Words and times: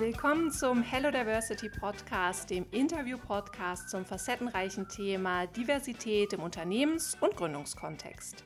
Willkommen 0.00 0.50
zum 0.50 0.80
Hello 0.80 1.10
Diversity 1.10 1.68
Podcast, 1.68 2.48
dem 2.48 2.64
Interview-Podcast 2.70 3.90
zum 3.90 4.06
facettenreichen 4.06 4.88
Thema 4.88 5.46
Diversität 5.46 6.32
im 6.32 6.40
Unternehmens- 6.40 7.18
und 7.20 7.36
Gründungskontext. 7.36 8.42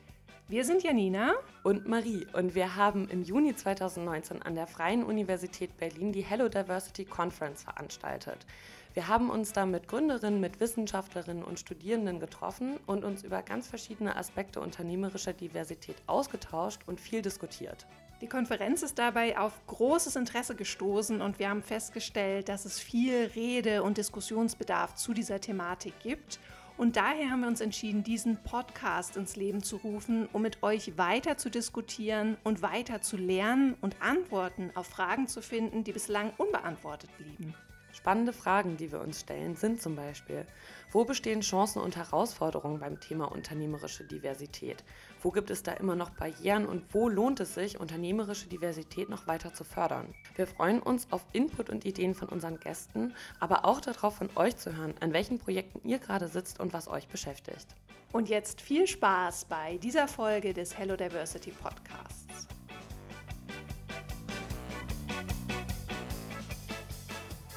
Wir 0.49 0.65
sind 0.65 0.83
Janina 0.83 1.31
und 1.63 1.87
Marie 1.87 2.27
und 2.33 2.55
wir 2.55 2.75
haben 2.75 3.07
im 3.07 3.23
Juni 3.23 3.55
2019 3.55 4.41
an 4.41 4.55
der 4.55 4.67
Freien 4.67 5.05
Universität 5.05 5.77
Berlin 5.77 6.11
die 6.11 6.25
Hello 6.25 6.49
Diversity 6.49 7.05
Conference 7.05 7.63
veranstaltet. 7.63 8.45
Wir 8.93 9.07
haben 9.07 9.29
uns 9.29 9.53
da 9.53 9.65
mit 9.65 9.87
Gründerinnen, 9.87 10.41
mit 10.41 10.59
Wissenschaftlerinnen 10.59 11.45
und 11.45 11.57
Studierenden 11.57 12.19
getroffen 12.19 12.81
und 12.85 13.05
uns 13.05 13.23
über 13.23 13.41
ganz 13.41 13.69
verschiedene 13.69 14.17
Aspekte 14.17 14.59
unternehmerischer 14.59 15.31
Diversität 15.31 15.95
ausgetauscht 16.05 16.81
und 16.85 16.99
viel 16.99 17.21
diskutiert. 17.21 17.87
Die 18.21 18.27
Konferenz 18.27 18.81
ist 18.81 18.97
dabei 18.97 19.37
auf 19.37 19.53
großes 19.67 20.15
Interesse 20.15 20.55
gestoßen 20.55 21.21
und 21.21 21.37
wir 21.37 21.49
haben 21.49 21.61
festgestellt, 21.61 22.47
dass 22.47 22.63
es 22.63 22.79
viel 22.79 23.29
Rede- 23.35 23.83
und 23.83 23.97
Diskussionsbedarf 23.97 24.95
zu 24.95 25.13
dieser 25.13 25.41
Thematik 25.41 25.99
gibt. 25.99 26.39
Und 26.77 26.95
daher 26.95 27.29
haben 27.29 27.41
wir 27.41 27.49
uns 27.49 27.59
entschieden, 27.59 28.03
diesen 28.03 28.37
Podcast 28.37 29.17
ins 29.17 29.35
Leben 29.35 29.63
zu 29.63 29.77
rufen, 29.77 30.29
um 30.31 30.41
mit 30.41 30.63
euch 30.63 30.97
weiter 30.97 31.37
zu 31.37 31.49
diskutieren 31.49 32.37
und 32.45 32.61
weiter 32.61 33.01
zu 33.01 33.17
lernen 33.17 33.75
und 33.81 34.01
Antworten 34.01 34.71
auf 34.75 34.87
Fragen 34.87 35.27
zu 35.27 35.41
finden, 35.41 35.83
die 35.83 35.91
bislang 35.91 36.31
unbeantwortet 36.37 37.09
blieben. 37.17 37.53
Spannende 37.95 38.33
Fragen, 38.33 38.75
die 38.75 38.91
wir 38.91 38.99
uns 38.99 39.21
stellen, 39.21 39.55
sind 39.55 39.81
zum 39.81 39.95
Beispiel, 39.95 40.45
wo 40.91 41.05
bestehen 41.05 41.39
Chancen 41.39 41.81
und 41.81 41.95
Herausforderungen 41.95 42.79
beim 42.79 42.99
Thema 42.99 43.31
unternehmerische 43.31 44.03
Diversität? 44.03 44.83
Wo 45.25 45.31
gibt 45.31 45.49
es 45.49 45.63
da 45.63 45.71
immer 45.71 45.95
noch 45.95 46.11
Barrieren 46.11 46.67
und 46.67 46.93
wo 46.93 47.09
lohnt 47.09 47.39
es 47.39 47.55
sich, 47.55 47.79
unternehmerische 47.79 48.47
Diversität 48.47 49.09
noch 49.09 49.25
weiter 49.25 49.55
zu 49.55 49.63
fördern? 49.63 50.13
Wir 50.35 50.45
freuen 50.45 50.79
uns 50.79 51.11
auf 51.11 51.25
Input 51.33 51.71
und 51.71 51.83
Ideen 51.83 52.13
von 52.13 52.29
unseren 52.29 52.59
Gästen, 52.59 53.11
aber 53.39 53.65
auch 53.65 53.81
darauf 53.81 54.17
von 54.17 54.29
euch 54.35 54.55
zu 54.55 54.77
hören, 54.77 54.93
an 54.99 55.13
welchen 55.13 55.39
Projekten 55.39 55.81
ihr 55.83 55.97
gerade 55.97 56.27
sitzt 56.27 56.59
und 56.59 56.73
was 56.73 56.87
euch 56.87 57.07
beschäftigt. 57.07 57.65
Und 58.11 58.29
jetzt 58.29 58.61
viel 58.61 58.85
Spaß 58.85 59.45
bei 59.45 59.79
dieser 59.79 60.07
Folge 60.07 60.53
des 60.53 60.77
Hello 60.77 60.95
Diversity 60.95 61.49
Podcasts. 61.49 62.47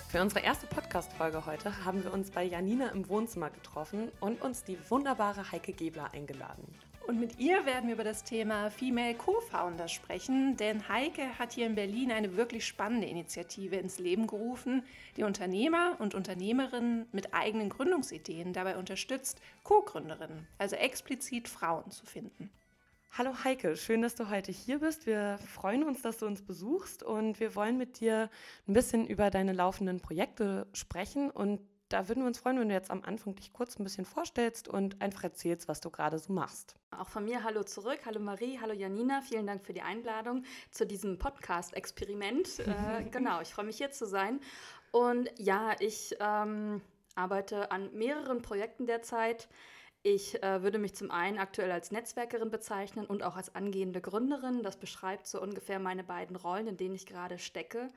Für 0.08 0.22
unsere 0.22 0.41
erste 0.41 0.66
Podcast-Folge 0.69 1.44
heute 1.44 1.84
haben 1.84 2.02
wir 2.02 2.14
uns 2.14 2.30
bei 2.30 2.44
Janina 2.44 2.89
im 2.92 3.06
Wohnzimmer 3.11 3.50
getroffen 3.50 4.11
und 4.20 4.41
uns 4.41 4.64
die 4.64 4.78
wunderbare 4.89 5.52
Heike 5.52 5.74
Gebler 5.74 6.14
eingeladen. 6.14 6.64
Und 7.09 7.19
mit 7.19 7.39
ihr 7.39 7.64
werden 7.64 7.87
wir 7.87 7.95
über 7.95 8.05
das 8.05 8.23
Thema 8.23 8.69
Female 8.69 9.14
Co-Founders 9.14 9.91
sprechen, 9.91 10.59
denn 10.59 10.91
Heike 10.91 11.39
hat 11.39 11.55
hier 11.55 11.64
in 11.64 11.75
Berlin 11.75 12.12
eine 12.12 12.37
wirklich 12.37 12.67
spannende 12.67 13.06
Initiative 13.06 13.77
ins 13.77 13.98
Leben 13.98 14.27
gerufen, 14.27 14.83
die 15.17 15.23
Unternehmer 15.23 15.97
und 16.01 16.14
Unternehmerinnen 16.14 17.06
mit 17.12 17.33
eigenen 17.33 17.70
Gründungsideen 17.70 18.53
dabei 18.53 18.77
unterstützt, 18.77 19.41
Co-Gründerinnen, 19.62 20.47
also 20.59 20.77
explizit 20.77 21.48
Frauen 21.48 21.91
zu 21.91 22.05
finden. 22.05 22.51
Hallo 23.12 23.33
Heike, 23.42 23.79
schön, 23.79 24.03
dass 24.03 24.14
du 24.14 24.29
heute 24.29 24.53
hier 24.53 24.81
bist. 24.81 25.06
Wir 25.06 25.39
freuen 25.39 25.84
uns, 25.84 26.03
dass 26.03 26.19
du 26.19 26.27
uns 26.27 26.42
besuchst 26.42 27.03
und 27.03 27.41
wir 27.41 27.55
wollen 27.55 27.79
mit 27.79 28.01
dir 28.01 28.29
ein 28.67 28.75
bisschen 28.75 29.06
über 29.06 29.31
deine 29.31 29.55
laufenden 29.55 30.01
Projekte 30.01 30.67
sprechen. 30.75 31.31
Und 31.31 31.61
da 31.89 32.08
würden 32.08 32.22
wir 32.22 32.27
uns 32.27 32.39
freuen, 32.39 32.58
wenn 32.61 32.69
du 32.69 32.75
jetzt 32.75 32.91
am 32.91 33.03
Anfang 33.05 33.34
dich 33.34 33.53
kurz 33.53 33.78
ein 33.78 33.84
bisschen 33.84 34.05
vorstellst 34.05 34.69
und 34.69 35.00
einfach 35.00 35.25
erzählst, 35.25 35.69
was 35.69 35.81
du 35.81 35.91
gerade 35.91 36.19
so 36.19 36.33
machst. 36.33 36.75
Auch 36.91 37.08
von 37.08 37.25
mir 37.25 37.45
hallo 37.45 37.62
zurück. 37.62 38.00
Hallo 38.05 38.20
Marie, 38.20 38.58
hallo 38.61 38.74
Janina. 38.74 39.23
Vielen 39.23 39.46
Dank 39.46 39.64
für 39.64 39.73
die 39.73 39.83
Einladung 39.83 40.45
zu 40.70 40.86
diesem 40.86 41.18
Podcast-Experiment. 41.18 42.58
äh, 42.67 43.05
genau, 43.11 43.40
ich 43.40 43.48
freue 43.48 43.64
mich 43.64 43.79
hier 43.79 43.90
zu 43.90 44.07
sein. 44.07 44.40
Und 44.90 45.30
ja, 45.39 45.77
ich 45.80 46.14
ähm, 46.20 46.83
arbeite 47.14 47.70
an 47.70 47.90
mehreren 47.95 48.42
Projekten 48.42 48.86
derzeit. 48.86 49.48
Ich 50.02 50.42
äh, 50.42 50.63
würde 50.63 50.79
mich 50.79 50.95
zum 50.95 51.11
einen 51.11 51.39
aktuell 51.39 51.73
als 51.73 51.90
Netzwerkerin 51.90 52.51
bezeichnen 52.51 53.07
und 53.07 53.23
auch 53.23 53.36
als 53.36 53.55
angehende 53.55 54.01
Gründerin. 54.01 54.63
Das 54.63 54.77
beschreibt 54.77 55.27
so 55.27 55.40
ungefähr 55.40 55.79
meine 55.79 56.05
beiden 56.05 56.36
Rollen, 56.36 56.68
in 56.68 56.77
denen 56.77 56.95
ich 56.95 57.07
gerade 57.07 57.39
stecke. 57.39 57.90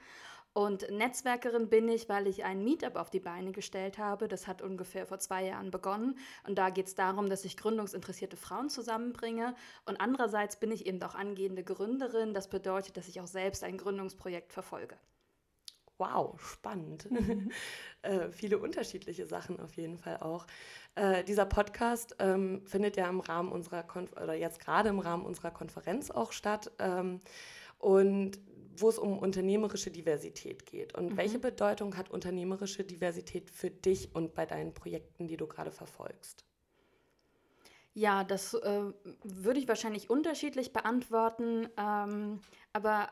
Und 0.54 0.90
Netzwerkerin 0.92 1.70
bin 1.70 1.88
ich, 1.88 2.10
weil 2.10 2.28
ich 2.28 2.44
ein 2.44 2.64
Meetup 2.64 2.98
auf 2.98 3.10
die 3.10 3.22
Beine 3.22 3.54
gestellt 3.54 3.98
habe. 3.98 4.28
Das 4.28 4.48
hat 4.48 4.62
ungefähr 4.62 5.06
vor 5.06 5.20
zwei 5.20 5.46
Jahren 5.46 5.72
begonnen. 5.72 6.18
Und 6.46 6.58
da 6.58 6.70
geht 6.70 6.88
es 6.88 6.96
darum, 6.96 7.30
dass 7.30 7.46
ich 7.46 7.56
gründungsinteressierte 7.56 8.36
Frauen 8.36 8.70
zusammenbringe. 8.70 9.56
Und 9.86 10.02
andererseits 10.02 10.58
bin 10.60 10.72
ich 10.72 10.86
eben 10.86 11.02
auch 11.04 11.16
angehende 11.16 11.64
Gründerin. 11.64 12.34
Das 12.34 12.50
bedeutet, 12.50 12.98
dass 12.98 13.08
ich 13.08 13.22
auch 13.22 13.28
selbst 13.28 13.64
ein 13.64 13.78
Gründungsprojekt 13.78 14.52
verfolge. 14.52 14.98
Wow, 15.98 16.42
spannend. 16.42 17.08
äh, 18.02 18.32
viele 18.32 18.58
unterschiedliche 18.58 19.28
Sachen 19.28 19.60
auf 19.60 19.78
jeden 19.78 20.00
Fall 20.00 20.18
auch. 20.18 20.48
Äh, 20.96 21.24
dieser 21.24 21.46
Podcast 21.46 22.16
ähm, 22.20 22.66
findet 22.66 22.98
ja 22.98 23.08
im 23.08 23.20
Rahmen 23.20 23.52
unserer 23.52 23.84
Konf 23.84 24.12
oder 24.14 24.34
jetzt 24.34 24.60
gerade 24.60 24.90
im 24.90 25.00
Rahmen 25.00 25.24
unserer 25.24 25.52
Konferenz 25.52 26.12
auch 26.12 26.32
statt. 26.32 26.72
Ähm, 26.80 27.22
und 27.78 28.40
wo 28.78 28.90
es 28.90 28.98
um 28.98 29.18
unternehmerische 29.18 29.92
Diversität 29.92 30.66
geht. 30.66 30.96
Und 30.98 31.12
mhm. 31.12 31.18
welche 31.18 31.40
Bedeutung 31.40 31.98
hat 31.98 32.10
unternehmerische 32.10 32.84
Diversität 32.84 33.50
für 33.50 33.70
dich 33.70 34.16
und 34.16 34.34
bei 34.34 34.46
deinen 34.46 34.74
Projekten, 34.74 35.28
die 35.28 35.38
du 35.38 35.48
gerade 35.48 35.72
verfolgst? 35.72 36.46
Ja, 37.94 38.24
das 38.24 38.54
äh, 38.54 38.94
würde 39.24 39.60
ich 39.60 39.68
wahrscheinlich 39.68 40.10
unterschiedlich 40.10 40.72
beantworten. 40.72 41.68
Ähm, 41.78 42.40
aber 42.72 43.10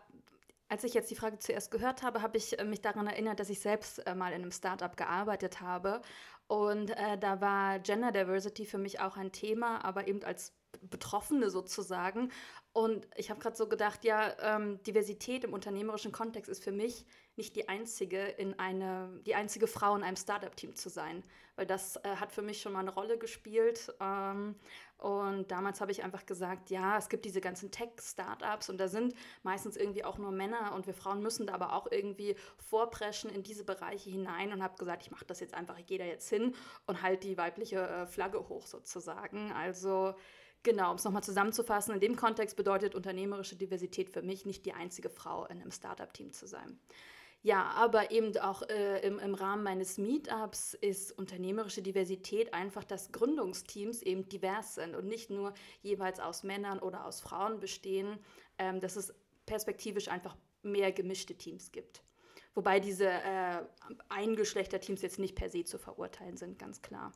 als 0.69 0.83
ich 0.83 0.93
jetzt 0.93 1.11
die 1.11 1.15
Frage 1.15 1.39
zuerst 1.39 1.71
gehört 1.71 2.03
habe, 2.03 2.21
habe 2.21 2.37
ich 2.37 2.57
äh, 2.59 2.63
mich 2.63 2.81
daran 2.81 3.07
erinnert, 3.07 3.39
dass 3.39 3.49
ich 3.49 3.59
selbst 3.59 4.05
äh, 4.07 4.15
mal 4.15 4.29
in 4.29 4.41
einem 4.41 4.51
Startup 4.51 4.95
gearbeitet 4.95 5.59
habe. 5.59 6.01
Und 6.47 6.91
äh, 6.91 7.17
da 7.17 7.41
war 7.41 7.79
Gender 7.79 8.11
Diversity 8.11 8.65
für 8.65 8.77
mich 8.77 8.99
auch 9.01 9.17
ein 9.17 9.31
Thema, 9.31 9.83
aber 9.83 10.07
eben 10.07 10.23
als 10.23 10.53
Betroffene 10.81 11.49
sozusagen. 11.49 12.31
Und 12.71 13.07
ich 13.15 13.29
habe 13.29 13.39
gerade 13.39 13.55
so 13.55 13.67
gedacht, 13.67 14.03
ja, 14.03 14.33
ähm, 14.41 14.81
Diversität 14.83 15.43
im 15.43 15.53
unternehmerischen 15.53 16.11
Kontext 16.11 16.49
ist 16.49 16.63
für 16.63 16.71
mich 16.71 17.05
nicht 17.35 17.55
die 17.55 17.67
einzige 17.67 18.21
in 18.21 18.59
eine, 18.59 19.09
die 19.25 19.33
einzige 19.33 19.65
Frau 19.65 19.95
in 19.95 20.03
einem 20.03 20.17
Startup-Team 20.17 20.75
zu 20.75 20.89
sein, 20.89 21.23
weil 21.55 21.65
das 21.65 21.95
äh, 21.97 22.17
hat 22.17 22.31
für 22.31 22.41
mich 22.41 22.61
schon 22.61 22.73
mal 22.73 22.79
eine 22.79 22.93
Rolle 22.93 23.17
gespielt. 23.17 23.93
Ähm, 23.99 24.55
und 24.97 25.49
damals 25.49 25.81
habe 25.81 25.91
ich 25.91 26.03
einfach 26.03 26.25
gesagt, 26.25 26.69
ja, 26.69 26.97
es 26.97 27.09
gibt 27.09 27.25
diese 27.25 27.41
ganzen 27.41 27.71
Tech-Startups 27.71 28.69
und 28.69 28.77
da 28.77 28.87
sind 28.87 29.15
meistens 29.43 29.77
irgendwie 29.77 30.03
auch 30.03 30.17
nur 30.17 30.31
Männer 30.31 30.73
und 30.75 30.85
wir 30.85 30.93
Frauen 30.93 31.21
müssen 31.21 31.47
da 31.47 31.53
aber 31.53 31.73
auch 31.73 31.87
irgendwie 31.89 32.35
vorpreschen 32.57 33.29
in 33.29 33.41
diese 33.41 33.63
Bereiche 33.63 34.09
hinein 34.09 34.51
und 34.51 34.61
habe 34.61 34.77
gesagt, 34.77 35.03
ich 35.03 35.11
mache 35.11 35.25
das 35.25 35.39
jetzt 35.39 35.53
einfach, 35.53 35.77
ich 35.79 35.85
gehe 35.85 35.97
da 35.97 36.05
jetzt 36.05 36.29
hin 36.29 36.53
und 36.85 37.01
halte 37.01 37.27
die 37.27 37.37
weibliche 37.37 37.79
äh, 37.79 38.05
Flagge 38.05 38.47
hoch 38.47 38.67
sozusagen. 38.67 39.53
Also 39.53 40.13
Genau, 40.63 40.91
um 40.91 40.97
es 40.97 41.03
nochmal 41.05 41.23
zusammenzufassen, 41.23 41.93
in 41.93 42.01
dem 42.01 42.15
Kontext 42.15 42.57
bedeutet 42.57 42.93
unternehmerische 42.93 43.55
Diversität 43.55 44.09
für 44.09 44.21
mich 44.21 44.45
nicht 44.45 44.65
die 44.65 44.73
einzige 44.73 45.09
Frau 45.09 45.45
in 45.45 45.61
einem 45.61 45.71
Startup-Team 45.71 46.33
zu 46.33 46.47
sein. 46.47 46.79
Ja, 47.41 47.69
aber 47.75 48.11
eben 48.11 48.37
auch 48.39 48.63
äh, 48.63 48.99
im, 48.99 49.17
im 49.17 49.33
Rahmen 49.33 49.63
meines 49.63 49.97
Meetups 49.97 50.73
ist 50.73 51.17
unternehmerische 51.17 51.81
Diversität 51.81 52.53
einfach, 52.53 52.83
dass 52.83 53.13
Gründungsteams 53.13 54.01
eben 54.01 54.27
divers 54.27 54.75
sind 54.75 54.93
und 54.93 55.07
nicht 55.07 55.29
nur 55.29 55.53
jeweils 55.81 56.19
aus 56.19 56.43
Männern 56.43 56.79
oder 56.79 57.05
aus 57.05 57.21
Frauen 57.21 57.61
bestehen, 57.61 58.19
ähm, 58.57 58.81
dass 58.81 58.97
es 58.97 59.13
perspektivisch 59.45 60.09
einfach 60.09 60.35
mehr 60.63 60.91
gemischte 60.91 61.33
Teams 61.33 61.71
gibt. 61.71 62.03
Wobei 62.55 62.81
diese 62.81 63.07
äh, 63.07 63.61
Eingeschlechterteams 64.09 65.01
jetzt 65.01 65.17
nicht 65.17 65.35
per 65.35 65.49
se 65.49 65.63
zu 65.63 65.77
verurteilen 65.77 66.35
sind, 66.35 66.59
ganz 66.59 66.81
klar. 66.81 67.13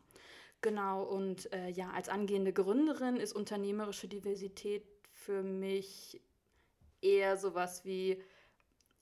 Genau, 0.64 1.04
und 1.04 1.52
äh, 1.52 1.68
ja, 1.68 1.92
als 1.92 2.08
angehende 2.08 2.54
Gründerin 2.54 3.18
ist 3.18 3.34
unternehmerische 3.34 4.08
Diversität 4.08 4.86
für 5.12 5.44
mich 5.44 6.22
eher 7.02 7.36
sowas 7.36 7.84
wie, 7.84 8.24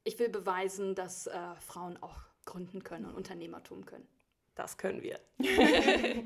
ich 0.04 0.18
will 0.18 0.30
beweisen, 0.30 0.96
dass 0.96 1.28
äh, 1.28 1.56
Frauen 1.60 2.02
auch 2.02 2.20
gründen 2.46 2.84
können 2.84 3.06
und 3.06 3.14
Unternehmertum 3.14 3.86
können. 3.86 4.08
Das 4.56 4.78
können 4.78 5.02
wir. 5.02 5.18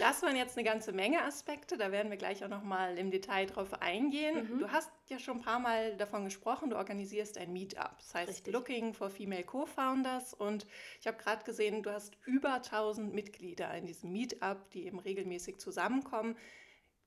das 0.00 0.22
waren 0.22 0.34
jetzt 0.34 0.58
eine 0.58 0.64
ganze 0.64 0.92
Menge 0.92 1.22
Aspekte, 1.22 1.76
da 1.76 1.92
werden 1.92 2.10
wir 2.10 2.18
gleich 2.18 2.44
auch 2.44 2.48
noch 2.48 2.64
mal 2.64 2.98
im 2.98 3.12
Detail 3.12 3.46
drauf 3.46 3.80
eingehen. 3.80 4.48
Mhm. 4.50 4.58
Du 4.58 4.68
hast 4.68 4.90
ja 5.06 5.20
schon 5.20 5.38
ein 5.38 5.42
paar 5.42 5.60
Mal 5.60 5.96
davon 5.96 6.24
gesprochen, 6.24 6.70
du 6.70 6.76
organisierst 6.76 7.38
ein 7.38 7.52
Meetup, 7.52 7.96
das 7.98 8.14
heißt 8.14 8.28
Richtig. 8.28 8.52
Looking 8.52 8.92
for 8.92 9.08
Female 9.08 9.44
Co-Founders 9.44 10.34
und 10.34 10.66
ich 11.00 11.06
habe 11.06 11.16
gerade 11.16 11.44
gesehen, 11.44 11.82
du 11.84 11.92
hast 11.92 12.16
über 12.26 12.54
1000 12.54 13.14
Mitglieder 13.14 13.72
in 13.74 13.86
diesem 13.86 14.10
Meetup, 14.10 14.68
die 14.70 14.86
eben 14.86 14.98
regelmäßig 14.98 15.58
zusammenkommen. 15.58 16.36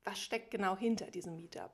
Was 0.05 0.21
steckt 0.21 0.51
genau 0.51 0.77
hinter 0.77 1.11
diesem 1.11 1.35
Meetup? 1.35 1.73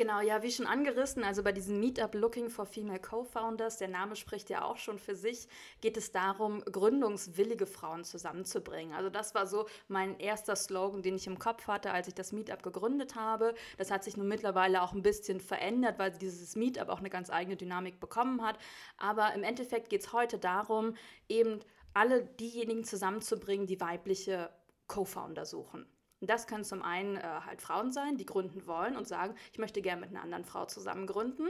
Genau, 0.00 0.22
ja, 0.22 0.42
wie 0.42 0.50
schon 0.50 0.66
angerissen, 0.66 1.24
also 1.24 1.42
bei 1.42 1.52
diesem 1.52 1.78
Meetup 1.78 2.14
Looking 2.14 2.48
for 2.48 2.64
Female 2.64 2.98
Co-Founders, 2.98 3.76
der 3.76 3.88
Name 3.88 4.16
spricht 4.16 4.48
ja 4.48 4.64
auch 4.64 4.78
schon 4.78 4.98
für 4.98 5.14
sich, 5.14 5.46
geht 5.82 5.98
es 5.98 6.10
darum, 6.10 6.64
gründungswillige 6.64 7.66
Frauen 7.66 8.04
zusammenzubringen. 8.04 8.94
Also 8.94 9.10
das 9.10 9.34
war 9.34 9.46
so 9.46 9.66
mein 9.88 10.18
erster 10.18 10.56
Slogan, 10.56 11.02
den 11.02 11.16
ich 11.16 11.26
im 11.26 11.38
Kopf 11.38 11.66
hatte, 11.66 11.90
als 11.90 12.08
ich 12.08 12.14
das 12.14 12.32
Meetup 12.32 12.62
gegründet 12.62 13.14
habe. 13.14 13.52
Das 13.76 13.90
hat 13.90 14.02
sich 14.02 14.16
nun 14.16 14.26
mittlerweile 14.26 14.80
auch 14.80 14.94
ein 14.94 15.02
bisschen 15.02 15.38
verändert, 15.38 15.98
weil 15.98 16.12
dieses 16.12 16.56
Meetup 16.56 16.88
auch 16.88 17.00
eine 17.00 17.10
ganz 17.10 17.28
eigene 17.28 17.56
Dynamik 17.58 18.00
bekommen 18.00 18.40
hat. 18.40 18.58
Aber 18.96 19.34
im 19.34 19.42
Endeffekt 19.42 19.90
geht 19.90 20.00
es 20.00 20.14
heute 20.14 20.38
darum, 20.38 20.94
eben 21.28 21.60
alle 21.92 22.24
diejenigen 22.24 22.84
zusammenzubringen, 22.84 23.66
die 23.66 23.82
weibliche 23.82 24.48
Co-Founder 24.86 25.44
suchen. 25.44 25.84
Und 26.20 26.28
das 26.28 26.46
können 26.46 26.64
zum 26.64 26.82
einen 26.82 27.16
äh, 27.16 27.22
halt 27.22 27.62
Frauen 27.62 27.92
sein, 27.92 28.16
die 28.16 28.26
gründen 28.26 28.66
wollen 28.66 28.96
und 28.96 29.08
sagen, 29.08 29.34
ich 29.52 29.58
möchte 29.58 29.80
gerne 29.80 30.00
mit 30.00 30.10
einer 30.10 30.22
anderen 30.22 30.44
Frau 30.44 30.66
zusammen 30.66 31.06
gründen. 31.06 31.48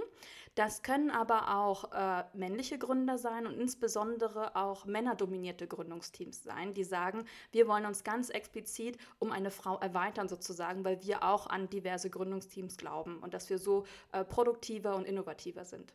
Das 0.55 0.83
können 0.83 1.11
aber 1.11 1.57
auch 1.57 1.93
äh, 1.93 2.25
männliche 2.35 2.79
Gründer 2.79 3.19
sein 3.19 3.47
und 3.47 3.55
insbesondere 3.55 4.57
auch 4.57 4.85
männerdominierte 4.85 5.67
Gründungsteams 5.67 6.43
sein, 6.43 6.75
die 6.75 6.85
sagen, 6.85 7.25
wir 7.53 7.67
wollen 7.67 7.87
uns 7.87 8.05
ganz 8.05 8.31
explizit 8.31 8.99
um 9.19 9.33
eine 9.33 9.51
Frau 9.51 9.79
erweitern 9.79 10.29
sozusagen, 10.29 10.85
weil 10.85 11.03
wir 11.03 11.25
auch 11.25 11.47
an 11.47 11.69
diverse 11.69 12.11
Gründungsteams 12.11 12.77
glauben 12.77 13.19
und 13.19 13.35
dass 13.35 13.51
wir 13.51 13.59
so 13.59 13.85
äh, 14.13 14.25
produktiver 14.25 14.95
und 14.97 15.05
innovativer 15.05 15.65
sind. 15.65 15.93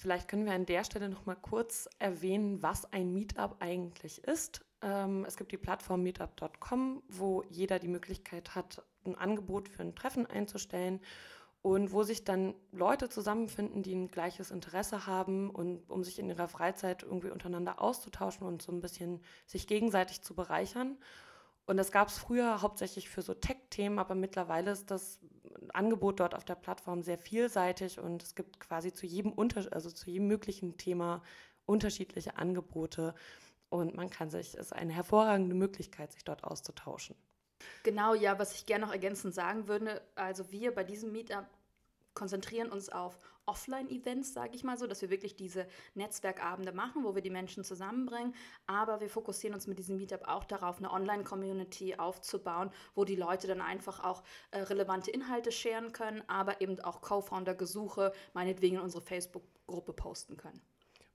Vielleicht 0.00 0.28
können 0.28 0.46
wir 0.46 0.54
an 0.54 0.64
der 0.64 0.82
Stelle 0.82 1.10
noch 1.10 1.26
mal 1.26 1.36
kurz 1.36 1.86
erwähnen, 1.98 2.62
was 2.62 2.90
ein 2.90 3.12
Meetup 3.12 3.56
eigentlich 3.60 4.24
ist. 4.24 4.64
Ähm, 4.80 5.26
es 5.28 5.36
gibt 5.36 5.52
die 5.52 5.58
Plattform 5.58 6.02
meetup.com, 6.02 7.02
wo 7.10 7.42
jeder 7.50 7.78
die 7.78 7.88
Möglichkeit 7.88 8.54
hat, 8.54 8.82
ein 9.04 9.14
Angebot 9.14 9.68
für 9.68 9.82
ein 9.82 9.94
Treffen 9.94 10.24
einzustellen 10.24 11.00
und 11.60 11.92
wo 11.92 12.02
sich 12.02 12.24
dann 12.24 12.54
Leute 12.72 13.10
zusammenfinden, 13.10 13.82
die 13.82 13.94
ein 13.94 14.08
gleiches 14.08 14.50
Interesse 14.50 15.06
haben 15.06 15.50
und 15.50 15.90
um 15.90 16.02
sich 16.02 16.18
in 16.18 16.30
ihrer 16.30 16.48
Freizeit 16.48 17.02
irgendwie 17.02 17.28
untereinander 17.28 17.82
auszutauschen 17.82 18.46
und 18.46 18.62
so 18.62 18.72
ein 18.72 18.80
bisschen 18.80 19.20
sich 19.44 19.66
gegenseitig 19.66 20.22
zu 20.22 20.34
bereichern. 20.34 20.96
Und 21.66 21.76
das 21.76 21.92
gab 21.92 22.08
es 22.08 22.16
früher 22.16 22.62
hauptsächlich 22.62 23.10
für 23.10 23.20
so 23.20 23.34
Tech-Themen, 23.34 23.98
aber 23.98 24.14
mittlerweile 24.14 24.70
ist 24.70 24.90
das 24.90 25.20
Angebot 25.72 26.20
dort 26.20 26.34
auf 26.34 26.44
der 26.44 26.54
Plattform 26.54 27.02
sehr 27.02 27.18
vielseitig 27.18 27.98
und 27.98 28.22
es 28.22 28.34
gibt 28.34 28.60
quasi 28.60 28.92
zu 28.92 29.06
jedem, 29.06 29.32
Unter 29.32 29.72
also 29.72 29.90
zu 29.90 30.10
jedem 30.10 30.28
möglichen 30.28 30.76
Thema 30.76 31.22
unterschiedliche 31.66 32.36
Angebote. 32.36 33.14
Und 33.68 33.94
man 33.94 34.10
kann 34.10 34.30
sich, 34.30 34.54
es 34.54 34.66
ist 34.66 34.72
eine 34.72 34.92
hervorragende 34.92 35.54
Möglichkeit, 35.54 36.12
sich 36.12 36.24
dort 36.24 36.44
auszutauschen. 36.44 37.14
Genau, 37.82 38.14
ja, 38.14 38.38
was 38.38 38.54
ich 38.54 38.66
gerne 38.66 38.86
noch 38.86 38.92
ergänzend 38.92 39.34
sagen 39.34 39.68
würde, 39.68 40.02
also 40.14 40.50
wir 40.50 40.74
bei 40.74 40.82
diesem 40.82 41.12
Meetup 41.12 41.46
konzentrieren 42.14 42.70
uns 42.70 42.88
auf 42.88 43.18
Offline-Events, 43.46 44.32
sage 44.32 44.54
ich 44.54 44.64
mal 44.64 44.78
so, 44.78 44.86
dass 44.86 45.02
wir 45.02 45.10
wirklich 45.10 45.34
diese 45.34 45.66
Netzwerkabende 45.94 46.72
machen, 46.72 47.04
wo 47.04 47.14
wir 47.14 47.22
die 47.22 47.30
Menschen 47.30 47.64
zusammenbringen. 47.64 48.34
Aber 48.66 49.00
wir 49.00 49.08
fokussieren 49.08 49.54
uns 49.54 49.66
mit 49.66 49.78
diesem 49.78 49.96
Meetup 49.96 50.28
auch 50.28 50.44
darauf, 50.44 50.78
eine 50.78 50.92
Online-Community 50.92 51.96
aufzubauen, 51.96 52.70
wo 52.94 53.04
die 53.04 53.16
Leute 53.16 53.46
dann 53.48 53.60
einfach 53.60 54.04
auch 54.04 54.22
äh, 54.50 54.60
relevante 54.60 55.10
Inhalte 55.10 55.50
scheren 55.52 55.92
können, 55.92 56.22
aber 56.28 56.60
eben 56.60 56.78
auch 56.80 57.00
Co-Founder-Gesuche 57.00 58.12
meinetwegen 58.34 58.76
in 58.76 58.82
unsere 58.82 59.02
Facebook-Gruppe 59.02 59.92
posten 59.92 60.36
können. 60.36 60.60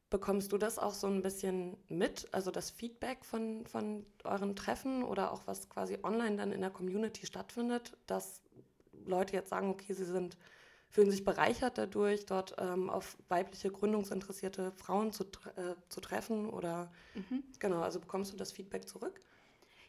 Bekommst 0.09 0.51
du 0.51 0.57
das 0.57 0.77
auch 0.77 0.93
so 0.93 1.07
ein 1.07 1.21
bisschen 1.21 1.77
mit, 1.87 2.27
also 2.31 2.51
das 2.51 2.69
Feedback 2.69 3.25
von, 3.25 3.65
von 3.65 4.05
euren 4.23 4.55
Treffen 4.55 5.03
oder 5.03 5.31
auch 5.31 5.47
was 5.47 5.67
quasi 5.67 5.97
online 6.03 6.35
dann 6.37 6.51
in 6.51 6.61
der 6.61 6.69
Community 6.69 7.25
stattfindet, 7.25 7.97
dass 8.05 8.41
Leute 9.05 9.33
jetzt 9.33 9.49
sagen, 9.49 9.69
okay, 9.69 9.93
sie 9.93 10.05
sind, 10.05 10.37
fühlen 10.95 11.11
sich 11.11 11.25
bereichert 11.25 11.77
dadurch, 11.77 12.25
dort 12.25 12.55
ähm, 12.57 12.89
auf 12.89 13.17
weibliche 13.27 13.69
gründungsinteressierte 13.69 14.71
Frauen 14.71 15.11
zu, 15.11 15.25
äh, 15.25 15.75
zu 15.89 15.99
treffen 15.99 16.49
oder 16.49 16.89
mhm. 17.15 17.43
genau, 17.59 17.81
also 17.81 17.99
bekommst 17.99 18.31
du 18.31 18.37
das 18.37 18.53
Feedback 18.53 18.87
zurück? 18.87 19.19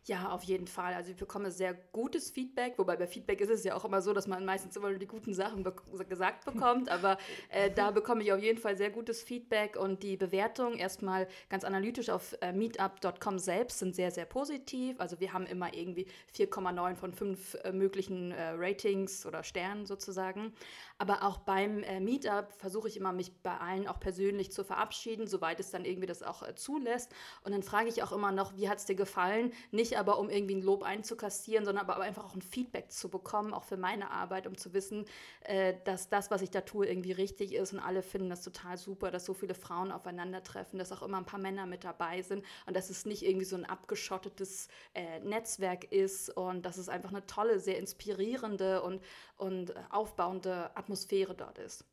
Ja, 0.08 0.30
auf 0.30 0.44
jeden 0.44 0.68
Fall. 0.68 0.94
Also 0.94 1.10
ich 1.10 1.16
bekomme 1.16 1.50
sehr 1.50 1.74
gutes 1.74 2.30
Feedback, 2.30 2.74
wobei 2.78 2.96
bei 2.96 3.08
Feedback 3.08 3.40
ist 3.40 3.50
es 3.50 3.64
ja 3.64 3.74
auch 3.74 3.84
immer 3.84 4.00
so, 4.00 4.12
dass 4.12 4.28
man 4.28 4.44
meistens 4.44 4.76
immer 4.76 4.90
nur 4.90 5.00
die 5.00 5.06
guten 5.08 5.34
Sachen 5.34 5.64
be 5.64 5.74
gesagt 6.08 6.44
bekommt, 6.44 6.88
aber 6.88 7.18
äh, 7.48 7.72
da 7.72 7.90
bekomme 7.90 8.22
ich 8.22 8.32
auf 8.32 8.40
jeden 8.40 8.60
Fall 8.60 8.76
sehr 8.76 8.90
gutes 8.90 9.24
Feedback 9.24 9.76
und 9.76 10.04
die 10.04 10.16
Bewertungen 10.16 10.78
erstmal 10.78 11.26
ganz 11.48 11.64
analytisch 11.64 12.08
auf 12.08 12.36
äh, 12.40 12.52
meetup.com 12.52 13.40
selbst 13.40 13.80
sind 13.80 13.96
sehr, 13.96 14.12
sehr 14.12 14.26
positiv. 14.26 15.00
Also 15.00 15.18
wir 15.18 15.32
haben 15.32 15.44
immer 15.44 15.74
irgendwie 15.74 16.06
4,9 16.36 16.94
von 16.94 17.12
5 17.12 17.54
äh, 17.64 17.72
möglichen 17.72 18.30
äh, 18.30 18.50
Ratings 18.50 19.26
oder 19.26 19.42
Sternen 19.42 19.86
sozusagen. 19.86 20.52
Aber 20.98 21.24
auch 21.24 21.38
beim 21.38 21.82
äh, 21.82 21.98
Meetup 21.98 22.52
versuche 22.52 22.86
ich 22.86 22.96
immer, 22.96 23.12
mich 23.12 23.42
bei 23.42 23.58
allen 23.58 23.88
auch 23.88 23.98
persönlich 23.98 24.52
zu 24.52 24.62
verabschieden, 24.62 25.26
soweit 25.26 25.58
es 25.58 25.72
dann 25.72 25.84
irgendwie 25.84 26.06
das 26.06 26.22
auch 26.22 26.44
äh, 26.44 26.54
zulässt. 26.54 27.12
Und 27.42 27.50
dann 27.52 27.64
frage 27.64 27.88
ich 27.88 28.04
auch 28.04 28.12
immer 28.12 28.30
noch, 28.30 28.56
wie 28.56 28.68
hat 28.68 28.78
es 28.78 28.86
dir 28.86 28.94
gefallen? 28.94 29.52
Nicht 29.72 29.95
aber, 29.96 30.18
um 30.18 30.30
irgendwie 30.30 30.54
ein 30.54 30.62
Lob 30.62 30.82
einzukassieren, 30.82 31.64
sondern 31.64 31.88
aber 31.88 32.00
einfach 32.02 32.24
auch 32.24 32.34
ein 32.34 32.42
Feedback 32.42 32.90
zu 32.90 33.08
bekommen, 33.08 33.54
auch 33.54 33.64
für 33.64 33.76
meine 33.76 34.10
Arbeit, 34.10 34.46
um 34.46 34.56
zu 34.56 34.72
wissen, 34.72 35.04
äh, 35.40 35.74
dass 35.84 36.08
das, 36.08 36.30
was 36.30 36.42
ich 36.42 36.50
da 36.50 36.60
tue, 36.60 36.86
irgendwie 36.86 37.12
richtig 37.12 37.54
ist. 37.54 37.72
Und 37.72 37.80
alle 37.80 38.02
finden 38.02 38.30
das 38.30 38.42
total 38.42 38.76
super, 38.78 39.10
dass 39.10 39.24
so 39.24 39.34
viele 39.34 39.54
Frauen 39.54 39.92
aufeinandertreffen, 39.92 40.78
dass 40.78 40.92
auch 40.92 41.02
immer 41.02 41.18
ein 41.18 41.26
paar 41.26 41.40
Männer 41.40 41.66
mit 41.66 41.84
dabei 41.84 42.22
sind 42.22 42.44
und 42.66 42.76
dass 42.76 42.90
es 42.90 43.06
nicht 43.06 43.22
irgendwie 43.22 43.46
so 43.46 43.56
ein 43.56 43.64
abgeschottetes 43.64 44.68
äh, 44.94 45.20
Netzwerk 45.20 45.90
ist 45.92 46.30
und 46.36 46.64
dass 46.64 46.76
es 46.76 46.88
einfach 46.88 47.10
eine 47.10 47.26
tolle, 47.26 47.58
sehr 47.58 47.78
inspirierende 47.78 48.82
und, 48.82 49.02
und 49.36 49.74
aufbauende 49.90 50.70
Atmosphäre 50.76 51.34
dort 51.34 51.58
ist. 51.58 51.84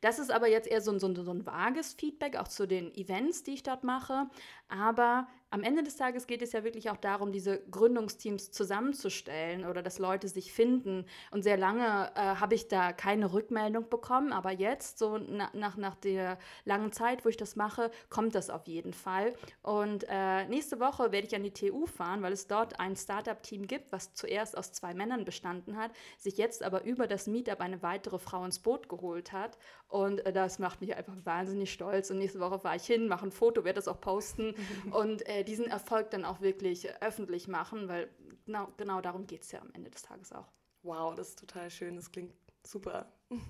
Das 0.00 0.18
ist 0.18 0.30
aber 0.30 0.48
jetzt 0.48 0.68
eher 0.68 0.80
so 0.80 0.92
ein, 0.92 1.00
so, 1.00 1.08
ein, 1.08 1.16
so 1.16 1.30
ein 1.30 1.46
vages 1.46 1.94
Feedback, 1.94 2.36
auch 2.36 2.48
zu 2.48 2.66
den 2.66 2.94
Events, 2.94 3.42
die 3.42 3.54
ich 3.54 3.62
dort 3.62 3.84
mache. 3.84 4.28
Aber 4.68 5.26
am 5.54 5.62
Ende 5.62 5.84
des 5.84 5.94
Tages 5.94 6.26
geht 6.26 6.42
es 6.42 6.50
ja 6.50 6.64
wirklich 6.64 6.90
auch 6.90 6.96
darum, 6.96 7.30
diese 7.30 7.60
Gründungsteams 7.70 8.50
zusammenzustellen 8.50 9.64
oder 9.64 9.84
dass 9.84 10.00
Leute 10.00 10.26
sich 10.26 10.52
finden. 10.52 11.06
Und 11.30 11.44
sehr 11.44 11.56
lange 11.56 12.10
äh, 12.16 12.18
habe 12.18 12.56
ich 12.56 12.66
da 12.66 12.92
keine 12.92 13.32
Rückmeldung 13.32 13.88
bekommen, 13.88 14.32
aber 14.32 14.50
jetzt, 14.50 14.98
so 14.98 15.16
na, 15.16 15.50
nach, 15.52 15.76
nach 15.76 15.94
der 15.94 16.38
langen 16.64 16.90
Zeit, 16.90 17.24
wo 17.24 17.28
ich 17.28 17.36
das 17.36 17.54
mache, 17.54 17.92
kommt 18.10 18.34
das 18.34 18.50
auf 18.50 18.66
jeden 18.66 18.92
Fall. 18.92 19.32
Und 19.62 20.04
äh, 20.08 20.44
nächste 20.48 20.80
Woche 20.80 21.12
werde 21.12 21.28
ich 21.28 21.36
an 21.36 21.44
die 21.44 21.52
TU 21.52 21.86
fahren, 21.86 22.22
weil 22.22 22.32
es 22.32 22.48
dort 22.48 22.80
ein 22.80 22.96
Startup-Team 22.96 23.68
gibt, 23.68 23.92
was 23.92 24.12
zuerst 24.12 24.58
aus 24.58 24.72
zwei 24.72 24.92
Männern 24.92 25.24
bestanden 25.24 25.76
hat, 25.76 25.92
sich 26.18 26.36
jetzt 26.36 26.64
aber 26.64 26.82
über 26.82 27.06
das 27.06 27.28
Meetup 27.28 27.60
eine 27.60 27.80
weitere 27.80 28.18
Frau 28.18 28.44
ins 28.44 28.58
Boot 28.58 28.88
geholt 28.88 29.30
hat. 29.30 29.56
Und 29.86 30.26
äh, 30.26 30.32
das 30.32 30.58
macht 30.58 30.80
mich 30.80 30.96
einfach 30.96 31.14
wahnsinnig 31.22 31.72
stolz. 31.72 32.10
Und 32.10 32.18
nächste 32.18 32.40
Woche 32.40 32.58
fahre 32.58 32.74
ich 32.74 32.86
hin, 32.86 33.06
mache 33.06 33.26
ein 33.26 33.30
Foto, 33.30 33.62
werde 33.62 33.76
das 33.76 33.86
auch 33.86 34.00
posten. 34.00 34.56
und 34.90 35.24
äh, 35.28 35.43
diesen 35.44 35.66
Erfolg 35.66 36.10
dann 36.10 36.24
auch 36.24 36.40
wirklich 36.40 36.90
öffentlich 37.02 37.48
machen, 37.48 37.88
weil 37.88 38.08
genau, 38.44 38.68
genau 38.76 39.00
darum 39.00 39.26
geht 39.26 39.42
es 39.42 39.52
ja 39.52 39.60
am 39.60 39.70
Ende 39.72 39.90
des 39.90 40.02
Tages 40.02 40.32
auch. 40.32 40.50
Wow, 40.82 41.14
das 41.14 41.30
ist 41.30 41.38
total 41.38 41.70
schön, 41.70 41.96
das 41.96 42.10
klingt 42.10 42.34
super. 42.62 43.12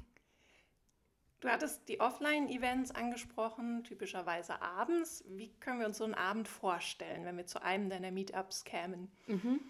Du 1.41 1.51
hattest 1.51 1.91
die 1.91 2.01
Offline-Events 2.01 2.93
angesprochen, 2.93 3.85
typischerweise 3.85 4.63
abends. 4.63 5.23
Wie 5.29 5.53
können 5.61 5.79
wir 5.79 5.85
uns 5.85 5.99
so 5.99 6.05
einen 6.05 6.15
Abend 6.15 6.49
vorstellen, 6.49 7.27
wenn 7.27 7.37
wir 7.37 7.45
zu 7.45 7.61
einem 7.63 7.91
deiner 7.91 8.11
Meetups 8.11 8.65
kämen? 8.65 9.13
Mhm. 9.27 9.61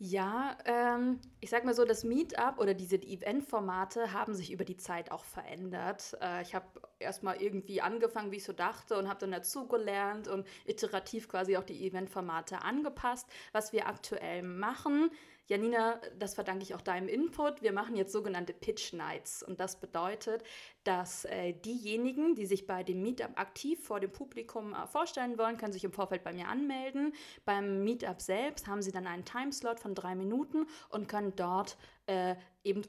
Ja, 0.00 0.56
ähm, 0.64 1.20
ich 1.40 1.50
sag 1.50 1.64
mal 1.64 1.74
so, 1.74 1.84
das 1.84 2.04
Meetup 2.04 2.58
oder 2.58 2.72
diese 2.72 2.96
Event-Formate 2.96 4.12
haben 4.12 4.32
sich 4.32 4.52
über 4.52 4.64
die 4.64 4.76
Zeit 4.76 5.10
auch 5.10 5.24
verändert. 5.24 6.16
Äh, 6.20 6.42
ich 6.42 6.54
habe 6.54 6.66
erstmal 7.00 7.42
irgendwie 7.42 7.80
angefangen, 7.80 8.30
wie 8.30 8.36
ich 8.36 8.44
so 8.44 8.52
dachte, 8.52 8.96
und 8.96 9.08
habe 9.08 9.18
dann 9.18 9.32
dazugelernt 9.32 10.28
und 10.28 10.46
iterativ 10.66 11.28
quasi 11.28 11.56
auch 11.56 11.64
die 11.64 11.84
Event-Formate 11.84 12.62
angepasst. 12.62 13.26
Was 13.50 13.72
wir 13.72 13.88
aktuell 13.88 14.44
machen, 14.44 15.10
Janina, 15.48 15.98
das 16.18 16.34
verdanke 16.34 16.62
ich 16.62 16.74
auch 16.74 16.82
deinem 16.82 17.08
Input. 17.08 17.62
Wir 17.62 17.72
machen 17.72 17.96
jetzt 17.96 18.12
sogenannte 18.12 18.52
Pitch 18.52 18.92
Nights 18.92 19.42
und 19.42 19.58
das 19.60 19.80
bedeutet, 19.80 20.42
dass 20.84 21.24
äh, 21.24 21.54
diejenigen, 21.54 22.34
die 22.34 22.44
sich 22.44 22.66
bei 22.66 22.82
dem 22.82 23.02
Meetup 23.02 23.30
aktiv 23.36 23.82
vor 23.82 23.98
dem 23.98 24.12
Publikum 24.12 24.74
äh, 24.74 24.86
vorstellen 24.86 25.38
wollen, 25.38 25.56
können 25.56 25.72
sich 25.72 25.84
im 25.84 25.92
Vorfeld 25.92 26.22
bei 26.22 26.34
mir 26.34 26.48
anmelden. 26.48 27.14
Beim 27.46 27.82
Meetup 27.82 28.20
selbst 28.20 28.66
haben 28.66 28.82
sie 28.82 28.92
dann 28.92 29.06
einen 29.06 29.24
Timeslot 29.24 29.80
von 29.80 29.94
drei 29.94 30.14
Minuten 30.14 30.66
und 30.90 31.08
können 31.08 31.34
dort 31.34 31.78
äh, 32.04 32.34
eben 32.62 32.82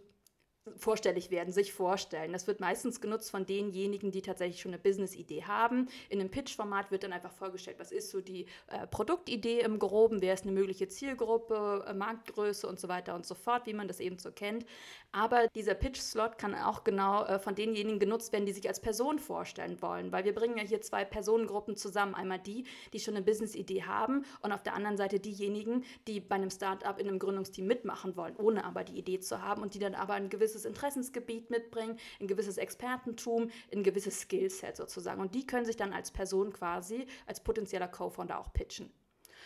vorstellig 0.77 1.31
werden, 1.31 1.53
sich 1.53 1.73
vorstellen. 1.73 2.33
Das 2.33 2.47
wird 2.47 2.59
meistens 2.59 3.01
genutzt 3.01 3.31
von 3.31 3.45
denjenigen, 3.45 4.11
die 4.11 4.21
tatsächlich 4.21 4.61
schon 4.61 4.73
eine 4.73 4.81
Business-Idee 4.81 5.43
haben. 5.43 5.87
In 6.09 6.19
einem 6.19 6.29
Pitch-Format 6.29 6.91
wird 6.91 7.03
dann 7.03 7.13
einfach 7.13 7.31
vorgestellt, 7.31 7.77
was 7.79 7.91
ist 7.91 8.11
so 8.11 8.21
die 8.21 8.45
äh, 8.67 8.87
Produktidee 8.87 9.61
im 9.61 9.79
Groben, 9.79 10.21
wer 10.21 10.33
ist 10.33 10.43
eine 10.43 10.51
mögliche 10.51 10.87
Zielgruppe, 10.87 11.85
äh, 11.87 11.93
Marktgröße 11.93 12.67
und 12.67 12.79
so 12.79 12.87
weiter 12.87 13.15
und 13.15 13.25
so 13.25 13.35
fort, 13.35 13.65
wie 13.65 13.73
man 13.73 13.87
das 13.87 13.99
eben 13.99 14.19
so 14.19 14.31
kennt. 14.31 14.65
Aber 15.11 15.47
dieser 15.55 15.73
Pitch-Slot 15.73 16.37
kann 16.37 16.53
auch 16.53 16.83
genau 16.83 17.25
äh, 17.25 17.39
von 17.39 17.55
denjenigen 17.55 17.99
genutzt 17.99 18.31
werden, 18.31 18.45
die 18.45 18.51
sich 18.51 18.67
als 18.67 18.79
Person 18.79 19.17
vorstellen 19.17 19.81
wollen, 19.81 20.11
weil 20.11 20.23
wir 20.23 20.35
bringen 20.35 20.57
ja 20.57 20.63
hier 20.63 20.81
zwei 20.81 21.03
Personengruppen 21.03 21.75
zusammen. 21.75 22.13
Einmal 22.13 22.39
die, 22.39 22.65
die 22.93 22.99
schon 22.99 23.15
eine 23.15 23.25
Business-Idee 23.25 23.83
haben 23.83 24.23
und 24.41 24.51
auf 24.51 24.61
der 24.61 24.75
anderen 24.75 24.97
Seite 24.97 25.19
diejenigen, 25.19 25.83
die 26.07 26.19
bei 26.19 26.35
einem 26.35 26.51
Startup 26.51 26.99
in 26.99 27.07
einem 27.07 27.17
Gründungsteam 27.17 27.65
mitmachen 27.65 28.15
wollen, 28.15 28.35
ohne 28.37 28.63
aber 28.63 28.83
die 28.83 28.97
Idee 28.97 29.19
zu 29.19 29.41
haben 29.41 29.63
und 29.63 29.73
die 29.73 29.79
dann 29.79 29.95
aber 29.95 30.13
ein 30.13 30.29
gewisses 30.29 30.58
gewisses 30.59 30.65
Interessensgebiet 30.65 31.49
mitbringen, 31.49 31.97
ein 32.19 32.27
gewisses 32.27 32.57
Expertentum, 32.57 33.49
ein 33.73 33.83
gewisses 33.83 34.21
Skillset 34.21 34.75
sozusagen. 34.75 35.21
Und 35.21 35.35
die 35.35 35.45
können 35.45 35.65
sich 35.65 35.77
dann 35.77 35.93
als 35.93 36.11
Person 36.11 36.51
quasi, 36.53 37.07
als 37.25 37.41
potenzieller 37.41 37.87
Co-Founder 37.87 38.39
auch 38.39 38.51
pitchen. 38.53 38.91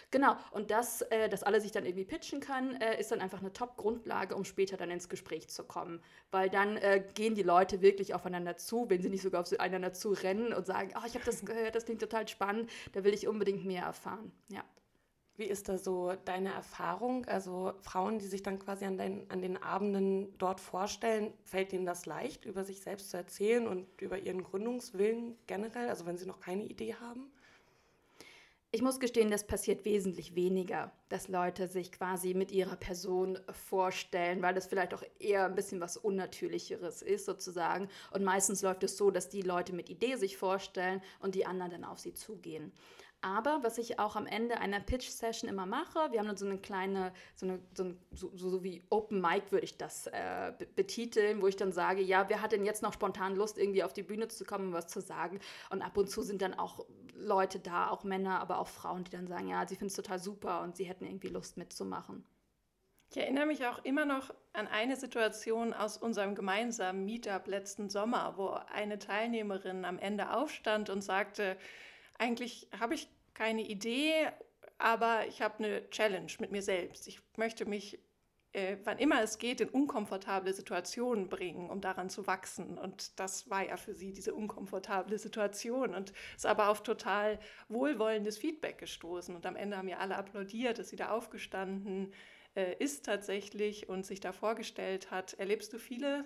Genau, 0.09 0.35
und 0.51 0.69
das, 0.69 1.01
äh, 1.03 1.29
dass 1.29 1.43
alle 1.43 1.61
sich 1.61 1.71
dann 1.71 1.85
irgendwie 1.85 2.05
pitchen 2.05 2.39
können, 2.39 2.79
äh, 2.81 2.99
ist 2.99 3.11
dann 3.11 3.21
einfach 3.21 3.39
eine 3.39 3.53
Top-Grundlage, 3.53 4.35
um 4.35 4.43
später 4.43 4.75
dann 4.75 4.91
ins 4.91 5.07
Gespräch 5.07 5.49
zu 5.49 5.63
kommen. 5.63 6.01
Weil 6.31 6.49
dann 6.49 6.77
äh, 6.77 7.03
gehen 7.13 7.35
die 7.35 7.43
Leute 7.43 7.81
wirklich 7.81 8.13
aufeinander 8.13 8.57
zu, 8.57 8.89
wenn 8.89 9.01
sie 9.01 9.09
nicht 9.09 9.21
sogar 9.21 9.41
aufeinander 9.41 9.93
zu 9.93 10.11
rennen 10.11 10.53
und 10.53 10.65
sagen, 10.65 10.93
oh, 10.95 11.05
ich 11.07 11.13
habe 11.13 11.25
das 11.25 11.45
gehört, 11.45 11.75
das 11.75 11.85
klingt 11.85 12.01
total 12.01 12.27
spannend, 12.27 12.69
da 12.93 13.03
will 13.03 13.13
ich 13.13 13.27
unbedingt 13.27 13.65
mehr 13.65 13.83
erfahren. 13.83 14.31
Ja. 14.49 14.63
Wie 15.35 15.45
ist 15.45 15.67
da 15.67 15.79
so 15.79 16.13
deine 16.25 16.53
Erfahrung? 16.53 17.25
Also 17.25 17.73
Frauen, 17.81 18.19
die 18.19 18.27
sich 18.27 18.43
dann 18.43 18.59
quasi 18.59 18.85
an 18.85 18.97
den, 18.97 19.29
an 19.31 19.41
den 19.41 19.61
Abenden 19.61 20.37
dort 20.37 20.59
vorstellen, 20.59 21.33
fällt 21.43 21.73
ihnen 21.73 21.87
das 21.87 22.05
leicht, 22.05 22.45
über 22.45 22.63
sich 22.63 22.81
selbst 22.81 23.09
zu 23.09 23.17
erzählen 23.17 23.67
und 23.67 23.87
über 23.99 24.19
ihren 24.19 24.43
Gründungswillen 24.43 25.35
generell, 25.47 25.89
also 25.89 26.05
wenn 26.05 26.17
sie 26.17 26.27
noch 26.27 26.39
keine 26.39 26.63
Idee 26.63 26.93
haben? 26.95 27.31
Ich 28.75 28.81
muss 28.81 28.99
gestehen, 28.99 29.29
das 29.29 29.45
passiert 29.45 29.85
wesentlich 29.85 30.33
weniger, 30.33 30.91
dass 31.09 31.27
Leute 31.27 31.67
sich 31.67 31.91
quasi 31.91 32.33
mit 32.33 32.51
ihrer 32.51 32.75
Person 32.75 33.37
vorstellen, 33.51 34.41
weil 34.41 34.55
das 34.55 34.65
vielleicht 34.65 34.95
auch 34.95 35.03
eher 35.19 35.45
ein 35.45 35.53
bisschen 35.53 35.79
was 35.79 35.95
Unnatürlicheres 35.95 37.03
ist 37.03 37.25
sozusagen. 37.25 37.87
Und 38.11 38.23
meistens 38.23 38.63
läuft 38.63 38.83
es 38.83 38.97
so, 38.97 39.11
dass 39.11 39.29
die 39.29 39.43
Leute 39.43 39.73
mit 39.73 39.91
Idee 39.91 40.15
sich 40.15 40.37
vorstellen 40.37 41.03
und 41.19 41.35
die 41.35 41.45
anderen 41.45 41.69
dann 41.69 41.83
auf 41.83 41.99
sie 41.99 42.15
zugehen. 42.15 42.71
Aber 43.23 43.63
was 43.63 43.77
ich 43.77 43.99
auch 43.99 44.17
am 44.17 44.27
Ende 44.27 44.59
einer 44.59 44.81
Pitch-Session 44.81 45.49
immer 45.49 45.65
mache, 45.65 46.11
wir 46.11 46.19
haben 46.19 46.27
dann 46.27 46.35
so 46.35 46.45
eine 46.45 46.57
kleine, 46.57 47.13
so, 47.35 47.45
eine, 47.45 47.59
so, 47.73 47.93
so, 48.11 48.35
so 48.35 48.63
wie 48.65 48.83
Open 48.89 49.21
Mic 49.21 49.49
würde 49.49 49.63
ich 49.63 49.77
das 49.77 50.07
äh, 50.07 50.51
betiteln, 50.75 51.41
wo 51.41 51.47
ich 51.47 51.55
dann 51.55 51.71
sage, 51.71 52.01
ja, 52.01 52.27
wer 52.27 52.41
hat 52.41 52.51
denn 52.51 52.65
jetzt 52.65 52.83
noch 52.83 52.91
spontan 52.91 53.37
Lust, 53.37 53.57
irgendwie 53.57 53.81
auf 53.83 53.93
die 53.93 54.03
Bühne 54.03 54.27
zu 54.27 54.43
kommen 54.43 54.67
und 54.67 54.73
was 54.73 54.87
zu 54.87 54.99
sagen? 54.99 55.39
Und 55.69 55.81
ab 55.81 55.95
und 55.95 56.09
zu 56.09 56.21
sind 56.21 56.41
dann 56.41 56.53
auch 56.53 56.85
Leute 57.13 57.59
da, 57.59 57.89
auch 57.89 58.03
Männer, 58.03 58.41
aber 58.41 58.59
auch 58.59 58.67
Frauen, 58.67 59.05
die 59.05 59.11
dann 59.11 59.27
sagen, 59.27 59.47
ja, 59.47 59.65
sie 59.65 59.75
finden 59.75 59.87
es 59.87 59.95
total 59.95 60.19
super 60.19 60.61
und 60.61 60.75
sie 60.75 60.83
hätten 60.83 61.05
irgendwie 61.05 61.29
Lust 61.29 61.55
mitzumachen. 61.55 62.25
Ich 63.09 63.17
erinnere 63.17 63.45
mich 63.45 63.65
auch 63.65 63.85
immer 63.85 64.03
noch 64.03 64.33
an 64.51 64.67
eine 64.67 64.97
Situation 64.97 65.71
aus 65.71 65.97
unserem 65.97 66.35
gemeinsamen 66.35 67.05
Meetup 67.05 67.47
letzten 67.47 67.89
Sommer, 67.89 68.33
wo 68.35 68.49
eine 68.49 68.99
Teilnehmerin 68.99 69.85
am 69.85 69.97
Ende 69.97 70.33
aufstand 70.33 70.89
und 70.89 71.01
sagte, 71.03 71.55
eigentlich 72.17 72.67
habe 72.79 72.93
ich 72.93 73.09
keine 73.33 73.61
Idee, 73.61 74.29
aber 74.77 75.27
ich 75.27 75.41
habe 75.41 75.63
eine 75.63 75.89
Challenge 75.89 76.31
mit 76.39 76.51
mir 76.51 76.61
selbst. 76.61 77.07
Ich 77.07 77.21
möchte 77.37 77.65
mich, 77.65 77.99
äh, 78.53 78.77
wann 78.83 78.99
immer 78.99 79.21
es 79.21 79.37
geht, 79.37 79.61
in 79.61 79.69
unkomfortable 79.69 80.53
Situationen 80.53 81.29
bringen, 81.29 81.69
um 81.69 81.81
daran 81.81 82.09
zu 82.09 82.27
wachsen. 82.27 82.77
Und 82.77 83.19
das 83.19 83.49
war 83.49 83.65
ja 83.65 83.77
für 83.77 83.93
sie 83.93 84.13
diese 84.13 84.33
unkomfortable 84.33 85.17
Situation 85.17 85.95
und 85.95 86.13
ist 86.35 86.45
aber 86.45 86.69
auf 86.69 86.83
total 86.83 87.39
wohlwollendes 87.69 88.37
Feedback 88.37 88.77
gestoßen. 88.77 89.35
Und 89.35 89.45
am 89.45 89.55
Ende 89.55 89.77
haben 89.77 89.87
ja 89.87 89.97
alle 89.97 90.15
applaudiert, 90.15 90.79
dass 90.79 90.89
sie 90.89 90.95
da 90.97 91.09
aufgestanden 91.09 92.13
äh, 92.55 92.75
ist 92.77 93.05
tatsächlich 93.05 93.89
und 93.89 94.05
sich 94.05 94.19
da 94.19 94.31
vorgestellt 94.31 95.11
hat. 95.11 95.33
Erlebst 95.33 95.73
du 95.73 95.79
viele 95.79 96.25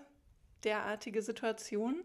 derartige 0.63 1.21
Situationen? 1.21 2.03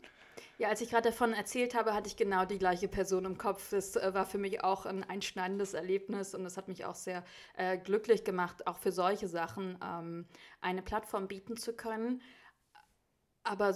Ja, 0.58 0.68
als 0.68 0.80
ich 0.80 0.90
gerade 0.90 1.10
davon 1.10 1.32
erzählt 1.32 1.74
habe, 1.74 1.94
hatte 1.94 2.08
ich 2.08 2.16
genau 2.16 2.44
die 2.44 2.58
gleiche 2.58 2.88
Person 2.88 3.24
im 3.24 3.38
Kopf. 3.38 3.70
Das 3.70 3.96
äh, 3.96 4.14
war 4.14 4.26
für 4.26 4.38
mich 4.38 4.62
auch 4.62 4.86
ein 4.86 5.04
einschneidendes 5.04 5.74
Erlebnis 5.74 6.34
und 6.34 6.46
es 6.46 6.56
hat 6.56 6.68
mich 6.68 6.84
auch 6.84 6.94
sehr 6.94 7.24
äh, 7.56 7.78
glücklich 7.78 8.24
gemacht, 8.24 8.66
auch 8.66 8.78
für 8.78 8.92
solche 8.92 9.28
Sachen 9.28 9.78
ähm, 9.84 10.26
eine 10.60 10.82
Plattform 10.82 11.28
bieten 11.28 11.56
zu 11.56 11.72
können. 11.72 12.22
Aber 13.44 13.74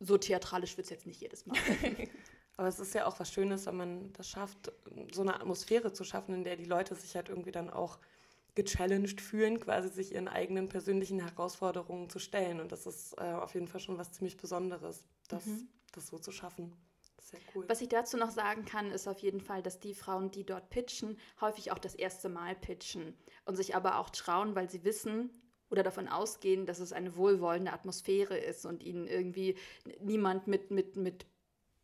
so 0.00 0.18
theatralisch 0.18 0.76
wird 0.76 0.86
es 0.86 0.90
jetzt 0.90 1.06
nicht 1.06 1.20
jedes 1.20 1.46
Mal. 1.46 1.56
Aber 2.56 2.66
es 2.66 2.80
ist 2.80 2.92
ja 2.94 3.06
auch 3.06 3.20
was 3.20 3.32
Schönes, 3.32 3.66
wenn 3.66 3.76
man 3.76 4.12
das 4.14 4.28
schafft, 4.28 4.72
so 5.12 5.22
eine 5.22 5.34
Atmosphäre 5.34 5.92
zu 5.92 6.02
schaffen, 6.02 6.34
in 6.34 6.44
der 6.44 6.56
die 6.56 6.64
Leute 6.64 6.96
sich 6.96 7.14
halt 7.14 7.28
irgendwie 7.28 7.52
dann 7.52 7.70
auch 7.70 7.98
gechallenged 8.56 9.20
fühlen, 9.20 9.60
quasi 9.60 9.88
sich 9.88 10.12
ihren 10.12 10.26
eigenen 10.26 10.68
persönlichen 10.68 11.20
Herausforderungen 11.20 12.10
zu 12.10 12.18
stellen. 12.18 12.60
Und 12.60 12.72
das 12.72 12.86
ist 12.86 13.12
äh, 13.18 13.32
auf 13.32 13.54
jeden 13.54 13.68
Fall 13.68 13.80
schon 13.80 13.98
was 13.98 14.10
ziemlich 14.10 14.36
Besonderes, 14.36 15.06
das, 15.28 15.46
mhm. 15.46 15.68
Das 15.98 16.08
so 16.08 16.18
zu 16.18 16.32
schaffen. 16.32 16.74
Sehr 17.20 17.40
cool. 17.54 17.64
Was 17.68 17.82
ich 17.82 17.88
dazu 17.88 18.16
noch 18.16 18.30
sagen 18.30 18.64
kann, 18.64 18.90
ist 18.90 19.06
auf 19.06 19.18
jeden 19.18 19.40
Fall, 19.40 19.62
dass 19.62 19.80
die 19.80 19.94
Frauen, 19.94 20.30
die 20.30 20.44
dort 20.44 20.70
pitchen, 20.70 21.18
häufig 21.40 21.72
auch 21.72 21.78
das 21.78 21.94
erste 21.94 22.28
Mal 22.28 22.54
pitchen 22.54 23.14
und 23.44 23.56
sich 23.56 23.76
aber 23.76 23.98
auch 23.98 24.08
trauen, 24.10 24.54
weil 24.54 24.70
sie 24.70 24.84
wissen, 24.84 25.30
oder 25.70 25.82
davon 25.82 26.08
ausgehen, 26.08 26.66
dass 26.66 26.78
es 26.78 26.92
eine 26.92 27.16
wohlwollende 27.16 27.72
Atmosphäre 27.72 28.38
ist 28.38 28.64
und 28.64 28.82
ihnen 28.82 29.06
irgendwie 29.06 29.56
niemand 30.00 30.46
mit, 30.46 30.70
mit, 30.70 30.96
mit 30.96 31.26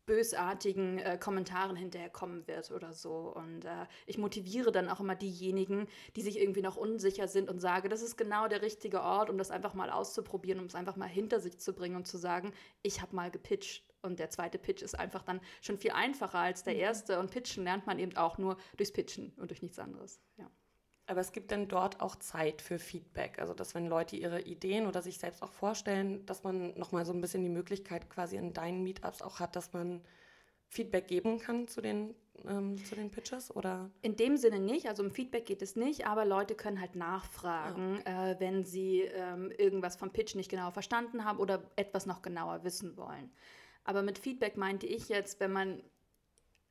bösartigen 0.05 0.99
äh, 0.99 1.17
Kommentaren 1.19 1.75
hinterherkommen 1.75 2.47
wird 2.47 2.71
oder 2.71 2.93
so. 2.93 3.33
Und 3.35 3.65
äh, 3.65 3.85
ich 4.05 4.17
motiviere 4.17 4.71
dann 4.71 4.89
auch 4.89 4.99
immer 4.99 5.15
diejenigen, 5.15 5.87
die 6.15 6.21
sich 6.21 6.39
irgendwie 6.39 6.61
noch 6.61 6.77
unsicher 6.77 7.27
sind 7.27 7.49
und 7.49 7.59
sage, 7.59 7.89
das 7.89 8.01
ist 8.01 8.17
genau 8.17 8.47
der 8.47 8.61
richtige 8.61 9.01
Ort, 9.01 9.29
um 9.29 9.37
das 9.37 9.51
einfach 9.51 9.73
mal 9.73 9.89
auszuprobieren, 9.89 10.59
um 10.59 10.67
es 10.67 10.75
einfach 10.75 10.95
mal 10.95 11.09
hinter 11.09 11.39
sich 11.39 11.59
zu 11.59 11.73
bringen 11.73 11.95
und 11.95 12.07
zu 12.07 12.17
sagen, 12.17 12.53
ich 12.83 13.01
habe 13.01 13.15
mal 13.15 13.31
gepitcht. 13.31 13.84
Und 14.05 14.19
der 14.19 14.29
zweite 14.29 14.57
Pitch 14.57 14.81
ist 14.81 14.97
einfach 14.97 15.23
dann 15.23 15.41
schon 15.61 15.77
viel 15.77 15.91
einfacher 15.91 16.39
als 16.39 16.63
der 16.63 16.75
mhm. 16.75 16.79
erste. 16.79 17.19
Und 17.19 17.31
pitchen 17.31 17.63
lernt 17.63 17.87
man 17.87 17.99
eben 17.99 18.15
auch 18.15 18.37
nur 18.37 18.57
durchs 18.77 18.93
Pitchen 18.93 19.33
und 19.37 19.51
durch 19.51 19.61
nichts 19.61 19.79
anderes. 19.79 20.21
Ja. 20.37 20.49
Aber 21.07 21.21
es 21.21 21.31
gibt 21.31 21.51
dann 21.51 21.67
dort 21.67 22.01
auch 22.01 22.15
Zeit 22.15 22.61
für 22.61 22.79
Feedback. 22.79 23.39
Also, 23.39 23.53
dass 23.53 23.75
wenn 23.75 23.87
Leute 23.87 24.15
ihre 24.15 24.41
Ideen 24.41 24.87
oder 24.87 25.01
sich 25.01 25.19
selbst 25.19 25.43
auch 25.43 25.51
vorstellen, 25.51 26.25
dass 26.25 26.43
man 26.43 26.73
nochmal 26.77 27.05
so 27.05 27.13
ein 27.13 27.21
bisschen 27.21 27.43
die 27.43 27.49
Möglichkeit 27.49 28.09
quasi 28.09 28.37
in 28.37 28.53
deinen 28.53 28.83
Meetups 28.83 29.21
auch 29.21 29.39
hat, 29.39 29.55
dass 29.55 29.71
man 29.73 30.01
Feedback 30.67 31.07
geben 31.07 31.37
kann 31.37 31.67
zu 31.67 31.79
den, 31.79 32.15
ähm, 32.47 32.83
zu 32.83 32.95
den 32.95 33.11
Pitches? 33.11 33.55
Oder? 33.55 33.91
In 34.01 34.15
dem 34.15 34.35
Sinne 34.35 34.59
nicht. 34.59 34.87
Also, 34.87 35.03
um 35.03 35.11
Feedback 35.11 35.45
geht 35.45 35.61
es 35.61 35.75
nicht, 35.75 36.07
aber 36.07 36.25
Leute 36.25 36.55
können 36.55 36.81
halt 36.81 36.95
nachfragen, 36.95 38.01
ja. 38.05 38.31
äh, 38.31 38.39
wenn 38.39 38.65
sie 38.65 39.01
ähm, 39.01 39.51
irgendwas 39.51 39.97
vom 39.97 40.11
Pitch 40.11 40.33
nicht 40.33 40.49
genau 40.49 40.71
verstanden 40.71 41.23
haben 41.23 41.37
oder 41.37 41.69
etwas 41.75 42.07
noch 42.07 42.23
genauer 42.23 42.63
wissen 42.63 42.97
wollen. 42.97 43.31
Aber 43.85 44.01
mit 44.01 44.19
Feedback 44.19 44.57
meinte 44.57 44.85
ich 44.85 45.07
jetzt, 45.07 45.39
wenn 45.39 45.53
man 45.53 45.81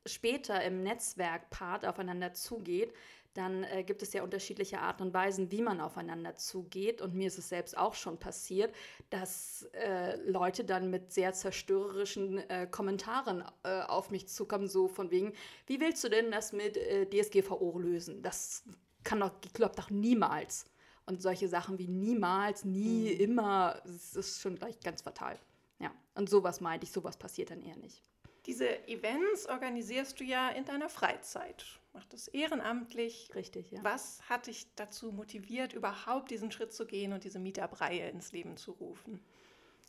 später 0.05 0.63
im 0.63 0.83
Netzwerk-Part 0.83 1.85
aufeinander 1.85 2.33
zugeht, 2.33 2.93
dann 3.33 3.63
äh, 3.65 3.83
gibt 3.83 4.01
es 4.01 4.13
ja 4.13 4.23
unterschiedliche 4.23 4.79
Arten 4.79 5.03
und 5.03 5.13
Weisen, 5.13 5.51
wie 5.51 5.61
man 5.61 5.81
aufeinander 5.81 6.35
zugeht. 6.35 7.01
Und 7.01 7.15
mir 7.15 7.27
ist 7.27 7.37
es 7.37 7.49
selbst 7.49 7.77
auch 7.77 7.93
schon 7.93 8.17
passiert, 8.17 8.73
dass 9.09 9.67
äh, 9.73 10.15
Leute 10.29 10.63
dann 10.63 10.89
mit 10.89 11.11
sehr 11.11 11.33
zerstörerischen 11.33 12.37
äh, 12.49 12.67
Kommentaren 12.69 13.43
äh, 13.63 13.81
auf 13.81 14.09
mich 14.09 14.27
zukommen, 14.29 14.67
so 14.67 14.87
von 14.87 15.11
wegen, 15.11 15.33
wie 15.67 15.81
willst 15.81 16.03
du 16.03 16.09
denn 16.09 16.31
das 16.31 16.53
mit 16.53 16.77
äh, 16.77 17.09
DSGVO 17.09 17.77
lösen? 17.77 18.21
Das 18.21 18.63
kann 19.03 19.19
doch, 19.19 19.31
klappt 19.53 19.79
doch 19.79 19.89
niemals. 19.89 20.65
Und 21.05 21.21
solche 21.21 21.47
Sachen 21.47 21.77
wie 21.77 21.87
niemals, 21.87 22.63
nie, 22.63 23.13
mhm. 23.13 23.19
immer, 23.19 23.81
das 23.85 24.15
ist 24.15 24.41
schon 24.41 24.55
gleich 24.55 24.79
ganz 24.79 25.01
fatal. 25.01 25.37
Ja, 25.79 25.91
und 26.15 26.29
sowas 26.29 26.61
meinte 26.61 26.85
ich, 26.85 26.91
sowas 26.91 27.17
passiert 27.17 27.51
dann 27.51 27.61
eher 27.61 27.77
nicht. 27.77 28.01
Diese 28.45 28.87
Events 28.87 29.47
organisierst 29.47 30.19
du 30.19 30.23
ja 30.23 30.49
in 30.49 30.65
deiner 30.65 30.89
Freizeit 30.89 31.65
macht 31.95 32.13
das 32.13 32.27
ehrenamtlich. 32.27 33.29
Richtig, 33.33 33.71
ja. 33.71 33.79
Was 33.83 34.21
hat 34.29 34.47
dich 34.47 34.67
dazu 34.75 35.11
motiviert, 35.11 35.73
überhaupt 35.73 36.29
diesen 36.29 36.51
Schritt 36.51 36.73
zu 36.73 36.85
gehen 36.85 37.13
und 37.13 37.23
diese 37.23 37.39
Meetup-Reihe 37.39 38.09
ins 38.09 38.31
Leben 38.33 38.57
zu 38.57 38.73
rufen? 38.73 39.19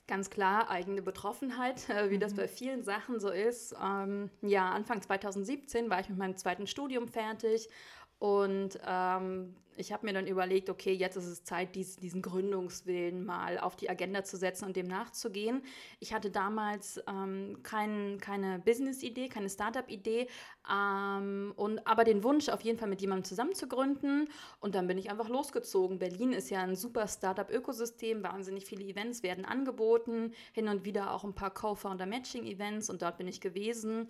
Ganz 0.07 0.31
klar, 0.31 0.71
eigene 0.71 1.02
Betroffenheit, 1.02 1.88
äh, 1.90 2.11
wie 2.11 2.19
das 2.19 2.33
mhm. 2.33 2.37
bei 2.37 2.49
vielen 2.49 2.85
Sachen 2.85 3.19
so 3.19 3.28
ist. 3.28 3.75
Ähm, 3.83 4.31
ja, 4.40 4.71
Anfang 4.71 5.02
2017 5.02 5.90
war 5.90 6.00
ich 6.00 6.09
mit 6.09 6.16
meinem 6.16 6.37
zweiten 6.37 6.69
Studium 6.69 7.09
fertig 7.09 7.69
und 8.18 8.78
ähm, 8.87 9.54
ich 9.76 9.92
habe 9.92 10.06
mir 10.06 10.12
dann 10.12 10.26
überlegt, 10.26 10.70
okay, 10.70 10.92
jetzt 10.92 11.16
ist 11.16 11.26
es 11.26 11.44
Zeit, 11.44 11.75
dies, 11.75 11.96
diesen 11.96 12.23
Gründungswillen 12.23 13.25
mal 13.25 13.58
auf 13.58 13.76
die 13.76 13.90
Agenda 13.90 14.25
zu 14.25 14.37
setzen 14.37 14.64
und 14.64 14.76
dem 14.76 14.87
nachzugehen. 14.87 15.62
Ich 16.00 16.14
hatte 16.14 16.30
damals 16.30 17.00
ähm, 17.08 17.58
kein, 17.62 18.18
keine 18.20 18.58
Business-Idee, 18.61 19.28
keine 19.28 19.50
Startup-Idee, 19.50 20.28
ähm, 20.70 21.52
aber 21.85 22.04
den 22.04 22.25
Wunsch, 22.25 22.49
auf 22.49 22.62
jeden 22.62 22.78
Fall 22.78 22.88
mit 22.88 23.00
jemandem 23.00 23.25
zusammen 23.25 23.54
zu 23.54 23.68
gründen. 23.68 24.28
Und 24.61 24.75
dann 24.75 24.87
bin 24.87 24.99
ich 24.99 25.11
einfach 25.11 25.28
losgezogen. 25.28 25.99
Berlin 25.99 26.32
ist 26.32 26.50
ja 26.50 26.62
ein 26.62 26.76
super 26.76 27.06
Startup-Ökosystem, 27.06 28.23
wahnsinnig 28.23 28.64
viele 28.64 28.85
Events 28.85 29.23
werden 29.23 29.44
angeboten, 29.44 30.32
hin 30.52 30.68
und 30.68 30.85
wieder 30.85 31.12
auch 31.12 31.25
ein 31.25 31.35
paar 31.35 31.52
Co-Founder-Matching-Events 31.52 32.88
und 32.88 33.02
dort 33.02 33.18
bin 33.18 33.28
ich 33.28 33.40
gewesen 33.40 34.08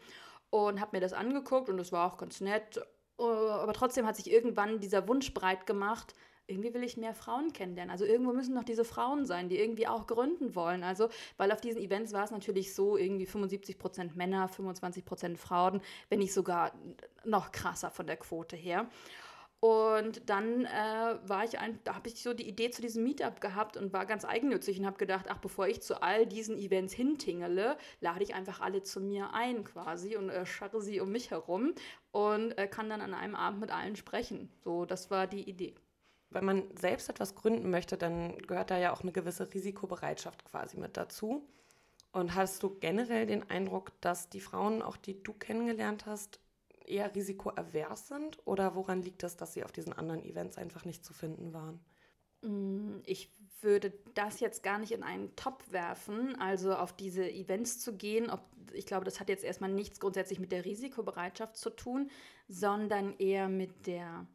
und 0.51 0.81
habe 0.81 0.97
mir 0.97 1.01
das 1.01 1.13
angeguckt 1.13 1.69
und 1.69 1.79
es 1.81 1.93
war 1.93 2.11
auch 2.11 2.17
ganz 2.19 2.41
nett 2.41 2.81
aber 3.19 3.73
trotzdem 3.73 4.07
hat 4.07 4.17
sich 4.17 4.31
irgendwann 4.31 4.81
dieser 4.81 5.09
Wunsch 5.09 5.33
breit 5.33 5.67
gemacht, 5.67 6.15
irgendwie 6.49 6.73
will 6.75 6.85
ich 6.85 6.97
mehr 6.97 7.15
Frauen 7.15 7.53
kennenlernen. 7.53 7.91
Also 7.91 8.05
irgendwo 8.05 8.33
müssen 8.33 8.55
noch 8.55 8.65
diese 8.65 8.85
Frauen 8.85 9.27
sein, 9.27 9.49
die 9.49 9.59
irgendwie 9.59 9.89
auch 9.89 10.07
gründen 10.07 10.55
wollen. 10.55 10.85
Also, 10.85 11.09
weil 11.37 11.51
auf 11.51 11.61
diesen 11.61 11.81
Events 11.81 12.13
war 12.13 12.25
es 12.25 12.31
natürlich 12.31 12.75
so, 12.75 12.97
irgendwie 12.97 13.27
75 13.27 13.79
Prozent 13.79 14.17
Männer, 14.17 14.49
25 14.49 15.05
Prozent 15.05 15.39
Frauen, 15.39 15.81
wenn 16.09 16.21
nicht 16.21 16.33
sogar 16.33 16.73
noch 17.25 17.51
krasser 17.51 17.91
von 17.91 18.07
der 18.07 18.17
Quote 18.17 18.57
her. 18.57 18.89
Und 19.61 20.29
dann 20.29 20.67
äh, 20.67 21.19
war 21.25 21.45
ich 21.45 21.59
ein, 21.59 21.79
da 21.85 21.95
habe 21.95 22.09
ich 22.09 22.23
so 22.23 22.35
die 22.35 22.47
Idee 22.47 22.71
zu 22.71 22.83
diesem 22.83 23.03
Meetup 23.05 23.41
gehabt 23.41 23.77
und 23.77 23.93
war 23.93 24.05
ganz 24.05 24.25
eigennützig 24.25 24.79
und 24.79 24.87
habe 24.87 24.99
gedacht, 24.99 25.27
ach, 25.29 25.39
bevor 25.39 25.67
ich 25.67 25.81
zu 25.81 26.03
all 26.03 26.27
diesen 26.27 26.59
Events 26.59 26.93
hintingele, 26.93 27.79
lade 28.01 28.23
ich 28.23 28.35
einfach 28.35 28.61
alle 28.61 28.83
zu 28.83 29.01
mir 29.01 29.33
ein 29.33 29.65
quasi 29.65 30.17
und 30.17 30.29
äh, 30.29 30.45
scharre 30.45 30.83
sie 30.83 31.01
um 31.01 31.11
mich 31.11 31.31
herum 31.31 31.73
und 32.13 32.53
äh, 32.59 32.69
kann 32.69 32.91
dann 32.91 33.01
an 33.01 33.15
einem 33.15 33.35
Abend 33.35 33.61
mit 33.61 33.71
allen 33.71 33.97
sprechen. 33.97 34.53
So, 34.63 34.85
das 34.85 35.11
war 35.11 35.27
die 35.27 35.49
Idee. 35.49 35.75
Wenn 36.29 36.45
man 36.45 36.65
selbst 36.77 37.09
etwas 37.09 37.35
gründen 37.35 37.71
möchte, 37.71 37.97
dann 37.97 38.37
gehört 38.39 38.71
da 38.71 38.77
ja 38.77 38.93
auch 38.93 39.03
eine 39.03 39.13
gewisse 39.13 39.53
Risikobereitschaft 39.55 40.45
quasi 40.45 40.77
mit 40.77 40.97
dazu. 40.97 41.49
Und 42.13 42.35
hast 42.35 42.63
du 42.63 42.79
generell 42.79 43.27
den 43.27 43.49
Eindruck, 43.49 43.93
dass 44.01 44.29
die 44.29 44.41
Frauen, 44.41 44.83
auch 44.83 44.97
die 44.97 45.23
du 45.23 45.33
kennengelernt 45.33 46.07
hast, 46.07 46.41
eher 46.89 47.15
risikoavers 47.15 48.09
sind? 48.09 48.39
Oder 48.47 48.75
woran 48.75 49.03
liegt 49.03 49.23
es, 49.23 49.37
dass 49.37 49.53
sie 49.53 49.65
auf 49.65 49.73
diesen 49.73 49.93
anderen 49.93 50.25
Events 50.25 50.59
einfach 50.59 50.85
nicht 50.85 51.05
zu 51.05 51.13
finden 51.13 51.53
waren? 51.53 51.81
Mm, 52.43 53.01
ich 53.05 53.33
würde 53.61 53.93
das 54.15 54.41
jetzt 54.41 54.63
gar 54.63 54.79
nicht 54.79 54.93
in 54.93 55.03
einen 55.03 55.35
Topf 55.37 55.73
werfen, 55.73 56.39
also 56.41 56.75
auf 56.75 56.95
diese 56.95 57.29
Events 57.29 57.81
zu 57.81 57.97
gehen. 57.97 58.31
Ob, 58.31 58.41
ich 58.73 58.87
glaube, 58.87 59.05
das 59.05 59.21
hat 59.21 59.29
jetzt 59.29 59.45
erstmal 59.45 59.71
nichts 59.71 60.01
grundsätzlich 60.01 60.39
mit 60.39 60.53
der 60.53 60.65
Risikobereitschaft 60.65 61.57
zu 61.57 61.71
tun, 61.71 62.11
sondern 62.49 63.17
eher 63.19 63.49
mit 63.49 63.87
der 63.87 64.27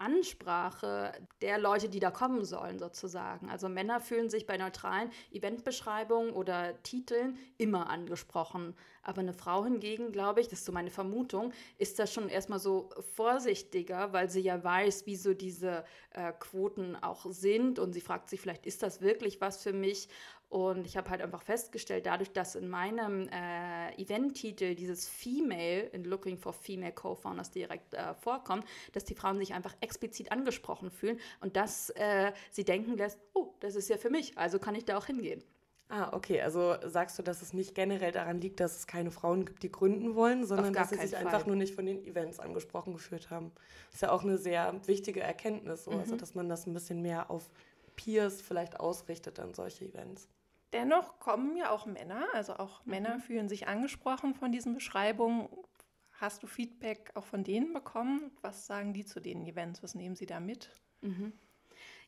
Ansprache 0.00 1.12
der 1.42 1.58
Leute, 1.58 1.88
die 1.88 2.00
da 2.00 2.10
kommen 2.10 2.44
sollen, 2.44 2.78
sozusagen. 2.78 3.50
Also 3.50 3.68
Männer 3.68 4.00
fühlen 4.00 4.30
sich 4.30 4.46
bei 4.46 4.56
neutralen 4.56 5.10
Eventbeschreibungen 5.30 6.32
oder 6.32 6.82
Titeln 6.82 7.38
immer 7.58 7.90
angesprochen. 7.90 8.74
Aber 9.02 9.20
eine 9.20 9.34
Frau 9.34 9.64
hingegen, 9.64 10.12
glaube 10.12 10.40
ich, 10.40 10.48
das 10.48 10.60
ist 10.60 10.64
so 10.64 10.72
meine 10.72 10.90
Vermutung, 10.90 11.52
ist 11.78 11.98
da 11.98 12.06
schon 12.06 12.28
erstmal 12.28 12.58
so 12.58 12.90
vorsichtiger, 13.14 14.12
weil 14.12 14.30
sie 14.30 14.40
ja 14.40 14.62
weiß, 14.62 15.06
wie 15.06 15.16
so 15.16 15.34
diese 15.34 15.84
äh, 16.12 16.32
Quoten 16.32 16.96
auch 16.96 17.26
sind. 17.30 17.78
Und 17.78 17.92
sie 17.92 18.00
fragt 18.00 18.30
sich 18.30 18.40
vielleicht, 18.40 18.66
ist 18.66 18.82
das 18.82 19.00
wirklich 19.00 19.40
was 19.40 19.62
für 19.62 19.72
mich? 19.72 20.08
Und 20.50 20.84
ich 20.84 20.96
habe 20.96 21.08
halt 21.10 21.22
einfach 21.22 21.42
festgestellt, 21.42 22.06
dadurch, 22.06 22.32
dass 22.32 22.56
in 22.56 22.68
meinem 22.68 23.28
äh, 23.28 23.94
Event-Titel 24.02 24.74
dieses 24.74 25.08
Female 25.08 25.82
in 25.92 26.02
Looking 26.02 26.36
for 26.38 26.52
Female 26.52 26.92
Co-Founders 26.92 27.52
direkt 27.52 27.94
äh, 27.94 28.14
vorkommt, 28.14 28.64
dass 28.92 29.04
die 29.04 29.14
Frauen 29.14 29.38
sich 29.38 29.54
einfach 29.54 29.76
explizit 29.80 30.32
angesprochen 30.32 30.90
fühlen 30.90 31.20
und 31.40 31.54
dass 31.54 31.90
äh, 31.90 32.32
sie 32.50 32.64
denken 32.64 32.96
lässt, 32.96 33.20
oh, 33.32 33.54
das 33.60 33.76
ist 33.76 33.88
ja 33.88 33.96
für 33.96 34.10
mich, 34.10 34.36
also 34.36 34.58
kann 34.58 34.74
ich 34.74 34.84
da 34.84 34.98
auch 34.98 35.06
hingehen. 35.06 35.40
Ah, 35.88 36.12
okay. 36.12 36.40
Also 36.40 36.76
sagst 36.84 37.16
du, 37.18 37.22
dass 37.22 37.42
es 37.42 37.52
nicht 37.52 37.76
generell 37.76 38.10
daran 38.10 38.40
liegt, 38.40 38.58
dass 38.58 38.76
es 38.76 38.86
keine 38.88 39.12
Frauen 39.12 39.44
gibt, 39.44 39.62
die 39.62 39.70
gründen 39.70 40.16
wollen, 40.16 40.46
sondern 40.46 40.72
dass 40.72 40.90
sie 40.90 40.96
sich 40.96 41.12
Fall. 41.12 41.26
einfach 41.26 41.46
nur 41.46 41.56
nicht 41.56 41.76
von 41.76 41.86
den 41.86 42.04
Events 42.04 42.40
angesprochen 42.40 42.94
gefühlt 42.94 43.30
haben. 43.30 43.52
Das 43.86 43.96
ist 43.96 44.02
ja 44.02 44.10
auch 44.10 44.24
eine 44.24 44.36
sehr 44.36 44.74
wichtige 44.86 45.20
Erkenntnis, 45.20 45.84
so. 45.84 45.92
also, 45.92 45.98
mhm. 45.98 46.02
also 46.02 46.16
dass 46.16 46.34
man 46.34 46.48
das 46.48 46.66
ein 46.66 46.74
bisschen 46.74 47.02
mehr 47.02 47.30
auf 47.30 47.50
Peers 47.94 48.40
vielleicht 48.40 48.80
ausrichtet 48.80 49.38
an 49.38 49.54
solche 49.54 49.84
Events. 49.84 50.28
Dennoch 50.72 51.18
kommen 51.18 51.56
ja 51.56 51.70
auch 51.70 51.86
Männer, 51.86 52.26
also 52.32 52.54
auch 52.54 52.84
mhm. 52.84 52.90
Männer 52.90 53.20
fühlen 53.20 53.48
sich 53.48 53.68
angesprochen 53.68 54.34
von 54.34 54.52
diesen 54.52 54.74
Beschreibungen. 54.74 55.48
Hast 56.12 56.42
du 56.42 56.46
Feedback 56.46 57.10
auch 57.14 57.24
von 57.24 57.44
denen 57.44 57.72
bekommen? 57.72 58.30
Was 58.42 58.66
sagen 58.66 58.92
die 58.92 59.04
zu 59.04 59.20
den 59.20 59.46
Events? 59.46 59.82
Was 59.82 59.94
nehmen 59.94 60.16
sie 60.16 60.26
da 60.26 60.38
mit? 60.38 60.70
Mhm. 61.00 61.32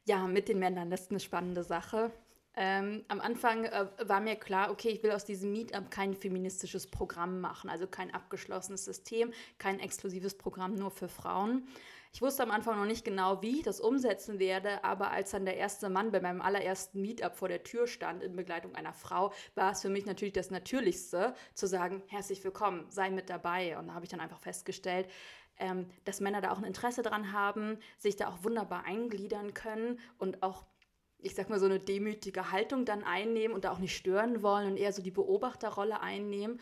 Ja, 0.04 0.26
mit 0.26 0.49
den 0.49 0.59
Männern, 0.59 0.90
das 0.90 1.02
ist 1.02 1.11
eine 1.11 1.21
spannende 1.21 1.64
Sache. 1.64 2.12
Ähm, 2.54 3.04
am 3.09 3.21
Anfang 3.21 3.64
äh, 3.64 3.87
war 4.02 4.21
mir 4.21 4.37
klar, 4.37 4.71
okay, 4.71 4.90
ich 4.90 5.02
will 5.02 5.12
aus 5.12 5.25
diesem 5.25 5.52
Meetup 5.52 5.90
kein 5.90 6.14
feministisches 6.14 6.87
Programm 6.87 7.40
machen, 7.40 7.71
also 7.71 7.87
kein 7.87 8.12
abgeschlossenes 8.12 8.85
System, 8.85 9.33
kein 9.57 9.81
exklusives 9.81 10.37
Programm 10.37 10.75
nur 10.75 10.90
für 10.90 11.09
Frauen. 11.09 11.66
Ich 12.14 12.21
wusste 12.21 12.42
am 12.42 12.50
Anfang 12.50 12.78
noch 12.78 12.85
nicht 12.85 13.07
genau, 13.07 13.40
wie 13.40 13.57
ich 13.59 13.62
das 13.62 13.81
umsetzen 13.81 14.38
werde, 14.38 14.85
aber 14.85 15.12
als 15.12 15.31
dann 15.31 15.47
der 15.47 15.57
erste 15.57 15.88
Mann 15.88 16.12
bei 16.12 16.21
meinem 16.21 16.42
allerersten 16.42 17.00
Meetup 17.00 17.35
vor 17.35 17.49
der 17.49 17.62
Tür 17.62 17.87
stand 17.87 18.23
in 18.23 18.37
Begleitung 18.37 18.75
einer 18.75 18.92
Frau, 18.92 19.33
war 19.54 19.73
es 19.73 19.81
für 19.81 19.88
mich 19.88 20.04
natürlich 20.04 20.35
das 20.35 20.50
Natürlichste 20.50 21.35
zu 21.54 21.66
sagen, 21.66 22.02
herzlich 22.09 22.45
willkommen, 22.45 22.85
sei 22.90 23.09
mit 23.09 23.31
dabei. 23.31 23.78
Und 23.78 23.87
da 23.88 23.95
habe 23.95 24.04
ich 24.04 24.11
dann 24.11 24.21
einfach 24.21 24.40
festgestellt, 24.40 25.09
ähm, 25.57 25.88
dass 26.04 26.21
Männer 26.21 26.42
da 26.42 26.52
auch 26.52 26.59
ein 26.59 26.64
Interesse 26.64 27.02
dran 27.02 27.33
haben, 27.33 27.78
sich 27.97 28.16
da 28.16 28.28
auch 28.28 28.45
wunderbar 28.45 28.85
eingliedern 28.85 29.54
können 29.54 29.98
und 30.18 30.42
auch 30.42 30.66
ich 31.25 31.37
sag 31.37 31.48
mal, 31.48 31.61
so 31.61 31.66
eine 31.66 31.79
demütige 31.79 32.51
Haltung 32.51 32.85
dann 32.85 33.05
einnehmen 33.05 33.55
und 33.55 33.64
da 33.64 33.70
auch 33.70 33.79
nicht 33.79 33.96
stören 33.96 34.42
wollen 34.42 34.66
und 34.66 34.77
eher 34.77 34.92
so 34.92 35.03
die 35.03 35.12
Beobachterrolle 35.12 36.01
einnehmen. 36.01 36.61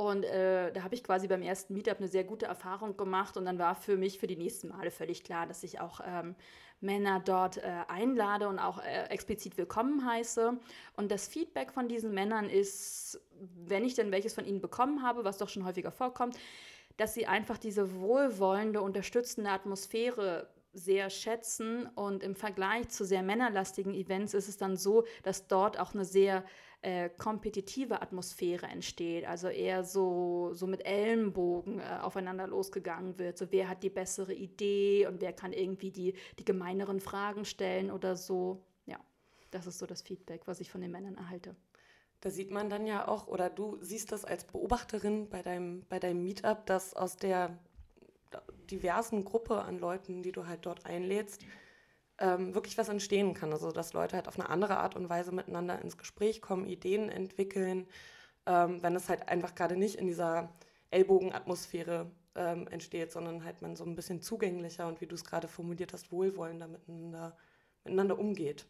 Und 0.00 0.24
äh, 0.24 0.72
da 0.72 0.82
habe 0.82 0.94
ich 0.94 1.04
quasi 1.04 1.28
beim 1.28 1.42
ersten 1.42 1.74
Meetup 1.74 1.98
eine 1.98 2.08
sehr 2.08 2.24
gute 2.24 2.46
Erfahrung 2.46 2.96
gemacht 2.96 3.36
und 3.36 3.44
dann 3.44 3.58
war 3.58 3.74
für 3.74 3.98
mich 3.98 4.18
für 4.18 4.26
die 4.26 4.36
nächsten 4.36 4.68
Male 4.68 4.90
völlig 4.90 5.24
klar, 5.24 5.46
dass 5.46 5.62
ich 5.62 5.78
auch 5.78 6.00
ähm, 6.02 6.36
Männer 6.80 7.20
dort 7.22 7.58
äh, 7.58 7.70
einlade 7.86 8.48
und 8.48 8.58
auch 8.58 8.82
äh, 8.82 9.10
explizit 9.10 9.58
willkommen 9.58 10.06
heiße. 10.06 10.58
Und 10.96 11.12
das 11.12 11.28
Feedback 11.28 11.70
von 11.70 11.86
diesen 11.86 12.14
Männern 12.14 12.48
ist, 12.48 13.20
wenn 13.66 13.84
ich 13.84 13.92
denn 13.92 14.10
welches 14.10 14.32
von 14.32 14.46
ihnen 14.46 14.62
bekommen 14.62 15.02
habe, 15.02 15.22
was 15.24 15.36
doch 15.36 15.50
schon 15.50 15.66
häufiger 15.66 15.90
vorkommt, 15.90 16.38
dass 16.96 17.12
sie 17.12 17.26
einfach 17.26 17.58
diese 17.58 18.00
wohlwollende, 18.00 18.80
unterstützende 18.80 19.50
Atmosphäre 19.50 20.48
sehr 20.72 21.10
schätzen. 21.10 21.84
Und 21.94 22.22
im 22.22 22.36
Vergleich 22.36 22.88
zu 22.88 23.04
sehr 23.04 23.22
männerlastigen 23.22 23.92
Events 23.92 24.32
ist 24.32 24.48
es 24.48 24.56
dann 24.56 24.78
so, 24.78 25.04
dass 25.24 25.46
dort 25.46 25.78
auch 25.78 25.92
eine 25.92 26.06
sehr 26.06 26.42
äh, 26.82 27.10
kompetitive 27.10 28.00
Atmosphäre 28.00 28.66
entsteht. 28.66 29.26
Also 29.26 29.48
eher 29.48 29.84
so, 29.84 30.50
so 30.54 30.66
mit 30.66 30.86
Ellenbogen 30.86 31.80
äh, 31.80 31.98
aufeinander 32.00 32.46
losgegangen 32.46 33.18
wird. 33.18 33.36
So 33.36 33.46
wer 33.50 33.68
hat 33.68 33.82
die 33.82 33.90
bessere 33.90 34.32
Idee 34.32 35.06
und 35.06 35.20
wer 35.20 35.32
kann 35.32 35.52
irgendwie 35.52 35.90
die, 35.90 36.14
die 36.38 36.44
gemeineren 36.44 37.00
Fragen 37.00 37.44
stellen 37.44 37.90
oder 37.90 38.16
so. 38.16 38.62
Ja, 38.86 38.98
das 39.50 39.66
ist 39.66 39.78
so 39.78 39.86
das 39.86 40.02
Feedback, 40.02 40.46
was 40.46 40.60
ich 40.60 40.70
von 40.70 40.80
den 40.80 40.90
Männern 40.90 41.16
erhalte. 41.16 41.54
Da 42.22 42.30
sieht 42.30 42.50
man 42.50 42.68
dann 42.68 42.86
ja 42.86 43.08
auch, 43.08 43.28
oder 43.28 43.48
du 43.48 43.78
siehst 43.80 44.12
das 44.12 44.24
als 44.24 44.44
Beobachterin 44.44 45.28
bei 45.28 45.42
deinem, 45.42 45.84
bei 45.88 45.98
deinem 45.98 46.22
Meetup, 46.22 46.66
dass 46.66 46.94
aus 46.94 47.16
der 47.16 47.58
diversen 48.70 49.24
Gruppe 49.24 49.62
an 49.62 49.78
Leuten, 49.78 50.22
die 50.22 50.32
du 50.32 50.46
halt 50.46 50.64
dort 50.66 50.86
einlädst, 50.86 51.44
ähm, 52.20 52.54
wirklich 52.54 52.78
was 52.78 52.88
entstehen 52.88 53.34
kann. 53.34 53.52
Also 53.52 53.72
dass 53.72 53.92
Leute 53.92 54.16
halt 54.16 54.28
auf 54.28 54.38
eine 54.38 54.48
andere 54.48 54.78
Art 54.78 54.96
und 54.96 55.08
Weise 55.08 55.32
miteinander 55.32 55.80
ins 55.82 55.98
Gespräch 55.98 56.40
kommen, 56.42 56.66
Ideen 56.66 57.08
entwickeln, 57.10 57.86
ähm, 58.46 58.82
wenn 58.82 58.96
es 58.96 59.08
halt 59.08 59.28
einfach 59.28 59.54
gerade 59.54 59.76
nicht 59.76 59.96
in 59.96 60.06
dieser 60.06 60.52
Ellbogenatmosphäre 60.90 62.10
ähm, 62.36 62.68
entsteht, 62.68 63.12
sondern 63.12 63.44
halt 63.44 63.62
man 63.62 63.76
so 63.76 63.84
ein 63.84 63.96
bisschen 63.96 64.22
zugänglicher 64.22 64.86
und 64.86 65.00
wie 65.00 65.06
du 65.06 65.14
es 65.14 65.24
gerade 65.24 65.48
formuliert 65.48 65.92
hast, 65.92 66.12
wohlwollender 66.12 66.68
miteinander, 66.68 67.36
miteinander 67.84 68.18
umgeht 68.18 68.66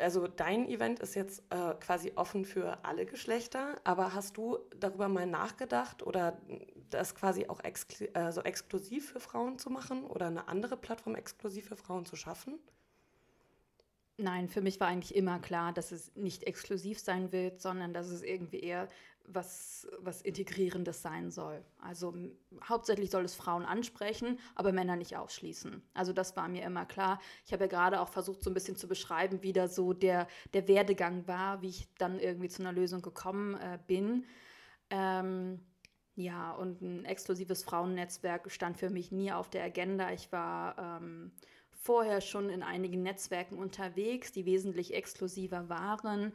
also 0.00 0.26
dein 0.28 0.68
Event 0.68 1.00
ist 1.00 1.14
jetzt 1.14 1.42
äh, 1.50 1.74
quasi 1.80 2.12
offen 2.14 2.44
für 2.44 2.84
alle 2.84 3.06
Geschlechter, 3.06 3.76
aber 3.84 4.14
hast 4.14 4.36
du 4.36 4.58
darüber 4.78 5.08
mal 5.08 5.26
nachgedacht 5.26 6.02
oder 6.02 6.38
das 6.90 7.14
quasi 7.14 7.46
auch 7.48 7.60
exkl 7.60 8.08
äh, 8.14 8.32
so 8.32 8.42
exklusiv 8.42 9.10
für 9.10 9.20
Frauen 9.20 9.58
zu 9.58 9.70
machen 9.70 10.04
oder 10.04 10.26
eine 10.26 10.48
andere 10.48 10.76
Plattform 10.76 11.14
exklusiv 11.14 11.68
für 11.68 11.76
Frauen 11.76 12.06
zu 12.06 12.16
schaffen? 12.16 12.58
Nein, 14.20 14.48
für 14.48 14.60
mich 14.60 14.80
war 14.80 14.88
eigentlich 14.88 15.14
immer 15.14 15.38
klar, 15.38 15.72
dass 15.72 15.92
es 15.92 16.14
nicht 16.16 16.42
exklusiv 16.42 16.98
sein 16.98 17.30
wird, 17.30 17.60
sondern 17.60 17.94
dass 17.94 18.08
es 18.08 18.22
irgendwie 18.22 18.58
eher 18.58 18.88
was, 19.28 19.86
was 20.00 20.22
Integrierendes 20.22 21.02
sein 21.02 21.30
soll. 21.30 21.64
Also 21.78 22.14
hauptsächlich 22.68 23.10
soll 23.10 23.24
es 23.24 23.36
Frauen 23.36 23.64
ansprechen, 23.64 24.40
aber 24.56 24.72
Männer 24.72 24.96
nicht 24.96 25.16
ausschließen. 25.16 25.82
Also 25.94 26.12
das 26.12 26.36
war 26.36 26.48
mir 26.48 26.64
immer 26.64 26.84
klar. 26.84 27.20
Ich 27.46 27.52
habe 27.52 27.64
ja 27.64 27.68
gerade 27.68 28.00
auch 28.00 28.08
versucht, 28.08 28.42
so 28.42 28.50
ein 28.50 28.54
bisschen 28.54 28.74
zu 28.74 28.88
beschreiben, 28.88 29.42
wie 29.42 29.52
da 29.52 29.68
so 29.68 29.92
der, 29.92 30.26
der 30.52 30.66
Werdegang 30.66 31.28
war, 31.28 31.62
wie 31.62 31.68
ich 31.68 31.88
dann 31.98 32.18
irgendwie 32.18 32.48
zu 32.48 32.62
einer 32.62 32.72
Lösung 32.72 33.02
gekommen 33.02 33.54
äh, 33.54 33.78
bin. 33.86 34.24
Ähm, 34.90 35.60
ja, 36.16 36.50
und 36.50 36.82
ein 36.82 37.04
exklusives 37.04 37.62
Frauennetzwerk 37.62 38.50
stand 38.50 38.78
für 38.78 38.90
mich 38.90 39.12
nie 39.12 39.30
auf 39.30 39.48
der 39.48 39.62
Agenda. 39.62 40.10
Ich 40.10 40.32
war 40.32 40.76
ähm, 40.76 41.30
vorher 41.78 42.20
schon 42.20 42.50
in 42.50 42.62
einigen 42.62 43.02
Netzwerken 43.02 43.58
unterwegs, 43.58 44.32
die 44.32 44.44
wesentlich 44.44 44.94
exklusiver 44.94 45.68
waren 45.68 46.32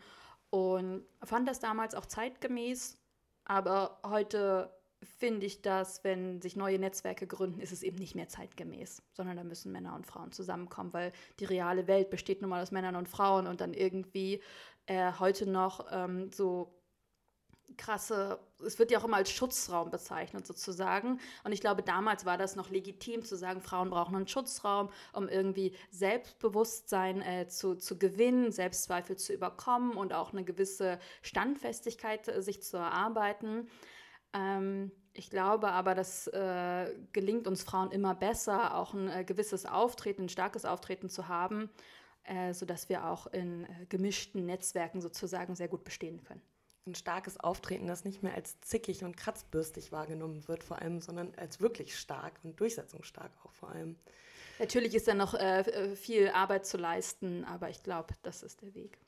und 0.49 1.05
fand 1.23 1.47
das 1.47 1.59
damals 1.59 1.95
auch 1.95 2.05
zeitgemäß. 2.05 2.97
Aber 3.45 3.99
heute 4.05 4.73
finde 5.03 5.45
ich 5.45 5.61
das, 5.61 6.03
wenn 6.03 6.41
sich 6.41 6.55
neue 6.55 6.79
Netzwerke 6.79 7.27
gründen, 7.27 7.59
ist 7.59 7.73
es 7.73 7.83
eben 7.83 7.97
nicht 7.97 8.15
mehr 8.15 8.29
zeitgemäß, 8.29 9.03
sondern 9.11 9.37
da 9.37 9.43
müssen 9.43 9.71
Männer 9.71 9.95
und 9.95 10.07
Frauen 10.07 10.31
zusammenkommen, 10.31 10.93
weil 10.93 11.11
die 11.39 11.45
reale 11.45 11.87
Welt 11.87 12.09
besteht 12.09 12.41
nun 12.41 12.49
mal 12.49 12.61
aus 12.61 12.71
Männern 12.71 12.95
und 12.95 13.09
Frauen 13.09 13.47
und 13.47 13.61
dann 13.61 13.73
irgendwie 13.73 14.41
äh, 14.85 15.11
heute 15.19 15.49
noch 15.49 15.87
ähm, 15.91 16.31
so 16.31 16.73
krasse, 17.77 18.39
es 18.65 18.79
wird 18.79 18.91
ja 18.91 18.99
auch 18.99 19.03
immer 19.03 19.17
als 19.17 19.31
Schutzraum 19.31 19.89
bezeichnet 19.89 20.45
sozusagen. 20.47 21.19
Und 21.43 21.51
ich 21.51 21.61
glaube, 21.61 21.83
damals 21.83 22.25
war 22.25 22.37
das 22.37 22.55
noch 22.55 22.69
legitim 22.69 23.23
zu 23.23 23.35
sagen, 23.35 23.61
Frauen 23.61 23.89
brauchen 23.89 24.15
einen 24.15 24.27
Schutzraum, 24.27 24.89
um 25.13 25.27
irgendwie 25.27 25.75
Selbstbewusstsein 25.91 27.21
äh, 27.21 27.47
zu, 27.47 27.75
zu 27.75 27.97
gewinnen, 27.97 28.51
Selbstzweifel 28.51 29.17
zu 29.17 29.33
überkommen 29.33 29.97
und 29.97 30.13
auch 30.13 30.31
eine 30.31 30.43
gewisse 30.43 30.99
Standfestigkeit 31.21 32.27
äh, 32.27 32.41
sich 32.41 32.63
zu 32.63 32.77
erarbeiten. 32.77 33.67
Ähm, 34.33 34.91
ich 35.13 35.29
glaube 35.29 35.71
aber, 35.71 35.93
das 35.93 36.27
äh, 36.27 36.93
gelingt 37.13 37.47
uns 37.47 37.63
Frauen 37.63 37.91
immer 37.91 38.15
besser, 38.15 38.75
auch 38.75 38.93
ein 38.93 39.09
äh, 39.09 39.23
gewisses 39.23 39.65
Auftreten, 39.65 40.23
ein 40.23 40.29
starkes 40.29 40.65
Auftreten 40.65 41.07
zu 41.07 41.27
haben, 41.27 41.69
äh, 42.23 42.53
sodass 42.53 42.89
wir 42.89 43.05
auch 43.05 43.27
in 43.27 43.65
äh, 43.65 43.85
gemischten 43.89 44.45
Netzwerken 44.45 45.01
sozusagen 45.01 45.55
sehr 45.55 45.67
gut 45.67 45.83
bestehen 45.83 46.23
können. 46.23 46.41
Ein 46.85 46.95
starkes 46.95 47.39
Auftreten, 47.39 47.87
das 47.87 48.03
nicht 48.03 48.23
mehr 48.23 48.33
als 48.33 48.59
zickig 48.61 49.03
und 49.03 49.15
kratzbürstig 49.15 49.91
wahrgenommen 49.91 50.47
wird, 50.47 50.63
vor 50.63 50.81
allem, 50.81 50.99
sondern 50.99 51.33
als 51.35 51.61
wirklich 51.61 51.97
stark 51.97 52.33
und 52.43 52.59
durchsetzungsstark 52.59 53.31
auch 53.43 53.53
vor 53.53 53.69
allem. 53.69 53.95
Natürlich 54.59 54.93
ist 54.93 55.07
da 55.07 55.13
noch 55.13 55.33
äh, 55.33 55.61
äh, 55.61 55.95
viel 55.95 56.29
Arbeit 56.29 56.65
zu 56.65 56.77
leisten, 56.77 57.45
aber 57.45 57.69
ich 57.69 57.83
glaube, 57.83 58.13
das 58.21 58.43
ist 58.43 58.61
der 58.61 58.75
Weg. 58.75 58.99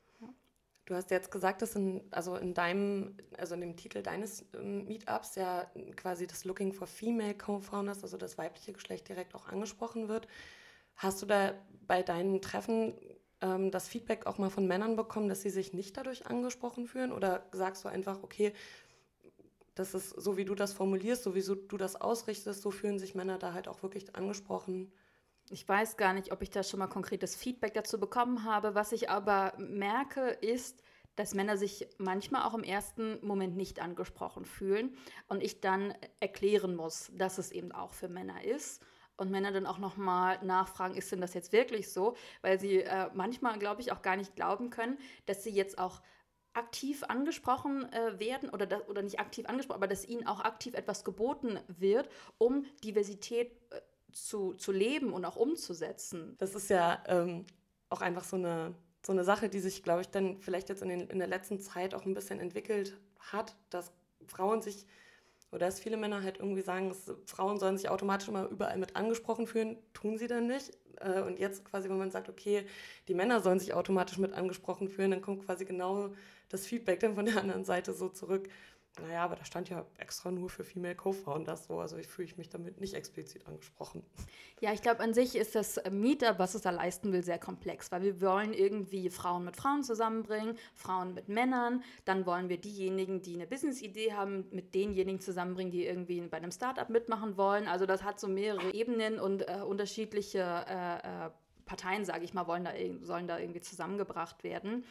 Du 0.86 0.94
hast 0.94 1.10
jetzt 1.10 1.32
gesagt, 1.32 1.62
dass 1.62 1.74
in, 1.74 2.00
also 2.12 2.36
in 2.36 2.54
deinem, 2.54 3.16
also 3.36 3.54
in 3.54 3.60
dem 3.60 3.76
Titel 3.76 4.02
deines 4.02 4.44
ähm, 4.54 4.86
Meetups 4.86 5.34
ja 5.34 5.68
quasi 5.96 6.28
das 6.28 6.44
Looking 6.44 6.72
for 6.72 6.86
Female 6.86 7.34
Co-Founders, 7.34 8.04
also 8.04 8.16
das 8.16 8.38
weibliche 8.38 8.72
Geschlecht 8.72 9.08
direkt 9.08 9.34
auch 9.34 9.48
angesprochen 9.48 10.08
wird. 10.08 10.28
Hast 10.94 11.20
du 11.20 11.26
da 11.26 11.54
bei 11.88 12.04
deinen 12.04 12.40
Treffen 12.40 12.94
ähm, 13.46 13.70
das 13.70 13.88
Feedback 13.88 14.26
auch 14.26 14.38
mal 14.38 14.50
von 14.50 14.66
Männern 14.66 14.96
bekommen, 14.96 15.28
dass 15.28 15.42
sie 15.42 15.50
sich 15.50 15.72
nicht 15.72 15.96
dadurch 15.96 16.26
angesprochen 16.26 16.86
fühlen? 16.86 17.12
Oder 17.12 17.46
sagst 17.52 17.84
du 17.84 17.88
einfach, 17.88 18.22
okay, 18.22 18.52
das 19.74 19.94
ist 19.94 20.10
so, 20.10 20.36
wie 20.36 20.44
du 20.44 20.54
das 20.54 20.72
formulierst, 20.72 21.22
so 21.22 21.34
wie 21.34 21.42
du 21.42 21.76
das 21.76 22.00
ausrichtest, 22.00 22.62
so 22.62 22.70
fühlen 22.70 22.98
sich 22.98 23.14
Männer 23.14 23.38
da 23.38 23.52
halt 23.52 23.68
auch 23.68 23.82
wirklich 23.82 24.16
angesprochen? 24.16 24.92
Ich 25.50 25.68
weiß 25.68 25.96
gar 25.96 26.12
nicht, 26.12 26.32
ob 26.32 26.42
ich 26.42 26.50
da 26.50 26.62
schon 26.62 26.80
mal 26.80 26.88
konkretes 26.88 27.36
Feedback 27.36 27.74
dazu 27.74 28.00
bekommen 28.00 28.44
habe. 28.44 28.74
Was 28.74 28.92
ich 28.92 29.10
aber 29.10 29.52
merke, 29.58 30.28
ist, 30.28 30.82
dass 31.14 31.34
Männer 31.34 31.56
sich 31.56 31.86
manchmal 31.98 32.42
auch 32.42 32.54
im 32.54 32.64
ersten 32.64 33.24
Moment 33.24 33.56
nicht 33.56 33.80
angesprochen 33.80 34.44
fühlen 34.44 34.96
und 35.28 35.42
ich 35.42 35.60
dann 35.60 35.94
erklären 36.20 36.74
muss, 36.74 37.10
dass 37.14 37.38
es 37.38 37.52
eben 37.52 37.72
auch 37.72 37.92
für 37.92 38.08
Männer 38.08 38.44
ist 38.44 38.82
und 39.16 39.30
Männer 39.30 39.52
dann 39.52 39.66
auch 39.66 39.78
nochmal 39.78 40.38
nachfragen, 40.44 40.94
ist 40.94 41.10
denn 41.12 41.20
das 41.20 41.34
jetzt 41.34 41.52
wirklich 41.52 41.90
so? 41.92 42.16
Weil 42.42 42.60
sie 42.60 42.82
äh, 42.82 43.08
manchmal, 43.14 43.58
glaube 43.58 43.80
ich, 43.80 43.92
auch 43.92 44.02
gar 44.02 44.16
nicht 44.16 44.36
glauben 44.36 44.70
können, 44.70 44.98
dass 45.26 45.42
sie 45.42 45.50
jetzt 45.50 45.78
auch 45.78 46.02
aktiv 46.56 47.04
angesprochen 47.04 47.90
äh, 47.92 48.18
werden 48.18 48.48
oder, 48.48 48.66
das, 48.66 48.88
oder 48.88 49.02
nicht 49.02 49.20
aktiv 49.20 49.46
angesprochen, 49.46 49.78
aber 49.78 49.88
dass 49.88 50.06
ihnen 50.06 50.26
auch 50.26 50.40
aktiv 50.40 50.74
etwas 50.74 51.04
geboten 51.04 51.60
wird, 51.68 52.08
um 52.38 52.64
Diversität 52.82 53.52
äh, 53.70 53.80
zu, 54.12 54.54
zu 54.54 54.72
leben 54.72 55.12
und 55.12 55.24
auch 55.24 55.36
umzusetzen. 55.36 56.34
Das 56.38 56.54
ist 56.54 56.70
ja 56.70 57.02
ähm, 57.06 57.44
auch 57.90 58.00
einfach 58.00 58.24
so 58.24 58.36
eine, 58.36 58.74
so 59.04 59.12
eine 59.12 59.24
Sache, 59.24 59.48
die 59.48 59.60
sich, 59.60 59.82
glaube 59.82 60.00
ich, 60.00 60.08
dann 60.08 60.40
vielleicht 60.40 60.70
jetzt 60.70 60.82
in, 60.82 60.88
den, 60.88 61.08
in 61.08 61.18
der 61.18 61.28
letzten 61.28 61.60
Zeit 61.60 61.94
auch 61.94 62.06
ein 62.06 62.14
bisschen 62.14 62.40
entwickelt 62.40 62.96
hat, 63.18 63.54
dass 63.68 63.92
Frauen 64.26 64.62
sich 64.62 64.86
oder 65.56 65.64
dass 65.66 65.80
viele 65.80 65.96
Männer 65.96 66.22
halt 66.22 66.38
irgendwie 66.38 66.60
sagen, 66.60 66.90
dass 66.90 67.10
Frauen 67.24 67.58
sollen 67.58 67.78
sich 67.78 67.88
automatisch 67.88 68.28
immer 68.28 68.46
überall 68.46 68.76
mit 68.76 68.94
angesprochen 68.94 69.46
fühlen, 69.46 69.78
tun 69.94 70.18
sie 70.18 70.26
dann 70.26 70.46
nicht. 70.46 70.76
Äh, 71.00 71.22
und 71.22 71.38
jetzt 71.38 71.64
quasi, 71.64 71.88
wenn 71.88 71.96
man 71.96 72.10
sagt, 72.10 72.28
okay, 72.28 72.66
die 73.08 73.14
Männer 73.14 73.40
sollen 73.40 73.58
sich 73.58 73.72
automatisch 73.72 74.18
mit 74.18 74.34
angesprochen 74.34 74.90
fühlen, 74.90 75.12
dann 75.12 75.22
kommt 75.22 75.46
quasi 75.46 75.64
genau 75.64 76.10
das 76.50 76.66
Feedback 76.66 77.00
dann 77.00 77.14
von 77.14 77.24
der 77.24 77.38
anderen 77.38 77.64
Seite 77.64 77.94
so 77.94 78.10
zurück. 78.10 78.50
Naja, 79.02 79.24
aber 79.24 79.36
da 79.36 79.44
stand 79.44 79.68
ja 79.68 79.84
extra 79.98 80.30
nur 80.30 80.48
für 80.48 80.64
Female 80.64 80.94
Co-Founders 80.94 81.66
so, 81.66 81.80
also 81.80 81.96
ich 81.98 82.06
fühle 82.06 82.32
mich 82.36 82.48
damit 82.48 82.80
nicht 82.80 82.94
explizit 82.94 83.46
angesprochen. 83.46 84.02
Ja, 84.60 84.72
ich 84.72 84.80
glaube, 84.80 85.00
an 85.00 85.12
sich 85.12 85.36
ist 85.36 85.54
das 85.54 85.78
Meetup, 85.90 86.38
was 86.38 86.54
es 86.54 86.62
da 86.62 86.70
leisten 86.70 87.12
will, 87.12 87.22
sehr 87.22 87.38
komplex, 87.38 87.92
weil 87.92 88.02
wir 88.02 88.20
wollen 88.22 88.54
irgendwie 88.54 89.10
Frauen 89.10 89.44
mit 89.44 89.56
Frauen 89.56 89.82
zusammenbringen, 89.82 90.56
Frauen 90.74 91.12
mit 91.12 91.28
Männern, 91.28 91.82
dann 92.06 92.24
wollen 92.24 92.48
wir 92.48 92.58
diejenigen, 92.58 93.20
die 93.20 93.34
eine 93.34 93.46
Business-Idee 93.46 94.14
haben, 94.14 94.46
mit 94.50 94.74
denjenigen 94.74 95.20
zusammenbringen, 95.20 95.70
die 95.70 95.84
irgendwie 95.84 96.20
bei 96.22 96.38
einem 96.38 96.52
Startup 96.52 96.88
mitmachen 96.88 97.36
wollen. 97.36 97.68
Also 97.68 97.84
das 97.84 98.02
hat 98.02 98.18
so 98.18 98.28
mehrere 98.28 98.72
Ebenen 98.72 99.20
und 99.20 99.46
äh, 99.48 99.60
unterschiedliche 99.60 100.38
äh, 100.40 101.26
äh, 101.26 101.30
Parteien, 101.66 102.04
sage 102.04 102.24
ich 102.24 102.32
mal, 102.32 102.46
wollen 102.46 102.64
da, 102.64 102.70
sollen 103.02 103.26
da 103.26 103.38
irgendwie 103.38 103.60
zusammengebracht 103.60 104.42
werden. 104.44 104.84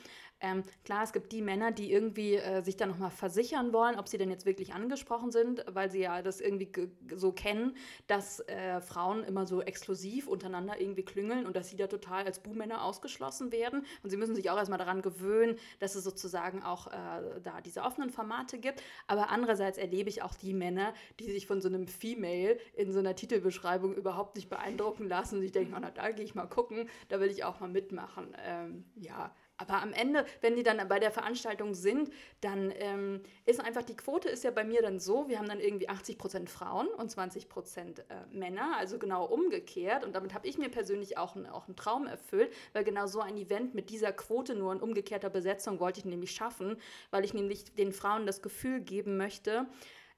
Ähm, 0.46 0.64
klar, 0.84 1.04
es 1.04 1.12
gibt 1.12 1.32
die 1.32 1.42
Männer, 1.42 1.72
die 1.72 1.92
irgendwie 1.92 2.36
äh, 2.36 2.62
sich 2.62 2.78
dann 2.78 2.90
nochmal 2.90 3.10
versichern 3.10 3.74
wollen, 3.74 3.98
ob 3.98 4.08
sie 4.08 4.18
denn 4.18 4.30
jetzt 4.30 4.46
wirklich 4.46 4.74
angesprochen 4.74 5.32
sind, 5.32 5.66
weil 5.68 5.90
sie 5.90 6.02
ja 6.02 6.22
das 6.22 6.40
irgendwie 6.40 6.72
so 7.16 7.32
kennen, 7.32 7.76
dass 8.08 8.42
äh, 8.42 8.80
Frauen 8.82 9.24
immer 9.24 9.48
so 9.48 9.62
exklusiv 9.62 10.28
untereinander 10.28 10.80
irgendwie 10.80 11.04
klüngeln 11.04 11.48
und 11.48 11.56
dass 11.56 11.70
sie 11.70 11.78
da 11.78 11.88
total 11.88 12.26
als 12.26 12.40
Buhmänner 12.40 12.84
ausgeschlossen 12.84 13.52
werden. 13.52 13.86
Und 14.04 14.10
sie 14.12 14.18
müssen 14.18 14.36
sich 14.36 14.50
auch 14.52 14.58
erstmal 14.58 14.78
daran 14.78 15.02
gewöhnen, 15.02 15.58
dass 15.80 15.96
es 15.96 16.04
sozusagen 16.04 16.62
auch 16.62 16.88
äh, 16.88 17.42
da 17.42 17.62
diese 17.62 17.82
offenen 17.82 18.12
Formate 18.12 18.60
gibt. 18.60 18.84
Aber 19.08 19.30
andererseits 19.30 19.78
erlebe 19.80 20.10
ich 20.10 20.22
auch 20.22 20.36
die 20.36 20.54
Männer, 20.54 20.94
die 21.20 21.32
sich 21.32 21.48
von 21.48 21.62
so 21.62 21.70
einem 21.70 21.88
Female 21.88 22.60
in 22.76 22.92
so 22.92 23.00
einer 23.00 23.16
Titelbeschreibung 23.16 23.96
überhaupt 23.96 24.36
nicht 24.36 24.50
beeindrucken 24.50 25.08
lassen. 25.08 25.40
Und 25.40 25.44
ich 25.44 25.52
denke, 25.52 25.74
oh, 25.76 25.80
na, 25.82 25.90
da 25.90 26.12
gehe 26.12 26.24
ich 26.24 26.36
mal 26.36 26.46
gucken, 26.46 26.88
da 27.10 27.20
will 27.20 27.32
ich 27.32 27.44
auch 27.44 27.60
mal 27.60 27.70
mitmachen. 27.70 28.36
Ähm, 28.46 28.86
ja, 28.96 29.34
aber 29.58 29.82
am 29.82 29.94
Ende, 29.94 30.26
wenn 30.42 30.56
die 30.56 30.64
dann 30.64 30.86
bei 30.88 31.00
der 31.00 31.12
Veranstaltung 31.12 31.74
sind, 31.74 32.12
dann 32.42 32.74
ähm, 32.78 33.22
ist 33.46 33.62
einfach, 33.62 33.84
die 33.84 33.96
Quote 33.96 34.28
ist 34.28 34.44
ja 34.44 34.52
bei 34.52 34.64
mir 34.64 34.82
dann 34.82 35.00
so, 35.00 35.30
wir 35.30 35.38
haben 35.38 35.48
dann 35.48 35.62
irgendwie 35.62 35.88
80 35.88 36.18
Prozent 36.18 36.50
Frauen 36.50 36.88
und 36.88 37.10
20 37.10 37.48
Prozent 37.48 38.00
äh, 38.00 38.26
Männer, 38.32 38.76
also 38.78 39.00
genau 39.00 39.26
umgekehrt. 39.26 40.04
Und 40.04 40.14
damit 40.14 40.34
habe 40.34 40.48
ich 40.48 40.58
mir 40.58 40.70
persönlich 40.70 41.18
auch, 41.18 41.38
auch 41.52 41.68
einen 41.68 41.76
Traum 41.78 42.06
erfüllt, 42.06 42.54
weil 42.74 42.84
genau 42.84 43.08
so 43.08 43.22
ein 43.22 43.38
Event 43.38 43.74
mit 43.74 43.90
dieser 43.90 44.12
Quote 44.12 44.56
nur 44.56 44.74
in 44.74 44.82
umgekehrter 44.82 45.30
Besetzung 45.30 45.80
wollte 45.80 46.00
ich 46.00 46.06
nämlich 46.06 46.32
schaffen, 46.32 46.78
weil 47.12 47.24
ich 47.24 47.34
nämlich 47.34 47.74
den 47.76 47.94
Frauen 47.94 48.26
das 48.26 48.42
Gefühl 48.42 48.82
geben 48.82 49.16
möchte, 49.18 49.68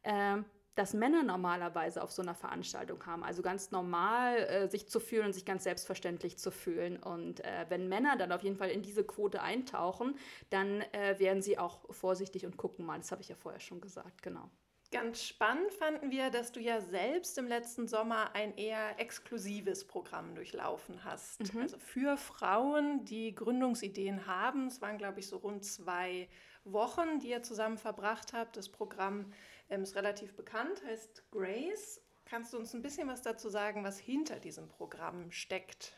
äh, 0.03 0.37
das 0.77 0.93
Männer 0.93 1.23
normalerweise 1.23 2.03
auf 2.03 2.11
so 2.11 2.21
einer 2.21 2.35
Veranstaltung 2.35 3.05
haben. 3.05 3.23
Also 3.23 3.41
ganz 3.41 3.71
normal 3.71 4.37
äh, 4.37 4.69
sich 4.69 4.87
zu 4.87 4.99
fühlen 4.99 5.25
und 5.25 5.33
sich 5.33 5.45
ganz 5.45 5.63
selbstverständlich 5.63 6.37
zu 6.37 6.51
fühlen. 6.51 6.97
Und 6.97 7.43
äh, 7.43 7.65
wenn 7.69 7.89
Männer 7.89 8.15
dann 8.15 8.31
auf 8.31 8.43
jeden 8.43 8.57
Fall 8.57 8.69
in 8.69 8.83
diese 8.83 9.03
Quote 9.03 9.41
eintauchen, 9.41 10.17
dann 10.51 10.81
äh, 10.91 11.17
werden 11.19 11.41
sie 11.41 11.57
auch 11.57 11.79
vorsichtig 11.93 12.45
und 12.45 12.57
gucken 12.57 12.85
mal. 12.85 12.97
Das 12.97 13.11
habe 13.11 13.21
ich 13.21 13.29
ja 13.29 13.35
vorher 13.35 13.59
schon 13.59 13.81
gesagt, 13.81 14.21
genau. 14.21 14.49
Ganz 14.91 15.21
spannend 15.23 15.73
fanden 15.73 16.11
wir, 16.11 16.29
dass 16.29 16.53
du 16.53 16.61
ja 16.61 16.79
selbst 16.79 17.37
im 17.37 17.47
letzten 17.47 17.89
Sommer 17.89 18.33
ein 18.35 18.55
eher 18.55 18.97
exklusives 18.99 19.85
Programm 19.85 20.33
durchlaufen 20.33 21.03
hast. 21.03 21.53
Mhm. 21.53 21.61
Also 21.61 21.77
für 21.77 22.15
Frauen, 22.15 23.03
die 23.03 23.35
Gründungsideen 23.35 24.27
haben. 24.27 24.67
Es 24.67 24.81
waren, 24.81 24.97
glaube 24.97 25.19
ich, 25.19 25.27
so 25.27 25.37
rund 25.37 25.65
zwei 25.65 26.29
Wochen, 26.63 27.19
die 27.19 27.29
ihr 27.29 27.43
zusammen 27.43 27.77
verbracht 27.77 28.31
habt. 28.31 28.55
Das 28.55 28.69
Programm 28.69 29.33
ähm, 29.69 29.83
ist 29.83 29.95
relativ 29.95 30.35
bekannt, 30.35 30.83
heißt 30.85 31.23
Grace. 31.31 32.01
Kannst 32.25 32.53
du 32.53 32.57
uns 32.57 32.73
ein 32.73 32.81
bisschen 32.81 33.07
was 33.07 33.21
dazu 33.21 33.49
sagen, 33.49 33.83
was 33.83 33.99
hinter 33.99 34.39
diesem 34.39 34.67
Programm 34.67 35.31
steckt? 35.31 35.93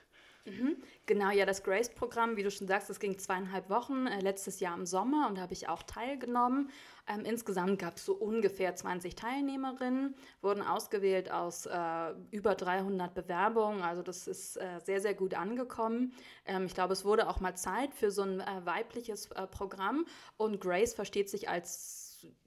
Mhm. 0.46 0.78
Genau, 1.06 1.32
ja, 1.32 1.46
das 1.46 1.64
Grace-Programm, 1.64 2.38
wie 2.38 2.44
du 2.44 2.52
schon 2.52 2.68
sagst, 2.68 2.90
das 2.90 3.00
ging 3.00 3.18
zweieinhalb 3.18 3.70
Wochen, 3.70 4.08
äh, 4.08 4.20
letztes 4.22 4.60
Jahr 4.60 4.76
im 4.78 4.86
Sommer 4.86 5.28
und 5.28 5.38
da 5.38 5.42
habe 5.42 5.54
ich 5.54 5.68
auch 5.68 5.84
teilgenommen. 5.84 6.70
Ähm, 7.08 7.26
insgesamt 7.26 7.80
gab 7.80 7.98
es 7.98 8.06
so 8.06 8.14
ungefähr 8.14 8.76
20 8.76 9.16
Teilnehmerinnen, 9.16 10.16
wurden 10.42 10.62
ausgewählt 10.62 11.32
aus 11.32 11.66
äh, 11.66 12.14
über 12.32 12.56
300 12.56 13.14
Bewerbungen, 13.14 13.82
also 13.82 14.02
das 14.02 14.28
ist 14.28 14.58
äh, 14.58 14.80
sehr, 14.84 15.02
sehr 15.02 15.14
gut 15.14 15.34
angekommen. 15.34 16.14
Ähm, 16.46 16.66
ich 16.66 16.74
glaube, 16.74 16.94
es 16.94 17.04
wurde 17.04 17.28
auch 17.28 17.40
mal 17.40 17.56
Zeit 17.56 17.94
für 17.94 18.12
so 18.12 18.22
ein 18.22 18.40
äh, 18.40 18.66
weibliches 18.66 19.32
äh, 19.32 19.48
Programm 19.48 20.06
und 20.38 20.62
Grace 20.62 20.94
versteht 20.94 21.30
sich 21.30 21.50
als 21.50 21.99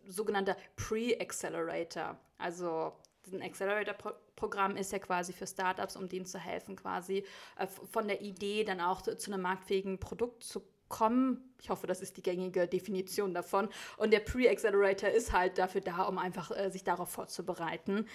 sogenannter 0.07 0.57
Pre-Accelerator. 0.77 2.19
Also 2.39 2.93
ein 3.33 3.43
Accelerator-Programm 3.43 4.77
ist 4.77 4.93
ja 4.93 4.99
quasi 4.99 5.33
für 5.33 5.47
Startups, 5.47 5.97
um 5.97 6.09
denen 6.09 6.27
zu 6.27 6.39
helfen, 6.39 6.77
quasi 6.77 7.25
äh, 7.57 7.67
von 7.67 8.09
der 8.09 8.21
Idee 8.21 8.65
dann 8.65 8.81
auch 8.81 9.03
zu, 9.03 9.17
zu 9.17 9.33
einem 9.33 9.43
marktfähigen 9.43 9.99
Produkt 9.99 10.43
zu 10.43 10.63
kommen. 10.89 11.55
Ich 11.61 11.71
hoffe, 11.71 11.87
das 11.87 12.03
ist 12.03 12.17
die 12.17 12.23
gängige 12.23 12.67
Definition 12.67 13.33
davon. 13.33 13.69
Und 13.97 14.13
der 14.13 14.21
Pre-Accelerator 14.21 15.09
ist 15.09 15.33
halt 15.33 15.59
dafür 15.59 15.81
da, 15.81 16.03
um 16.03 16.19
einfach 16.19 16.51
äh, 16.51 16.71
sich 16.71 16.85
darauf 16.85 17.11
vorzubereiten. 17.11 18.07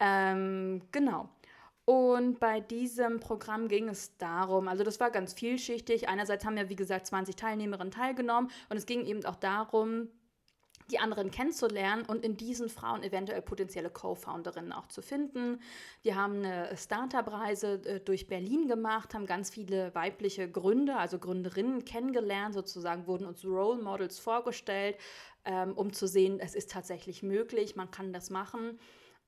Ähm, 0.00 0.82
genau. 0.92 1.30
Und 1.86 2.40
bei 2.40 2.58
diesem 2.58 3.20
Programm 3.20 3.68
ging 3.68 3.88
es 3.88 4.16
darum, 4.18 4.66
also 4.66 4.82
das 4.82 4.98
war 4.98 5.10
ganz 5.12 5.32
vielschichtig. 5.34 6.08
Einerseits 6.08 6.44
haben 6.44 6.56
ja, 6.56 6.68
wie 6.68 6.74
gesagt, 6.74 7.06
20 7.06 7.36
Teilnehmerinnen 7.36 7.92
teilgenommen 7.92 8.50
und 8.68 8.76
es 8.76 8.86
ging 8.86 9.06
eben 9.06 9.24
auch 9.24 9.36
darum, 9.36 10.08
die 10.90 10.98
anderen 10.98 11.30
kennenzulernen 11.30 12.04
und 12.06 12.24
in 12.24 12.36
diesen 12.36 12.68
Frauen 12.68 13.02
eventuell 13.02 13.42
potenzielle 13.42 13.90
Co-Founderinnen 13.90 14.72
auch 14.72 14.86
zu 14.88 15.02
finden. 15.02 15.60
Wir 16.02 16.16
haben 16.16 16.44
eine 16.44 16.76
Startup-Reise 16.76 17.80
äh, 17.84 18.00
durch 18.00 18.28
Berlin 18.28 18.68
gemacht, 18.68 19.14
haben 19.14 19.26
ganz 19.26 19.50
viele 19.50 19.94
weibliche 19.94 20.50
Gründer, 20.50 20.98
also 20.98 21.18
Gründerinnen 21.18 21.84
kennengelernt, 21.84 22.54
sozusagen 22.54 23.06
wurden 23.06 23.26
uns 23.26 23.44
Role 23.44 23.82
Models 23.82 24.18
vorgestellt, 24.18 24.96
ähm, 25.44 25.72
um 25.72 25.92
zu 25.92 26.06
sehen, 26.06 26.38
es 26.40 26.54
ist 26.54 26.70
tatsächlich 26.70 27.22
möglich, 27.22 27.76
man 27.76 27.90
kann 27.90 28.12
das 28.12 28.30
machen. 28.30 28.78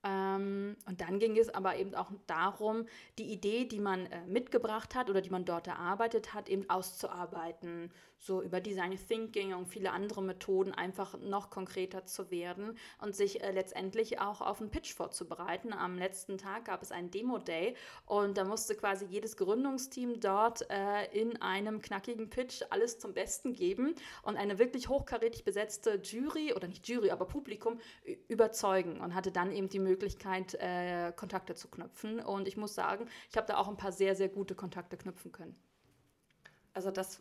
Ähm, 0.05 0.77
und 0.87 1.01
dann 1.01 1.19
ging 1.19 1.37
es 1.37 1.49
aber 1.49 1.77
eben 1.77 1.95
auch 1.95 2.11
darum, 2.27 2.87
die 3.19 3.33
Idee, 3.33 3.65
die 3.65 3.81
man 3.81 4.07
äh, 4.07 4.27
mitgebracht 4.27 4.95
hat 4.95 5.11
oder 5.11 5.21
die 5.21 5.31
man 5.31 5.45
dort 5.45 5.67
erarbeitet 5.67 6.35
hat, 6.35 6.49
eben 6.49 6.69
auszuarbeiten. 6.71 7.91
So 8.19 8.43
über 8.43 8.61
Design 8.61 8.99
Thinking 9.09 9.55
und 9.55 9.67
viele 9.67 9.93
andere 9.93 10.23
Methoden 10.23 10.73
einfach 10.73 11.19
noch 11.19 11.51
konkreter 11.51 12.05
zu 12.05 12.31
werden 12.31 12.77
und 13.01 13.15
sich 13.15 13.43
äh, 13.43 13.53
letztendlich 13.53 14.21
auch 14.21 14.41
auf 14.41 14.61
einen 14.61 14.71
Pitch 14.71 14.93
vorzubereiten. 14.93 15.73
Am 15.73 15.97
letzten 15.97 16.37
Tag 16.37 16.67
gab 16.67 16.83
es 16.83 16.91
einen 16.91 17.11
Demo-Day 17.11 17.77
und 18.07 18.37
da 18.37 18.45
musste 18.45 18.75
quasi 18.75 19.07
jedes 19.07 19.37
Gründungsteam 19.37 20.21
dort 20.21 20.69
äh, 20.71 21.05
in 21.13 21.41
einem 21.41 21.81
knackigen 21.81 22.29
Pitch 22.29 22.63
alles 22.71 22.99
zum 22.99 23.15
Besten 23.15 23.53
geben 23.53 23.95
und 24.23 24.37
eine 24.37 24.59
wirklich 24.59 24.89
hochkarätig 24.89 25.45
besetzte 25.45 26.01
Jury 26.03 26.53
oder 26.55 26.69
nicht 26.69 26.89
Jury, 26.89 27.11
aber 27.11 27.27
Publikum 27.27 27.79
überzeugen 28.29 29.01
und 29.01 29.15
hatte 29.15 29.31
dann 29.31 29.53
eben 29.53 29.69
die 29.69 29.79
Möglichkeit, 29.79 30.55
äh, 30.55 31.13
Kontakte 31.15 31.55
zu 31.55 31.69
knüpfen. 31.69 32.21
Und 32.21 32.49
ich 32.49 32.57
muss 32.57 32.75
sagen, 32.75 33.09
ich 33.31 33.37
habe 33.37 33.47
da 33.47 33.59
auch 33.59 33.69
ein 33.69 33.77
paar 33.77 33.93
sehr, 33.93 34.15
sehr 34.15 34.29
gute 34.29 34.55
Kontakte 34.55 34.97
knüpfen 34.97 35.33
können. 35.33 35.68
Also 36.79 36.93
das, 36.93 37.21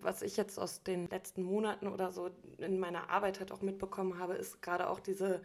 was 0.00 0.22
ich 0.22 0.38
jetzt 0.38 0.58
aus 0.58 0.82
den 0.82 1.06
letzten 1.10 1.42
Monaten 1.42 1.86
oder 1.86 2.12
so 2.12 2.30
in 2.56 2.78
meiner 2.78 3.10
Arbeit 3.10 3.40
halt 3.40 3.52
auch 3.52 3.60
mitbekommen 3.60 4.18
habe, 4.18 4.32
ist 4.36 4.62
gerade 4.62 4.88
auch 4.88 5.00
diese, 5.00 5.42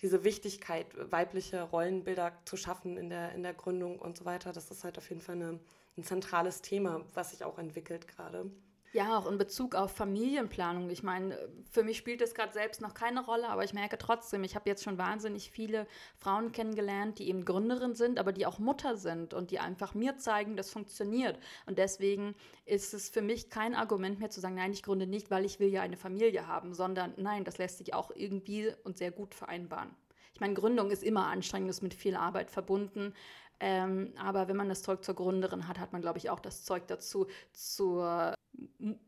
diese 0.00 0.24
Wichtigkeit, 0.24 0.86
weibliche 1.12 1.60
Rollenbilder 1.64 2.32
zu 2.46 2.56
schaffen 2.56 2.96
in 2.96 3.10
der, 3.10 3.32
in 3.32 3.42
der 3.42 3.52
Gründung 3.52 3.98
und 3.98 4.16
so 4.16 4.24
weiter. 4.24 4.52
Das 4.54 4.70
ist 4.70 4.84
halt 4.84 4.96
auf 4.96 5.06
jeden 5.10 5.20
Fall 5.20 5.34
eine, 5.34 5.60
ein 5.98 6.04
zentrales 6.04 6.62
Thema, 6.62 7.04
was 7.12 7.32
sich 7.32 7.44
auch 7.44 7.58
entwickelt 7.58 8.08
gerade. 8.08 8.50
Ja, 8.94 9.18
auch 9.18 9.26
in 9.26 9.38
Bezug 9.38 9.74
auf 9.74 9.90
Familienplanung. 9.90 10.88
Ich 10.88 11.02
meine, 11.02 11.36
für 11.68 11.82
mich 11.82 11.98
spielt 11.98 12.20
das 12.20 12.32
gerade 12.32 12.52
selbst 12.52 12.80
noch 12.80 12.94
keine 12.94 13.24
Rolle, 13.24 13.48
aber 13.48 13.64
ich 13.64 13.74
merke 13.74 13.98
trotzdem, 13.98 14.44
ich 14.44 14.54
habe 14.54 14.70
jetzt 14.70 14.84
schon 14.84 14.98
wahnsinnig 14.98 15.50
viele 15.50 15.88
Frauen 16.16 16.52
kennengelernt, 16.52 17.18
die 17.18 17.28
eben 17.28 17.44
Gründerin 17.44 17.96
sind, 17.96 18.20
aber 18.20 18.30
die 18.32 18.46
auch 18.46 18.60
Mutter 18.60 18.96
sind 18.96 19.34
und 19.34 19.50
die 19.50 19.58
einfach 19.58 19.94
mir 19.94 20.16
zeigen, 20.18 20.56
das 20.56 20.70
funktioniert. 20.70 21.40
Und 21.66 21.78
deswegen 21.78 22.36
ist 22.66 22.94
es 22.94 23.08
für 23.08 23.20
mich 23.20 23.50
kein 23.50 23.74
Argument 23.74 24.20
mehr 24.20 24.30
zu 24.30 24.40
sagen, 24.40 24.54
nein, 24.54 24.72
ich 24.72 24.84
gründe 24.84 25.08
nicht, 25.08 25.28
weil 25.28 25.44
ich 25.44 25.58
will 25.58 25.70
ja 25.70 25.82
eine 25.82 25.96
Familie 25.96 26.46
haben, 26.46 26.72
sondern 26.72 27.14
nein, 27.16 27.42
das 27.42 27.58
lässt 27.58 27.78
sich 27.78 27.94
auch 27.94 28.12
irgendwie 28.14 28.72
und 28.84 28.96
sehr 28.96 29.10
gut 29.10 29.34
vereinbaren. 29.34 29.90
Ich 30.34 30.40
meine, 30.40 30.54
Gründung 30.54 30.90
ist 30.90 31.04
immer 31.04 31.26
anstrengend, 31.26 31.70
ist 31.70 31.82
mit 31.82 31.94
viel 31.94 32.16
Arbeit 32.16 32.50
verbunden. 32.50 33.14
Ähm, 33.60 34.12
aber 34.18 34.48
wenn 34.48 34.56
man 34.56 34.68
das 34.68 34.82
Zeug 34.82 35.04
zur 35.04 35.14
Gründerin 35.14 35.68
hat, 35.68 35.78
hat 35.78 35.92
man, 35.92 36.02
glaube 36.02 36.18
ich, 36.18 36.30
auch 36.30 36.40
das 36.40 36.64
Zeug 36.64 36.86
dazu, 36.86 37.26
zur 37.52 38.34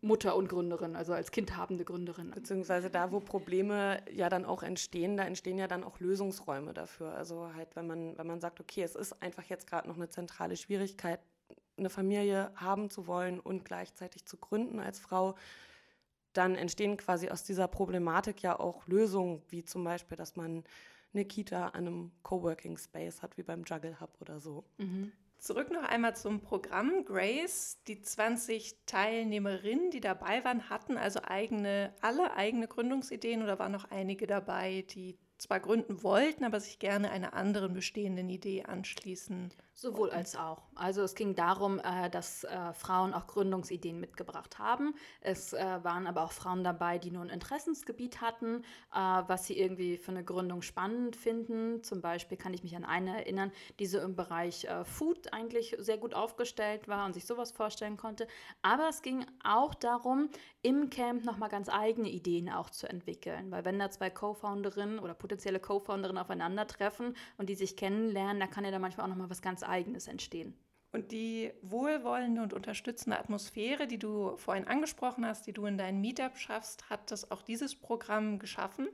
Mutter 0.00 0.36
und 0.36 0.48
Gründerin, 0.48 0.96
also 0.96 1.12
als 1.12 1.30
kindhabende 1.30 1.84
Gründerin. 1.84 2.30
Beziehungsweise 2.30 2.90
da, 2.90 3.12
wo 3.12 3.20
Probleme 3.20 4.02
ja 4.10 4.28
dann 4.28 4.44
auch 4.44 4.62
entstehen, 4.62 5.16
da 5.16 5.24
entstehen 5.24 5.58
ja 5.58 5.68
dann 5.68 5.84
auch 5.84 6.00
Lösungsräume 6.00 6.72
dafür. 6.72 7.12
Also 7.14 7.52
halt, 7.54 7.76
wenn 7.76 7.86
man, 7.86 8.18
wenn 8.18 8.26
man 8.26 8.40
sagt, 8.40 8.60
okay, 8.60 8.82
es 8.82 8.94
ist 8.94 9.22
einfach 9.22 9.44
jetzt 9.44 9.66
gerade 9.66 9.88
noch 9.88 9.96
eine 9.96 10.08
zentrale 10.08 10.56
Schwierigkeit, 10.56 11.20
eine 11.76 11.90
Familie 11.90 12.50
haben 12.56 12.90
zu 12.90 13.06
wollen 13.06 13.38
und 13.38 13.64
gleichzeitig 13.64 14.24
zu 14.24 14.36
gründen 14.38 14.80
als 14.80 14.98
Frau, 14.98 15.34
dann 16.32 16.54
entstehen 16.54 16.96
quasi 16.96 17.28
aus 17.28 17.44
dieser 17.44 17.68
Problematik 17.68 18.42
ja 18.42 18.58
auch 18.58 18.86
Lösungen, 18.86 19.42
wie 19.48 19.64
zum 19.64 19.84
Beispiel, 19.84 20.16
dass 20.16 20.36
man 20.36 20.64
eine 21.16 21.24
Kita 21.24 21.68
an 21.68 21.86
einem 21.86 22.12
Coworking 22.22 22.76
Space 22.76 23.22
hat, 23.22 23.36
wie 23.36 23.42
beim 23.42 23.64
Juggle 23.64 23.98
Hub 24.00 24.10
oder 24.20 24.40
so. 24.40 24.64
Mhm. 24.78 25.12
Zurück 25.38 25.70
noch 25.70 25.82
einmal 25.82 26.16
zum 26.16 26.40
Programm. 26.40 27.04
Grace, 27.04 27.78
die 27.86 28.00
20 28.00 28.78
Teilnehmerinnen, 28.86 29.90
die 29.90 30.00
dabei 30.00 30.44
waren, 30.44 30.70
hatten 30.70 30.96
also 30.96 31.20
eigene, 31.22 31.94
alle 32.00 32.34
eigene 32.34 32.68
Gründungsideen 32.68 33.42
oder 33.42 33.58
waren 33.58 33.72
noch 33.72 33.90
einige 33.90 34.26
dabei, 34.26 34.84
die 34.90 35.18
zwar 35.38 35.60
gründen 35.60 36.02
wollten, 36.02 36.44
aber 36.44 36.60
sich 36.60 36.78
gerne 36.78 37.10
einer 37.10 37.34
anderen 37.34 37.74
bestehenden 37.74 38.30
Idee 38.30 38.64
anschließen. 38.64 39.52
Sowohl 39.78 40.08
als 40.08 40.36
auch. 40.36 40.62
Also 40.74 41.02
es 41.02 41.14
ging 41.14 41.34
darum, 41.34 41.80
äh, 41.80 42.08
dass 42.08 42.44
äh, 42.44 42.72
Frauen 42.72 43.12
auch 43.12 43.26
Gründungsideen 43.26 44.00
mitgebracht 44.00 44.58
haben. 44.58 44.94
Es 45.20 45.52
äh, 45.52 45.58
waren 45.82 46.06
aber 46.06 46.22
auch 46.24 46.32
Frauen 46.32 46.64
dabei, 46.64 46.96
die 46.96 47.10
nur 47.10 47.22
ein 47.22 47.28
Interessensgebiet 47.28 48.22
hatten, 48.22 48.64
was 48.90 49.46
sie 49.46 49.58
irgendwie 49.58 49.98
für 49.98 50.12
eine 50.12 50.24
Gründung 50.24 50.62
spannend 50.62 51.14
finden. 51.14 51.82
Zum 51.82 52.00
Beispiel 52.00 52.38
kann 52.38 52.54
ich 52.54 52.62
mich 52.62 52.74
an 52.74 52.84
eine 52.84 53.18
erinnern, 53.18 53.52
die 53.78 53.84
so 53.86 53.98
im 53.98 54.16
Bereich 54.16 54.66
Food 54.84 55.34
eigentlich 55.34 55.76
sehr 55.78 55.98
gut 55.98 56.14
aufgestellt 56.14 56.88
war 56.88 57.04
und 57.04 57.12
sich 57.12 57.26
sowas 57.26 57.52
vorstellen 57.52 57.98
konnte. 57.98 58.26
Aber 58.62 58.88
es 58.88 59.02
ging 59.02 59.26
auch 59.44 59.74
darum, 59.74 60.30
im 60.62 60.88
Camp 60.90 61.24
nochmal 61.24 61.48
ganz 61.48 61.68
eigene 61.68 62.08
Ideen 62.08 62.48
auch 62.48 62.70
zu 62.70 62.88
entwickeln. 62.88 63.50
Weil 63.50 63.64
wenn 63.64 63.78
da 63.78 63.90
zwei 63.90 64.10
Co-Founderinnen 64.10 64.98
oder 64.98 65.14
potenzielle 65.14 65.60
Co-Founderinnen 65.60 66.20
aufeinandertreffen 66.22 67.14
und 67.36 67.48
die 67.48 67.54
sich 67.54 67.76
kennenlernen, 67.76 68.40
da 68.40 68.46
kann 68.46 68.64
ja 68.64 68.70
da 68.70 68.78
manchmal 68.78 69.04
auch 69.04 69.10
nochmal 69.10 69.30
was 69.30 69.42
ganz 69.42 69.62
Eigenes 69.68 70.08
entstehen. 70.08 70.54
Und 70.92 71.12
die 71.12 71.52
wohlwollende 71.62 72.42
und 72.42 72.54
unterstützende 72.54 73.18
Atmosphäre, 73.18 73.86
die 73.86 73.98
du 73.98 74.36
vorhin 74.36 74.66
angesprochen 74.66 75.26
hast, 75.26 75.46
die 75.46 75.52
du 75.52 75.66
in 75.66 75.76
deinem 75.76 76.00
Meetup 76.00 76.38
schaffst, 76.38 76.88
hat 76.88 77.10
das 77.10 77.30
auch 77.30 77.42
dieses 77.42 77.74
Programm 77.74 78.38
geschaffen? 78.38 78.88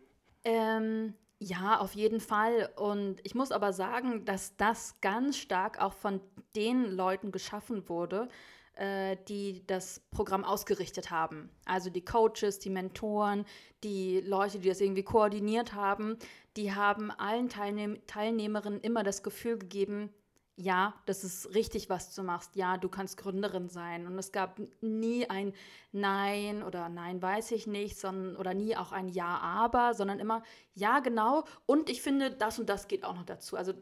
Ähm, 0.45 1.15
ja, 1.39 1.79
auf 1.79 1.95
jeden 1.95 2.21
Fall. 2.21 2.71
Und 2.77 3.17
ich 3.25 3.35
muss 3.35 3.53
aber 3.53 3.73
sagen, 3.73 4.25
dass 4.25 4.57
das 4.57 5.01
ganz 5.01 5.37
stark 5.37 5.81
auch 5.81 5.93
von 5.93 6.21
den 6.57 6.91
Leuten 6.91 7.31
geschaffen 7.31 7.89
wurde, 7.89 8.29
äh, 8.75 9.17
die 9.29 9.67
das 9.67 10.01
Programm 10.11 10.45
ausgerichtet 10.45 11.11
haben. 11.11 11.51
Also 11.65 11.91
die 11.91 12.05
Coaches, 12.05 12.59
die 12.59 12.71
Mentoren, 12.71 13.45
die 13.85 14.21
Leute, 14.21 14.59
die 14.59 14.69
das 14.69 14.81
irgendwie 14.81 15.03
koordiniert 15.03 15.75
haben, 15.75 16.17
die 16.57 16.75
haben 16.75 17.11
allen 17.11 17.49
Teilnehm 17.49 17.99
Teilnehmerinnen 18.07 18.81
immer 18.81 19.03
das 19.03 19.23
Gefühl 19.23 19.59
gegeben, 19.59 20.11
ja, 20.57 20.95
das 21.07 21.25
ist 21.25 21.55
richtig, 21.55 21.89
was 21.89 22.15
du 22.15 22.23
machst. 22.23 22.57
Ja, 22.57 22.77
du 22.77 22.89
kannst 22.89 23.17
Gründerin 23.17 23.69
sein. 23.69 24.07
Und 24.07 24.19
es 24.19 24.33
gab 24.33 24.61
nie 24.81 25.29
ein 25.29 25.55
Nein 25.93 26.63
oder 26.63 26.89
Nein, 26.89 27.23
weiß 27.23 27.53
ich 27.53 27.67
nicht, 27.67 27.99
sondern 27.99 28.37
oder 28.37 28.53
nie 28.53 28.77
auch 28.77 28.93
ein 28.93 29.09
Ja, 29.09 29.39
aber, 29.39 29.95
sondern 29.95 30.21
immer 30.21 30.43
Ja, 30.75 31.01
genau. 31.01 31.45
Und 31.67 31.89
ich 31.89 32.03
finde, 32.03 32.31
das 32.31 32.59
und 32.59 32.69
das 32.69 32.87
geht 32.87 33.05
auch 33.05 33.15
noch 33.15 33.25
dazu. 33.25 33.57
Also 33.57 33.73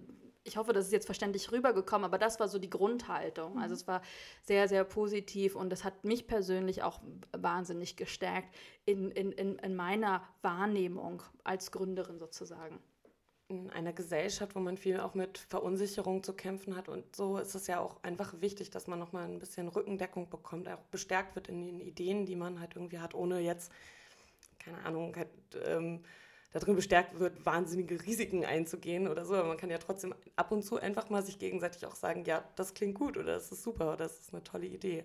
ich 0.45 0.57
hoffe, 0.57 0.73
das 0.73 0.87
ist 0.87 0.93
jetzt 0.93 1.07
verständlich 1.07 1.53
rübergekommen, 1.53 2.05
aber 2.05 2.19
das 2.19 2.41
war 2.41 2.49
so 2.49 2.59
die 2.59 2.71
Grundhaltung. 2.71 3.61
Also 3.61 3.75
es 3.75 3.87
war 3.87 4.01
sehr, 4.43 4.69
sehr 4.69 4.85
positiv 4.85 5.57
und 5.57 5.71
das 5.71 5.85
hat 5.85 6.05
mich 6.05 6.27
persönlich 6.27 6.83
auch 6.83 7.01
wahnsinnig 7.33 7.97
gestärkt 7.97 8.55
in, 8.87 9.11
in, 9.11 9.33
in, 9.33 9.57
in 9.59 9.75
meiner 9.77 10.23
Wahrnehmung 10.43 11.23
als 11.45 11.73
Gründerin 11.73 12.19
sozusagen 12.19 12.81
in 13.51 13.71
einer 13.71 13.93
Gesellschaft, 13.93 14.55
wo 14.55 14.61
man 14.61 14.77
viel 14.77 15.01
auch 15.01 15.15
mit 15.15 15.39
Verunsicherung 15.39 16.23
zu 16.23 16.33
kämpfen 16.33 16.77
hat 16.77 16.89
und 16.89 17.15
so 17.15 17.39
ist 17.39 17.55
es 17.55 17.67
ja 17.67 17.81
auch 17.81 18.03
einfach 18.03 18.41
wichtig, 18.41 18.71
dass 18.71 18.87
man 18.87 18.99
nochmal 18.99 19.25
ein 19.25 19.39
bisschen 19.39 19.69
Rückendeckung 19.69 20.31
bekommt, 20.31 20.69
auch 20.69 20.79
bestärkt 20.91 21.35
wird 21.35 21.49
in 21.49 21.67
den 21.67 21.81
Ideen, 21.81 22.27
die 22.27 22.37
man 22.37 22.61
halt 22.61 22.77
irgendwie 22.77 23.01
hat, 23.01 23.15
ohne 23.15 23.41
jetzt, 23.41 23.73
keine 24.59 24.79
Ahnung, 24.85 25.15
halt, 25.17 25.29
ähm, 25.65 26.05
darin 26.53 26.75
bestärkt 26.75 27.19
wird, 27.19 27.45
wahnsinnige 27.47 28.03
Risiken 28.05 28.45
einzugehen 28.45 29.09
oder 29.09 29.25
so. 29.25 29.35
Aber 29.35 29.49
man 29.49 29.57
kann 29.57 29.71
ja 29.71 29.79
trotzdem 29.79 30.15
ab 30.37 30.53
und 30.53 30.63
zu 30.63 30.79
einfach 30.79 31.11
mal 31.11 31.23
sich 31.23 31.39
gegenseitig 31.39 31.87
auch 31.87 31.95
sagen, 31.95 32.25
ja, 32.25 32.45
das 32.57 32.75
klingt 32.75 32.97
gut 32.97 33.17
oder 33.17 33.35
das 33.35 33.53
ist 33.53 33.63
super 33.63 33.89
oder 33.89 34.05
das 34.05 34.21
ist 34.21 34.33
eine 34.35 34.43
tolle 34.43 34.67
Idee. 34.67 35.05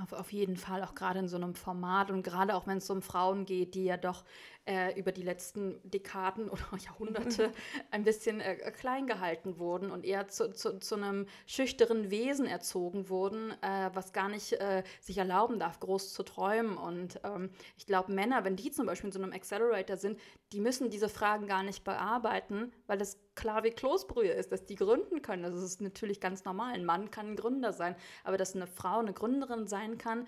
Auf, 0.00 0.12
auf 0.12 0.32
jeden 0.32 0.56
Fall, 0.56 0.84
auch 0.84 0.94
gerade 0.94 1.18
in 1.18 1.28
so 1.28 1.36
einem 1.36 1.56
Format 1.56 2.12
und 2.12 2.22
gerade 2.22 2.54
auch 2.54 2.68
wenn 2.68 2.78
es 2.78 2.88
um 2.88 3.02
Frauen 3.02 3.46
geht, 3.46 3.74
die 3.74 3.84
ja 3.84 3.96
doch 3.96 4.24
äh, 4.64 4.96
über 4.96 5.10
die 5.10 5.22
letzten 5.22 5.80
Dekaden 5.82 6.48
oder 6.50 6.62
Jahrhunderte 6.78 7.52
ein 7.90 8.04
bisschen 8.04 8.40
äh, 8.40 8.56
klein 8.70 9.08
gehalten 9.08 9.58
wurden 9.58 9.90
und 9.90 10.04
eher 10.04 10.28
zu, 10.28 10.52
zu, 10.52 10.78
zu 10.78 10.94
einem 10.94 11.26
schüchteren 11.46 12.12
Wesen 12.12 12.46
erzogen 12.46 13.08
wurden, 13.08 13.50
äh, 13.60 13.90
was 13.92 14.12
gar 14.12 14.28
nicht 14.28 14.52
äh, 14.52 14.84
sich 15.00 15.18
erlauben 15.18 15.58
darf, 15.58 15.80
groß 15.80 16.12
zu 16.12 16.22
träumen. 16.22 16.76
Und 16.76 17.20
ähm, 17.24 17.50
ich 17.76 17.86
glaube, 17.86 18.12
Männer, 18.12 18.44
wenn 18.44 18.54
die 18.54 18.70
zum 18.70 18.86
Beispiel 18.86 19.08
in 19.08 19.12
so 19.12 19.20
einem 19.20 19.32
Accelerator 19.32 19.96
sind, 19.96 20.20
die 20.52 20.60
müssen 20.60 20.90
diese 20.90 21.08
Fragen 21.08 21.46
gar 21.46 21.62
nicht 21.62 21.84
bearbeiten, 21.84 22.72
weil 22.86 23.00
es 23.00 23.18
klar 23.34 23.64
wie 23.64 23.70
Kloßbrühe 23.70 24.32
ist, 24.32 24.50
dass 24.50 24.64
die 24.64 24.76
gründen 24.76 25.20
können. 25.20 25.42
Das 25.42 25.62
ist 25.62 25.80
natürlich 25.80 26.20
ganz 26.20 26.44
normal. 26.44 26.74
Ein 26.74 26.84
Mann 26.84 27.10
kann 27.10 27.32
ein 27.32 27.36
Gründer 27.36 27.72
sein, 27.72 27.94
aber 28.24 28.38
dass 28.38 28.54
eine 28.54 28.66
Frau 28.66 28.98
eine 28.98 29.12
Gründerin 29.12 29.66
sein 29.66 29.98
kann, 29.98 30.26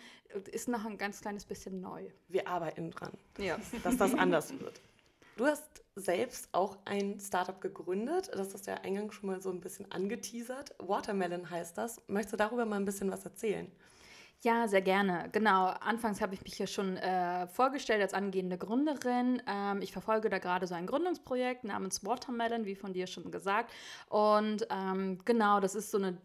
ist 0.50 0.68
noch 0.68 0.84
ein 0.84 0.98
ganz 0.98 1.20
kleines 1.22 1.46
bisschen 1.46 1.80
neu. 1.80 2.10
Wir 2.28 2.48
arbeiten 2.48 2.90
dran, 2.90 3.12
ja. 3.38 3.58
dass 3.82 3.96
das 3.96 4.14
anders 4.14 4.58
wird. 4.58 4.80
Du 5.36 5.46
hast 5.46 5.82
selbst 5.96 6.50
auch 6.52 6.76
ein 6.84 7.18
Startup 7.18 7.58
gegründet. 7.58 8.30
Das 8.34 8.52
hast 8.52 8.66
du 8.66 8.72
ja 8.72 8.76
eingangs 8.78 9.14
schon 9.14 9.30
mal 9.30 9.40
so 9.40 9.50
ein 9.50 9.60
bisschen 9.60 9.90
angeteasert. 9.90 10.74
Watermelon 10.78 11.48
heißt 11.48 11.78
das. 11.78 12.02
Möchtest 12.08 12.34
du 12.34 12.36
darüber 12.36 12.66
mal 12.66 12.76
ein 12.76 12.84
bisschen 12.84 13.10
was 13.10 13.24
erzählen? 13.24 13.72
Ja, 14.42 14.66
sehr 14.68 14.80
gerne. 14.80 15.28
Genau. 15.32 15.66
Anfangs 15.66 16.22
habe 16.22 16.32
ich 16.34 16.42
mich 16.42 16.58
ja 16.58 16.66
schon 16.66 16.96
äh, 16.96 17.46
vorgestellt 17.48 18.00
als 18.00 18.14
angehende 18.14 18.56
Gründerin. 18.56 19.42
Ähm, 19.46 19.82
ich 19.82 19.92
verfolge 19.92 20.30
da 20.30 20.38
gerade 20.38 20.66
so 20.66 20.74
ein 20.74 20.86
Gründungsprojekt 20.86 21.64
namens 21.64 22.06
Watermelon, 22.06 22.64
wie 22.64 22.74
von 22.74 22.94
dir 22.94 23.06
schon 23.06 23.30
gesagt. 23.30 23.70
Und 24.08 24.66
ähm, 24.70 25.18
genau, 25.26 25.60
das 25.60 25.74
ist 25.74 25.90
so 25.90 25.98
eine 25.98 26.16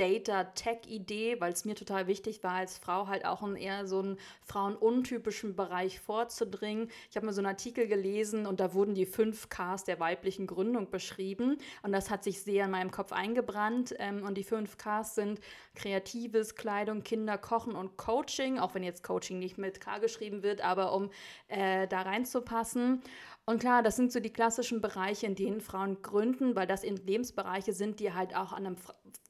Data-Tech-Idee, 0.00 1.40
weil 1.40 1.52
es 1.52 1.66
mir 1.66 1.74
total 1.74 2.06
wichtig 2.06 2.42
war, 2.42 2.52
als 2.52 2.78
Frau 2.78 3.06
halt 3.06 3.26
auch 3.26 3.42
in 3.42 3.54
eher 3.54 3.86
so 3.86 3.98
einen 3.98 4.18
frauenuntypischen 4.46 5.54
Bereich 5.54 6.00
vorzudringen. 6.00 6.90
Ich 7.10 7.16
habe 7.16 7.26
mir 7.26 7.34
so 7.34 7.40
einen 7.40 7.48
Artikel 7.48 7.86
gelesen 7.86 8.46
und 8.46 8.60
da 8.60 8.72
wurden 8.72 8.94
die 8.94 9.04
fünf 9.04 9.50
Ks 9.50 9.84
der 9.84 10.00
weiblichen 10.00 10.46
Gründung 10.46 10.90
beschrieben 10.90 11.58
und 11.82 11.92
das 11.92 12.08
hat 12.08 12.24
sich 12.24 12.40
sehr 12.40 12.64
in 12.64 12.70
meinem 12.70 12.90
Kopf 12.90 13.12
eingebrannt. 13.12 13.94
Ähm, 13.98 14.24
und 14.24 14.38
die 14.38 14.44
fünf 14.44 14.78
Ks 14.78 15.16
sind 15.16 15.38
Kreatives, 15.74 16.54
Kleidung, 16.54 17.02
Kinder, 17.02 17.36
Kochen 17.36 17.74
und 17.74 17.98
Coaching, 17.98 18.58
auch 18.58 18.74
wenn 18.74 18.82
jetzt 18.82 19.04
Coaching 19.04 19.38
nicht 19.38 19.58
mit 19.58 19.82
K 19.82 19.98
geschrieben 19.98 20.42
wird, 20.42 20.62
aber 20.62 20.94
um 20.94 21.10
äh, 21.48 21.86
da 21.86 22.00
reinzupassen. 22.02 23.02
Und 23.46 23.58
klar, 23.58 23.82
das 23.82 23.96
sind 23.96 24.12
so 24.12 24.20
die 24.20 24.32
klassischen 24.32 24.80
Bereiche, 24.80 25.26
in 25.26 25.34
denen 25.34 25.60
Frauen 25.60 26.02
gründen, 26.02 26.54
weil 26.54 26.66
das 26.66 26.84
eben 26.84 26.98
Lebensbereiche 27.04 27.72
sind, 27.72 27.98
die 27.98 28.12
halt 28.12 28.36
auch 28.36 28.52
an 28.52 28.64
einem 28.64 28.76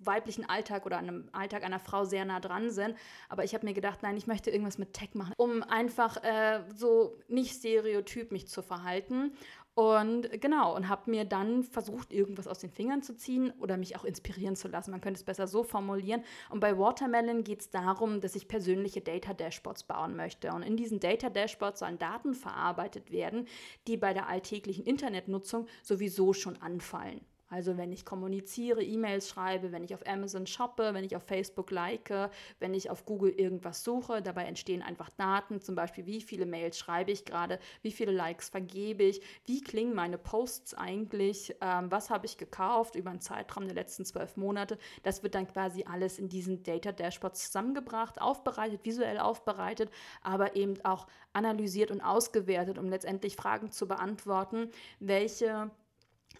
weiblichen 0.01 0.49
Alltag 0.49 0.87
oder 0.87 0.99
einem 0.99 1.29
Alltag 1.33 1.65
einer 1.65 1.81
Frau 1.81 2.05
sehr 2.05 2.25
nah 2.25 2.41
dran 2.41 2.71
sind. 2.71 2.97
Aber 3.29 3.45
ich 3.45 3.55
habe 3.55 3.67
mir 3.67 3.75
gedacht, 3.75 4.01
nein, 4.03 4.17
ich 4.17 4.27
möchte 4.27 4.51
irgendwas 4.51 4.79
mit 4.79 4.93
Tech 4.93 5.15
machen, 5.15 5.35
um 5.37 5.63
einfach 5.63 6.23
äh, 6.23 6.63
so 6.75 7.19
nicht 7.29 7.55
stereotyp 7.55 8.33
mich 8.33 8.49
zu 8.49 8.63
verhalten. 8.63 9.33
Und 9.75 10.43
genau, 10.43 10.75
und 10.75 10.89
habe 10.89 11.11
mir 11.11 11.25
dann 11.25 11.63
versucht, 11.63 12.13
irgendwas 12.13 12.49
aus 12.49 12.59
den 12.59 12.71
Fingern 12.71 13.03
zu 13.03 13.17
ziehen 13.17 13.53
oder 13.61 13.77
mich 13.77 13.97
auch 13.97 14.05
inspirieren 14.05 14.57
zu 14.57 14.69
lassen. 14.69 14.91
Man 14.91 15.01
könnte 15.01 15.19
es 15.19 15.25
besser 15.25 15.47
so 15.47 15.63
formulieren. 15.63 16.23
Und 16.51 16.61
bei 16.61 16.77
Watermelon 16.77 17.45
geht 17.45 17.61
es 17.61 17.71
darum, 17.71 18.21
dass 18.21 18.35
ich 18.35 18.49
persönliche 18.49 19.01
Data 19.01 19.33
Dashboards 19.33 19.85
bauen 19.85 20.17
möchte. 20.17 20.53
Und 20.53 20.65
in 20.65 20.77
diesen 20.77 21.01
Data 21.01 21.31
Dashboards 21.31 21.81
sollen 21.81 21.99
Daten 21.99 22.35
verarbeitet 22.35 23.11
werden, 23.11 23.47
die 23.87 23.97
bei 23.97 24.13
der 24.13 24.29
alltäglichen 24.29 24.85
Internetnutzung 24.85 25.67
sowieso 25.83 26.33
schon 26.33 26.61
anfallen. 26.61 27.21
Also 27.51 27.77
wenn 27.77 27.93
ich 27.93 28.05
kommuniziere, 28.05 28.83
E-Mails 28.83 29.29
schreibe, 29.29 29.73
wenn 29.73 29.83
ich 29.83 29.93
auf 29.93 30.07
Amazon 30.07 30.47
shoppe, 30.47 30.95
wenn 30.95 31.05
ich 31.05 31.17
auf 31.17 31.25
Facebook 31.25 31.71
like, 31.73 32.13
wenn 32.61 32.75
ich 32.75 32.91
auf 32.91 33.05
Google 33.05 33.33
irgendwas 33.33 33.83
suche, 33.83 34.23
dabei 34.23 34.45
entstehen 34.45 34.83
einfach 34.83 35.11
Daten, 35.11 35.61
zum 35.61 35.75
Beispiel 35.75 36.07
wie 36.07 36.21
viele 36.21 36.47
Mails 36.47 36.79
schreibe 36.79 37.11
ich 37.11 37.25
gerade, 37.25 37.59
wie 37.83 37.91
viele 37.91 38.13
Likes 38.13 38.49
vergebe 38.49 39.03
ich, 39.03 39.21
wie 39.47 39.61
klingen 39.61 39.95
meine 39.95 40.17
Posts 40.17 40.75
eigentlich, 40.75 41.57
ähm, 41.61 41.91
was 41.91 42.09
habe 42.09 42.27
ich 42.27 42.39
gekauft 42.39 42.95
über 42.95 43.11
einen 43.11 43.21
Zeitraum 43.21 43.65
der 43.65 43.75
letzten 43.75 44.05
zwölf 44.05 44.37
Monate. 44.37 44.79
Das 45.03 45.25
wird 45.25 45.35
dann 45.35 45.49
quasi 45.49 45.85
alles 45.91 46.19
in 46.19 46.29
diesen 46.29 46.63
Data 46.63 46.93
Dashboards 46.93 47.47
zusammengebracht, 47.47 48.21
aufbereitet, 48.21 48.85
visuell 48.85 49.19
aufbereitet, 49.19 49.91
aber 50.23 50.55
eben 50.55 50.85
auch 50.85 51.09
analysiert 51.33 51.91
und 51.91 52.01
ausgewertet, 52.01 52.79
um 52.79 52.89
letztendlich 52.89 53.35
Fragen 53.35 53.73
zu 53.73 53.89
beantworten, 53.89 54.71
welche 55.01 55.71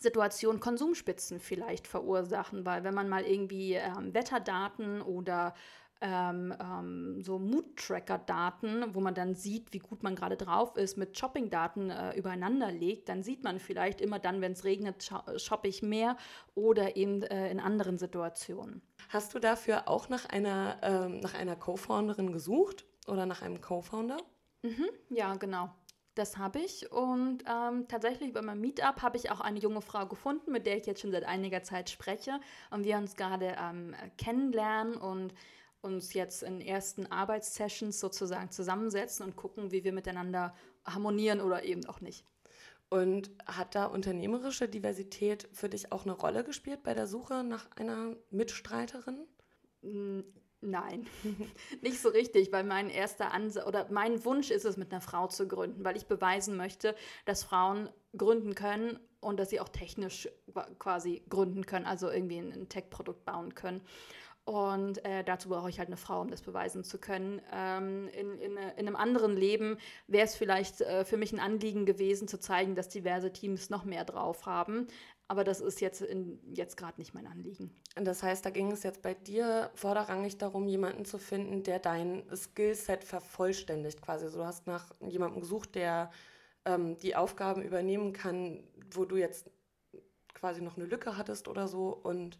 Situation 0.01 0.61
Konsumspitzen 0.61 1.41
vielleicht 1.41 1.87
verursachen, 1.87 2.65
weil 2.65 2.85
wenn 2.85 2.95
man 2.95 3.09
mal 3.09 3.25
irgendwie 3.25 3.75
ähm, 3.75 4.15
Wetterdaten 4.15 5.03
oder 5.03 5.55
ähm, 6.01 6.55
ähm, 6.59 7.23
so 7.23 7.39
Mood-Tracker-Daten, 7.39 8.95
wo 8.95 9.01
man 9.01 9.15
dann 9.15 9.35
sieht, 9.35 9.75
wie 9.75 9.79
gut 9.79 10.03
man 10.03 10.17
gerade 10.17 10.39
drauf 10.39 10.77
ist, 10.77 10.97
mit 10.97 11.19
Shopping-Daten 11.19 11.91
äh, 11.91 12.17
übereinander 12.17 12.73
legt, 12.73 13.11
dann 13.11 13.23
sieht 13.23 13.45
man 13.45 13.61
vielleicht 13.61 14.01
immer 14.01 14.19
dann, 14.19 14.41
wenn 14.41 14.53
es 14.53 14.65
regnet, 14.65 15.11
shoppe 15.37 15.69
ich 15.69 15.83
mehr 15.83 16.17
oder 16.55 16.97
eben 16.97 17.23
äh, 17.23 17.51
in 17.51 17.61
anderen 17.61 17.99
Situationen. 17.99 18.81
Hast 19.11 19.35
du 19.35 19.39
dafür 19.39 19.89
auch 19.89 20.09
nach 20.09 20.25
einer, 20.25 20.79
ähm, 20.83 21.21
nach 21.21 21.35
einer 21.35 21.57
Co-Founderin 21.57 22.33
gesucht 22.33 22.87
oder 23.07 23.27
nach 23.27 23.43
einem 23.43 23.61
Co-Founder? 23.61 24.17
Mhm, 24.63 24.89
ja, 25.11 25.35
genau. 25.35 25.71
Das 26.17 26.37
habe 26.39 26.59
ich 26.59 26.91
und 26.91 27.45
ähm, 27.49 27.87
tatsächlich 27.87 28.33
bei 28.33 28.43
meinem 28.43 28.61
Meetup 28.61 29.01
habe 29.01 29.17
ich 29.17 29.31
auch 29.31 29.41
eine 29.41 29.61
junge 29.61 29.81
Frau 29.81 30.07
gefunden, 30.07 30.51
mit 30.51 30.67
der 30.67 30.77
ich 30.77 30.87
jetzt 30.87 31.01
schon 31.01 31.13
seit 31.13 31.25
einiger 31.25 31.63
Zeit 31.63 31.89
spreche 31.89 32.41
und 32.71 32.85
wir 32.85 32.97
uns 32.97 33.15
gerade 33.15 33.57
ähm, 33.59 33.95
kennenlernen 34.19 34.97
und 34.97 35.33
uns 35.83 36.13
jetzt 36.13 36.43
in 36.43 36.61
ersten 36.61 37.07
Arbeitssessions 37.07 38.01
sozusagen 38.01 38.51
zusammensetzen 38.51 39.25
und 39.25 39.37
gucken, 39.37 39.71
wie 39.71 39.85
wir 39.85 39.93
miteinander 39.93 40.55
harmonieren 40.85 41.41
oder 41.41 41.63
eben 41.65 41.87
auch 41.87 42.01
nicht. 42.01 42.25
Und 42.91 43.31
hat 43.47 43.77
da 43.77 43.87
unternehmerische 43.87 44.69
Diversität 44.69 45.49
für 45.53 45.69
dich 45.69 45.93
auch 45.93 46.03
eine 46.05 46.13
Rolle 46.13 46.43
gespielt 46.43 46.83
bei 46.83 46.93
der 46.93 47.07
Suche 47.07 47.45
nach 47.45 47.71
einer 47.77 48.17
Mitstreiterin? 48.31 49.27
Nein, 50.63 51.07
nicht 51.81 52.01
so 52.01 52.11
richtig, 52.11 52.53
weil 52.53 52.65
mein 52.65 52.91
erster 52.91 53.33
Ansatz 53.33 53.67
oder 53.67 53.87
mein 53.91 54.23
Wunsch 54.27 54.51
ist 54.51 54.67
es, 54.67 54.77
mit 54.77 54.93
einer 54.93 55.01
Frau 55.01 55.27
zu 55.27 55.49
gründen, 55.49 55.85
weil 55.85 55.97
ich 55.97 56.07
beweisen 56.07 56.57
möchte, 56.57 56.95
dass 57.25 57.45
Frauen 57.45 57.89
gründen 58.17 58.55
können 58.55 58.99
und 59.21 59.39
dass 59.39 59.49
sie 59.51 59.61
auch 59.61 59.71
technisch 59.71 60.29
quasi 60.79 61.23
gründen 61.31 61.65
können, 61.65 61.87
also 61.87 62.11
irgendwie 62.11 62.39
ein 62.39 62.69
Tech-Produkt 62.69 63.25
bauen 63.25 63.55
können. 63.55 63.81
Und 64.45 65.05
äh, 65.05 65.23
dazu 65.23 65.49
brauche 65.49 65.71
ich 65.71 65.79
halt 65.79 65.89
eine 65.89 65.97
Frau, 65.97 66.21
um 66.21 66.31
das 66.31 66.43
beweisen 66.43 66.83
zu 66.83 66.99
können. 66.99 67.41
Ähm, 67.53 68.09
in, 68.09 68.39
in, 68.39 68.57
in, 68.57 68.79
einem 68.79 68.97
anderen 68.97 69.37
Leben 69.37 69.79
wäre 70.09 70.25
es 70.25 70.35
vielleicht 70.35 70.81
äh, 70.81 71.05
für 71.05 71.19
mich 71.19 71.33
ein 71.33 71.41
Anliegen 71.41 71.87
gewesen, 71.87 72.27
zu 72.27 72.39
zeigen, 72.41 72.75
dass 72.75 72.89
diverse 72.89 73.33
Teams 73.33 73.71
noch 73.71 73.85
mehr 73.85 74.05
drauf 74.05 74.47
haben. 74.47 74.89
Aber 75.31 75.45
das 75.45 75.61
ist 75.61 75.81
jetzt, 75.81 76.05
jetzt 76.55 76.77
gerade 76.77 77.01
nicht 77.01 77.15
mein 77.15 77.29
Anliegen. 77.29 77.71
Das 77.95 78.25
heißt, 78.25 78.45
da 78.45 78.51
ging 78.51 78.73
es 78.73 78.83
jetzt 78.83 79.01
bei 79.01 79.15
dir 79.15 79.71
vorderrangig 79.77 80.39
darum, 80.39 80.67
jemanden 80.67 81.05
zu 81.05 81.19
finden, 81.19 81.63
der 81.63 81.79
dein 81.79 82.25
Skillset 82.35 83.05
vervollständigt 83.05 84.03
quasi. 84.03 84.25
Also 84.25 84.39
du 84.39 84.45
hast 84.45 84.67
nach 84.67 84.91
jemandem 84.99 85.39
gesucht, 85.39 85.77
der 85.77 86.11
ähm, 86.65 86.99
die 86.99 87.15
Aufgaben 87.15 87.63
übernehmen 87.63 88.13
kann, 88.13 88.65
wo 88.91 89.05
du 89.05 89.15
jetzt 89.15 89.49
quasi 90.35 90.63
noch 90.63 90.77
eine 90.77 90.87
Lücke 90.87 91.17
hattest 91.17 91.47
oder 91.47 91.69
so 91.69 91.91
und 91.91 92.37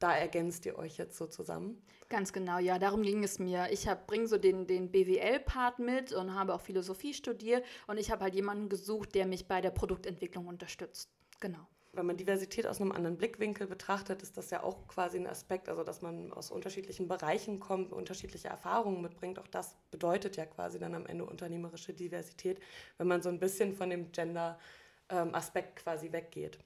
da 0.00 0.12
ergänzt 0.12 0.66
ihr 0.66 0.76
euch 0.76 0.98
jetzt 0.98 1.16
so 1.16 1.28
zusammen? 1.28 1.80
Ganz 2.08 2.32
genau, 2.32 2.58
ja, 2.58 2.80
darum 2.80 3.02
ging 3.02 3.22
es 3.22 3.38
mir. 3.38 3.68
Ich 3.70 3.86
bringe 4.08 4.26
so 4.26 4.36
den, 4.36 4.66
den 4.66 4.90
BWL-Part 4.90 5.78
mit 5.78 6.12
und 6.12 6.34
habe 6.34 6.54
auch 6.54 6.60
Philosophie 6.60 7.14
studiert 7.14 7.64
und 7.86 7.98
ich 7.98 8.10
habe 8.10 8.24
halt 8.24 8.34
jemanden 8.34 8.68
gesucht, 8.68 9.14
der 9.14 9.26
mich 9.26 9.46
bei 9.46 9.60
der 9.60 9.70
Produktentwicklung 9.70 10.48
unterstützt. 10.48 11.08
Genau 11.38 11.68
wenn 11.94 12.06
man 12.06 12.16
Diversität 12.16 12.66
aus 12.66 12.80
einem 12.80 12.92
anderen 12.92 13.18
Blickwinkel 13.18 13.66
betrachtet, 13.66 14.22
ist 14.22 14.36
das 14.38 14.50
ja 14.50 14.62
auch 14.62 14.88
quasi 14.88 15.18
ein 15.18 15.26
Aspekt, 15.26 15.68
also 15.68 15.84
dass 15.84 16.00
man 16.00 16.32
aus 16.32 16.50
unterschiedlichen 16.50 17.06
Bereichen 17.06 17.60
kommt, 17.60 17.92
unterschiedliche 17.92 18.48
Erfahrungen 18.48 19.02
mitbringt. 19.02 19.38
Auch 19.38 19.46
das 19.48 19.76
bedeutet 19.90 20.36
ja 20.36 20.46
quasi 20.46 20.78
dann 20.78 20.94
am 20.94 21.04
Ende 21.04 21.26
unternehmerische 21.26 21.92
Diversität, 21.92 22.60
wenn 22.96 23.08
man 23.08 23.20
so 23.20 23.28
ein 23.28 23.38
bisschen 23.38 23.74
von 23.74 23.90
dem 23.90 24.10
Gender-Aspekt 24.10 25.78
ähm, 25.78 25.84
quasi 25.84 26.12
weggeht. 26.12 26.58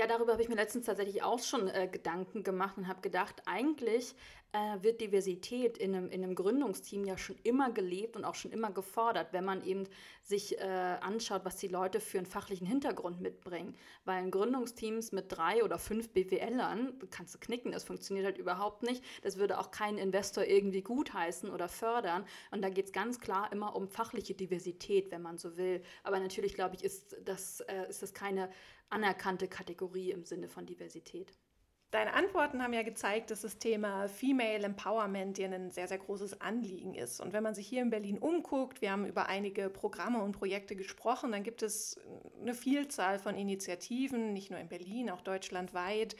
Ja, 0.00 0.06
darüber 0.06 0.32
habe 0.32 0.42
ich 0.42 0.48
mir 0.48 0.54
letztens 0.54 0.86
tatsächlich 0.86 1.22
auch 1.22 1.40
schon 1.40 1.68
äh, 1.68 1.86
Gedanken 1.86 2.42
gemacht 2.42 2.78
und 2.78 2.88
habe 2.88 3.02
gedacht, 3.02 3.42
eigentlich 3.44 4.14
äh, 4.52 4.82
wird 4.82 5.02
Diversität 5.02 5.76
in 5.76 5.94
einem, 5.94 6.08
in 6.08 6.24
einem 6.24 6.34
Gründungsteam 6.34 7.04
ja 7.04 7.18
schon 7.18 7.36
immer 7.42 7.70
gelebt 7.70 8.16
und 8.16 8.24
auch 8.24 8.34
schon 8.34 8.50
immer 8.50 8.70
gefordert, 8.70 9.34
wenn 9.34 9.44
man 9.44 9.62
eben 9.62 9.86
sich 10.22 10.58
äh, 10.58 10.62
anschaut, 10.62 11.44
was 11.44 11.58
die 11.58 11.68
Leute 11.68 12.00
für 12.00 12.16
einen 12.16 12.26
fachlichen 12.26 12.66
Hintergrund 12.66 13.20
mitbringen. 13.20 13.74
Weil 14.06 14.24
in 14.24 14.30
Gründungsteams 14.30 15.12
mit 15.12 15.26
drei 15.28 15.62
oder 15.62 15.78
fünf 15.78 16.08
BWLern, 16.14 16.94
kannst 17.10 17.34
du 17.34 17.38
knicken, 17.38 17.72
das 17.72 17.84
funktioniert 17.84 18.24
halt 18.24 18.38
überhaupt 18.38 18.82
nicht. 18.82 19.04
Das 19.20 19.36
würde 19.36 19.58
auch 19.58 19.70
kein 19.70 19.98
Investor 19.98 20.44
irgendwie 20.44 20.80
gutheißen 20.80 21.50
oder 21.50 21.68
fördern. 21.68 22.24
Und 22.50 22.62
da 22.62 22.70
geht 22.70 22.86
es 22.86 22.92
ganz 22.92 23.20
klar 23.20 23.52
immer 23.52 23.76
um 23.76 23.86
fachliche 23.86 24.32
Diversität, 24.32 25.10
wenn 25.10 25.20
man 25.20 25.36
so 25.36 25.58
will. 25.58 25.82
Aber 26.04 26.18
natürlich, 26.20 26.54
glaube 26.54 26.74
ich, 26.74 26.84
ist 26.84 27.18
das, 27.22 27.60
äh, 27.60 27.86
ist 27.90 28.02
das 28.02 28.14
keine 28.14 28.48
anerkannte 28.90 29.48
Kategorie 29.48 30.10
im 30.10 30.24
Sinne 30.24 30.48
von 30.48 30.66
Diversität. 30.66 31.32
Deine 31.90 32.14
Antworten 32.14 32.62
haben 32.62 32.72
ja 32.72 32.84
gezeigt, 32.84 33.32
dass 33.32 33.40
das 33.40 33.58
Thema 33.58 34.08
Female 34.08 34.62
Empowerment 34.62 35.38
dir 35.38 35.50
ein 35.50 35.72
sehr, 35.72 35.88
sehr 35.88 35.98
großes 35.98 36.40
Anliegen 36.40 36.94
ist. 36.94 37.20
Und 37.20 37.32
wenn 37.32 37.42
man 37.42 37.56
sich 37.56 37.66
hier 37.66 37.82
in 37.82 37.90
Berlin 37.90 38.18
umguckt, 38.18 38.80
wir 38.80 38.92
haben 38.92 39.06
über 39.06 39.26
einige 39.26 39.68
Programme 39.68 40.22
und 40.22 40.30
Projekte 40.30 40.76
gesprochen, 40.76 41.32
dann 41.32 41.42
gibt 41.42 41.62
es 41.62 41.98
eine 42.40 42.54
Vielzahl 42.54 43.18
von 43.18 43.34
Initiativen, 43.34 44.32
nicht 44.32 44.52
nur 44.52 44.60
in 44.60 44.68
Berlin, 44.68 45.10
auch 45.10 45.20
deutschlandweit, 45.20 46.14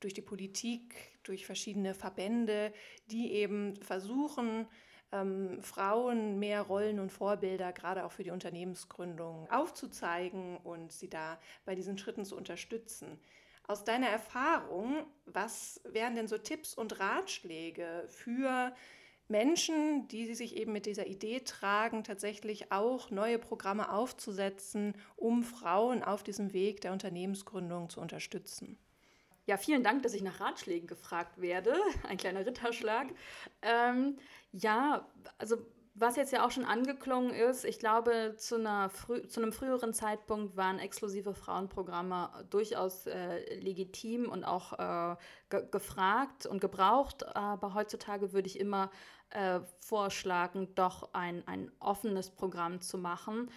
durch 0.00 0.12
die 0.12 0.20
Politik, 0.20 0.94
durch 1.22 1.46
verschiedene 1.46 1.94
Verbände, 1.94 2.74
die 3.06 3.32
eben 3.32 3.76
versuchen, 3.76 4.66
ähm, 5.12 5.62
Frauen 5.62 6.38
mehr 6.38 6.62
Rollen 6.62 6.98
und 6.98 7.12
Vorbilder, 7.12 7.72
gerade 7.72 8.04
auch 8.04 8.12
für 8.12 8.24
die 8.24 8.30
Unternehmensgründung, 8.30 9.48
aufzuzeigen 9.50 10.56
und 10.58 10.92
sie 10.92 11.08
da 11.08 11.38
bei 11.64 11.74
diesen 11.74 11.98
Schritten 11.98 12.24
zu 12.24 12.36
unterstützen. 12.36 13.20
Aus 13.68 13.84
deiner 13.84 14.08
Erfahrung, 14.08 15.06
was 15.24 15.80
wären 15.84 16.14
denn 16.14 16.28
so 16.28 16.38
Tipps 16.38 16.74
und 16.74 17.00
Ratschläge 17.00 18.04
für 18.06 18.72
Menschen, 19.28 20.06
die 20.06 20.34
sich 20.34 20.56
eben 20.56 20.72
mit 20.72 20.86
dieser 20.86 21.06
Idee 21.06 21.40
tragen, 21.40 22.04
tatsächlich 22.04 22.70
auch 22.70 23.10
neue 23.10 23.40
Programme 23.40 23.90
aufzusetzen, 23.90 24.94
um 25.16 25.42
Frauen 25.42 26.04
auf 26.04 26.22
diesem 26.22 26.52
Weg 26.52 26.80
der 26.80 26.92
Unternehmensgründung 26.92 27.90
zu 27.90 28.00
unterstützen? 28.00 28.78
Ja, 29.46 29.56
vielen 29.56 29.84
Dank, 29.84 30.02
dass 30.02 30.14
ich 30.14 30.22
nach 30.22 30.40
Ratschlägen 30.40 30.88
gefragt 30.88 31.40
werde. 31.40 31.76
Ein 32.08 32.16
kleiner 32.16 32.44
Ritterschlag. 32.44 33.08
Ähm, 33.62 34.18
ja, 34.56 35.06
also 35.38 35.56
was 35.98 36.16
jetzt 36.16 36.32
ja 36.32 36.44
auch 36.44 36.50
schon 36.50 36.66
angeklungen 36.66 37.30
ist, 37.30 37.64
ich 37.64 37.78
glaube, 37.78 38.34
zu, 38.36 38.56
einer 38.56 38.90
frü 38.90 39.26
zu 39.26 39.40
einem 39.40 39.50
früheren 39.50 39.94
Zeitpunkt 39.94 40.54
waren 40.54 40.78
exklusive 40.78 41.32
Frauenprogramme 41.32 42.28
durchaus 42.50 43.06
äh, 43.06 43.58
legitim 43.60 44.28
und 44.28 44.44
auch 44.44 44.74
äh, 44.74 45.16
ge 45.48 45.66
gefragt 45.70 46.44
und 46.44 46.60
gebraucht. 46.60 47.34
Aber 47.34 47.72
heutzutage 47.72 48.34
würde 48.34 48.46
ich 48.46 48.60
immer 48.60 48.90
äh, 49.30 49.60
vorschlagen, 49.80 50.74
doch 50.74 51.14
ein, 51.14 51.46
ein 51.48 51.72
offenes 51.80 52.30
Programm 52.30 52.82
zu 52.82 52.98
machen. 52.98 53.50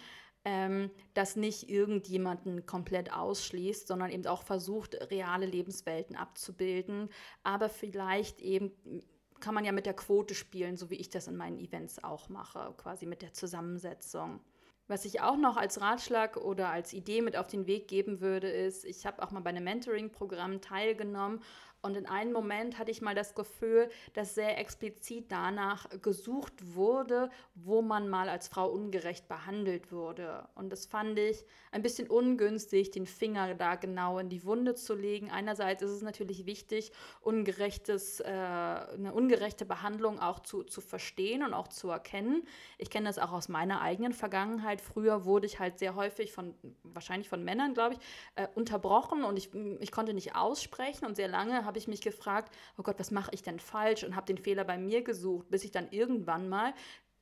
Ähm, 0.46 0.90
das 1.12 1.36
nicht 1.36 1.68
irgendjemanden 1.68 2.64
komplett 2.64 3.12
ausschließt, 3.12 3.86
sondern 3.86 4.10
eben 4.10 4.26
auch 4.26 4.44
versucht, 4.44 4.94
reale 5.10 5.44
Lebenswelten 5.44 6.16
abzubilden, 6.16 7.10
aber 7.42 7.68
vielleicht 7.68 8.40
eben 8.40 8.72
kann 9.40 9.54
man 9.54 9.64
ja 9.64 9.72
mit 9.72 9.86
der 9.86 9.94
Quote 9.94 10.34
spielen, 10.34 10.76
so 10.76 10.90
wie 10.90 10.96
ich 10.96 11.10
das 11.10 11.26
in 11.26 11.36
meinen 11.36 11.58
Events 11.58 12.02
auch 12.04 12.28
mache, 12.28 12.74
quasi 12.76 13.06
mit 13.06 13.22
der 13.22 13.32
Zusammensetzung. 13.32 14.40
Was 14.90 15.04
ich 15.04 15.20
auch 15.20 15.36
noch 15.36 15.56
als 15.56 15.80
Ratschlag 15.80 16.36
oder 16.36 16.68
als 16.68 16.92
Idee 16.92 17.22
mit 17.22 17.36
auf 17.36 17.46
den 17.46 17.68
Weg 17.68 17.86
geben 17.86 18.20
würde, 18.20 18.50
ist, 18.50 18.84
ich 18.84 19.06
habe 19.06 19.22
auch 19.22 19.30
mal 19.30 19.38
bei 19.38 19.50
einem 19.50 19.62
Mentoring-Programm 19.62 20.60
teilgenommen 20.60 21.40
und 21.82 21.96
in 21.96 22.06
einem 22.06 22.32
Moment 22.32 22.78
hatte 22.78 22.90
ich 22.90 23.00
mal 23.00 23.14
das 23.14 23.34
Gefühl, 23.34 23.90
dass 24.12 24.34
sehr 24.34 24.58
explizit 24.58 25.32
danach 25.32 25.88
gesucht 26.02 26.74
wurde, 26.74 27.30
wo 27.54 27.80
man 27.80 28.08
mal 28.08 28.28
als 28.28 28.48
Frau 28.48 28.68
ungerecht 28.68 29.28
behandelt 29.28 29.90
wurde. 29.90 30.48
Und 30.54 30.70
das 30.70 30.86
fand 30.86 31.18
ich 31.18 31.44
ein 31.72 31.82
bisschen 31.82 32.08
ungünstig, 32.08 32.90
den 32.90 33.06
Finger 33.06 33.54
da 33.54 33.76
genau 33.76 34.18
in 34.18 34.28
die 34.28 34.44
Wunde 34.44 34.74
zu 34.74 34.94
legen. 34.94 35.30
Einerseits 35.30 35.82
ist 35.82 35.92
es 35.92 36.02
natürlich 36.02 36.44
wichtig, 36.44 36.92
ungerechtes, 37.20 38.20
äh, 38.20 38.26
eine 38.26 39.12
ungerechte 39.14 39.64
Behandlung 39.64 40.18
auch 40.18 40.40
zu, 40.40 40.64
zu 40.64 40.80
verstehen 40.80 41.42
und 41.42 41.54
auch 41.54 41.68
zu 41.68 41.88
erkennen. 41.88 42.42
Ich 42.76 42.90
kenne 42.90 43.06
das 43.06 43.18
auch 43.18 43.32
aus 43.32 43.48
meiner 43.48 43.80
eigenen 43.80 44.12
Vergangenheit. 44.12 44.80
Früher 44.80 45.24
wurde 45.24 45.46
ich 45.46 45.60
halt 45.60 45.78
sehr 45.78 45.94
häufig 45.94 46.32
von, 46.32 46.54
wahrscheinlich 46.82 47.28
von 47.28 47.42
Männern, 47.42 47.72
glaube 47.72 47.94
ich, 47.94 48.00
äh, 48.34 48.48
unterbrochen 48.54 49.24
und 49.24 49.38
ich, 49.38 49.50
ich 49.80 49.92
konnte 49.92 50.12
nicht 50.12 50.34
aussprechen 50.34 51.06
und 51.06 51.16
sehr 51.16 51.28
lange 51.28 51.64
habe 51.64 51.69
ich 51.78 51.88
mich 51.88 52.00
gefragt, 52.00 52.54
oh 52.76 52.82
Gott, 52.82 52.98
was 52.98 53.10
mache 53.10 53.30
ich 53.32 53.42
denn 53.42 53.60
falsch 53.60 54.04
und 54.04 54.16
habe 54.16 54.26
den 54.26 54.38
Fehler 54.38 54.64
bei 54.64 54.78
mir 54.78 55.02
gesucht, 55.02 55.50
bis 55.50 55.64
ich 55.64 55.70
dann 55.70 55.90
irgendwann 55.90 56.48
mal 56.48 56.74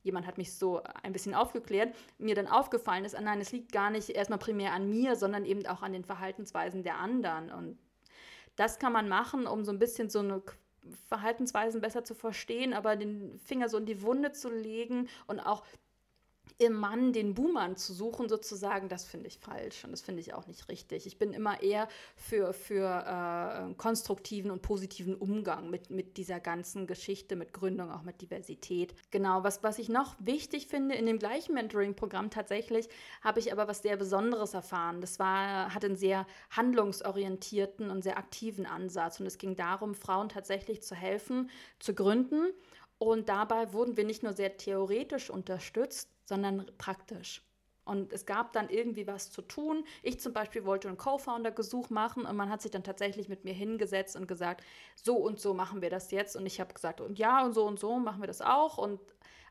jemand 0.03 0.25
hat 0.25 0.37
mich 0.37 0.53
so 0.53 0.81
ein 1.03 1.13
bisschen 1.13 1.35
aufgeklärt, 1.35 1.95
mir 2.17 2.35
dann 2.35 2.47
aufgefallen 2.47 3.05
ist, 3.05 3.15
ah 3.15 3.21
nein, 3.21 3.41
es 3.41 3.51
liegt 3.51 3.71
gar 3.71 3.89
nicht 3.89 4.09
erstmal 4.09 4.39
primär 4.39 4.73
an 4.73 4.89
mir, 4.89 5.15
sondern 5.15 5.45
eben 5.45 5.65
auch 5.67 5.81
an 5.81 5.93
den 5.93 6.05
Verhaltensweisen 6.05 6.83
der 6.83 6.97
anderen. 6.97 7.51
Und 7.51 7.77
das 8.55 8.79
kann 8.79 8.93
man 8.93 9.09
machen, 9.09 9.47
um 9.47 9.63
so 9.63 9.71
ein 9.71 9.79
bisschen 9.79 10.09
so 10.09 10.19
eine 10.19 10.41
Verhaltensweisen 11.07 11.81
besser 11.81 12.03
zu 12.03 12.15
verstehen, 12.15 12.73
aber 12.73 12.95
den 12.95 13.37
Finger 13.39 13.69
so 13.69 13.77
in 13.77 13.85
die 13.85 14.01
Wunde 14.01 14.31
zu 14.31 14.49
legen 14.49 15.09
und 15.27 15.39
auch 15.39 15.65
im 16.57 16.73
Mann 16.73 17.13
den 17.13 17.33
Buhmann 17.33 17.75
zu 17.75 17.93
suchen, 17.93 18.29
sozusagen, 18.29 18.89
das 18.89 19.05
finde 19.05 19.27
ich 19.27 19.37
falsch 19.37 19.83
und 19.83 19.91
das 19.91 20.01
finde 20.01 20.21
ich 20.21 20.33
auch 20.33 20.47
nicht 20.47 20.67
richtig. 20.69 21.05
Ich 21.05 21.17
bin 21.17 21.33
immer 21.33 21.61
eher 21.61 21.87
für, 22.15 22.53
für 22.53 23.69
äh, 23.69 23.73
konstruktiven 23.75 24.51
und 24.51 24.61
positiven 24.61 25.15
Umgang 25.15 25.69
mit, 25.69 25.89
mit 25.89 26.17
dieser 26.17 26.39
ganzen 26.39 26.87
Geschichte, 26.87 27.35
mit 27.35 27.53
Gründung, 27.53 27.91
auch 27.91 28.03
mit 28.03 28.21
Diversität. 28.21 28.93
Genau, 29.11 29.43
was, 29.43 29.63
was 29.63 29.79
ich 29.79 29.89
noch 29.89 30.15
wichtig 30.19 30.67
finde, 30.67 30.95
in 30.95 31.05
dem 31.05 31.19
gleichen 31.19 31.53
Mentoring-Programm 31.53 32.29
tatsächlich 32.29 32.89
habe 33.21 33.39
ich 33.39 33.51
aber 33.51 33.67
was 33.67 33.81
sehr 33.81 33.97
Besonderes 33.97 34.53
erfahren. 34.53 35.01
Das 35.01 35.19
war, 35.19 35.73
hat 35.73 35.85
einen 35.85 35.95
sehr 35.95 36.25
handlungsorientierten 36.51 37.89
und 37.91 38.03
sehr 38.03 38.17
aktiven 38.17 38.65
Ansatz 38.65 39.19
und 39.19 39.25
es 39.25 39.37
ging 39.37 39.55
darum, 39.55 39.93
Frauen 39.95 40.29
tatsächlich 40.29 40.81
zu 40.81 40.95
helfen, 40.95 41.49
zu 41.79 41.93
gründen. 41.93 42.47
Und 42.97 43.29
dabei 43.29 43.71
wurden 43.71 43.95
wir 43.95 44.03
nicht 44.03 44.23
nur 44.23 44.33
sehr 44.33 44.57
theoretisch 44.57 45.29
unterstützt, 45.29 46.09
sondern 46.29 46.65
praktisch. 46.77 47.41
Und 47.83 48.13
es 48.13 48.27
gab 48.27 48.53
dann 48.53 48.69
irgendwie 48.69 49.07
was 49.07 49.31
zu 49.31 49.41
tun. 49.41 49.83
Ich 50.03 50.19
zum 50.19 50.31
Beispiel 50.31 50.63
wollte 50.63 50.87
ein 50.89 50.97
Co-Founder-Gesuch 50.97 51.89
machen 51.89 52.23
und 52.25 52.35
man 52.35 52.49
hat 52.49 52.61
sich 52.61 52.69
dann 52.69 52.83
tatsächlich 52.83 53.29
mit 53.29 53.45
mir 53.45 53.53
hingesetzt 53.53 54.15
und 54.15 54.27
gesagt, 54.27 54.63
so 54.95 55.15
und 55.15 55.39
so 55.39 55.55
machen 55.55 55.81
wir 55.81 55.89
das 55.89 56.11
jetzt. 56.11 56.35
Und 56.35 56.45
ich 56.45 56.59
habe 56.59 56.71
gesagt, 56.71 57.01
und 57.01 57.17
ja, 57.17 57.43
und 57.43 57.53
so 57.53 57.65
und 57.65 57.79
so 57.79 57.97
machen 57.97 58.21
wir 58.21 58.27
das 58.27 58.41
auch. 58.41 58.77
Und 58.77 58.99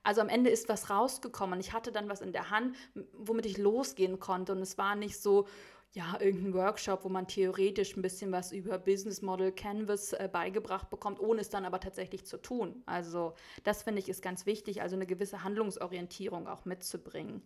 also 0.05 0.21
am 0.21 0.29
Ende 0.29 0.51
ist 0.51 0.69
was 0.69 0.89
rausgekommen. 0.89 1.59
Ich 1.59 1.73
hatte 1.73 1.91
dann 1.91 2.09
was 2.09 2.21
in 2.21 2.33
der 2.33 2.51
Hand, 2.51 2.77
womit 3.13 3.45
ich 3.45 3.59
losgehen 3.59 4.21
konnte. 4.21 4.53
Und 4.53 4.63
es 4.63 4.79
war 4.79 4.95
nicht 4.95 5.21
so, 5.21 5.49
ja, 5.93 6.19
irgendein 6.21 6.55
Workshop, 6.55 7.05
wo 7.05 7.09
man 7.09 7.27
theoretisch 7.27 7.97
ein 7.97 8.03
bisschen 8.03 8.31
was 8.31 8.53
über 8.53 8.79
Business 8.79 9.23
Model 9.23 9.53
Canvas 9.53 10.13
äh, 10.13 10.29
beigebracht 10.31 10.91
bekommt, 10.91 11.19
ohne 11.19 11.41
es 11.41 11.49
dann 11.49 11.65
aber 11.65 11.81
tatsächlich 11.81 12.27
zu 12.27 12.37
tun. 12.37 12.83
Also 12.87 13.35
das 13.65 13.83
finde 13.83 14.01
ich 14.01 14.09
ist 14.09 14.23
ganz 14.23 14.45
wichtig, 14.45 14.83
also 14.83 14.97
eine 14.97 15.07
gewisse 15.07 15.45
Handlungsorientierung 15.45 16.47
auch 16.47 16.65
mitzubringen. 16.67 17.43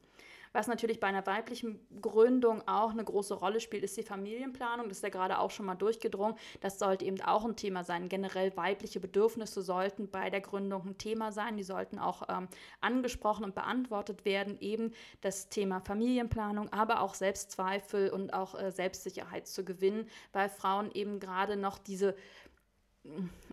Was 0.53 0.67
natürlich 0.67 1.01
bei 1.01 1.07
einer 1.07 1.27
weiblichen 1.27 1.81
Gründung 2.01 2.67
auch 2.69 2.91
eine 2.91 3.05
große 3.05 3.35
Rolle 3.35 3.61
spielt, 3.61 3.85
ist 3.85 3.97
die 3.97 4.03
Familienplanung. 4.03 4.89
Das 4.89 4.99
ist 4.99 5.03
ja 5.03 5.09
gerade 5.09 5.39
auch 5.39 5.51
schon 5.51 5.67
mal 5.67 5.75
durchgedrungen. 5.75 6.37
Das 6.61 6.79
sollte 6.79 7.05
eben 7.05 7.21
auch 7.23 7.45
ein 7.45 7.57
Thema 7.57 7.85
sein. 7.85 8.09
Generell 8.09 8.55
weibliche 8.57 9.01
Bedürfnisse 9.01 9.63
sollten 9.63 10.11
bei 10.11 10.29
der 10.31 10.41
Gründung 10.41 10.87
ein 10.87 10.99
Thema 10.99 11.33
sein. 11.33 11.57
Die 11.57 11.63
sollten 11.63 11.99
auch 11.99 12.29
ähm, 12.29 12.49
angesprochen 12.81 13.45
und 13.45 13.55
beantwortet 13.55 14.25
werden. 14.25 14.59
Eben 14.61 14.93
das 15.23 15.49
Thema 15.49 15.81
Familienplanung, 15.81 16.71
aber 16.73 17.01
auch 17.01 17.15
Selbstzweifel 17.15 18.11
und 18.11 18.35
auch 18.35 18.59
äh, 18.59 18.71
Selbstsicherheit 18.71 19.47
zu 19.47 19.65
gewinnen, 19.65 20.09
weil 20.33 20.49
Frauen 20.49 20.91
eben 20.93 21.19
gerade 21.19 21.57
noch 21.57 21.79
diese 21.79 22.15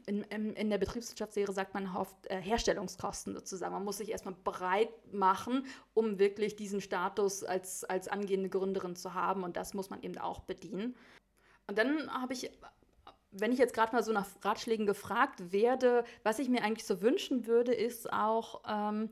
in, 0.05 0.23
in, 0.23 0.53
in, 0.53 0.69
der 0.69 0.77
Betriebswirtschaftslehre 0.77 1.51
sagt 1.51 1.73
man 1.73 1.95
oft 1.95 2.15
äh, 2.27 2.39
Herstellungskosten 2.39 3.33
sozusagen. 3.33 3.73
Man 3.73 3.83
muss 3.83 3.97
sich 3.97 4.09
erstmal 4.09 4.35
bereit 4.43 4.89
machen, 5.11 5.65
um 5.93 6.19
wirklich 6.19 6.55
diesen 6.55 6.81
Status 6.81 7.43
als, 7.43 7.83
als 7.83 8.07
angehende 8.07 8.49
Gründerin 8.49 8.95
zu 8.95 9.13
haben. 9.13 9.43
Und 9.43 9.57
das 9.57 9.73
muss 9.73 9.89
man 9.89 10.01
eben 10.03 10.17
auch 10.17 10.41
bedienen. 10.41 10.95
Und 11.67 11.77
dann 11.77 12.11
habe 12.11 12.33
ich, 12.33 12.51
wenn 13.31 13.51
ich 13.51 13.59
jetzt 13.59 13.73
gerade 13.73 13.95
mal 13.95 14.03
so 14.03 14.11
nach 14.11 14.27
Ratschlägen 14.41 14.85
gefragt 14.85 15.51
werde, 15.51 16.03
was 16.23 16.39
ich 16.39 16.49
mir 16.49 16.63
eigentlich 16.63 16.85
so 16.85 17.01
wünschen 17.01 17.47
würde, 17.47 17.73
ist 17.73 18.11
auch, 18.13 18.61
ähm, 18.67 19.09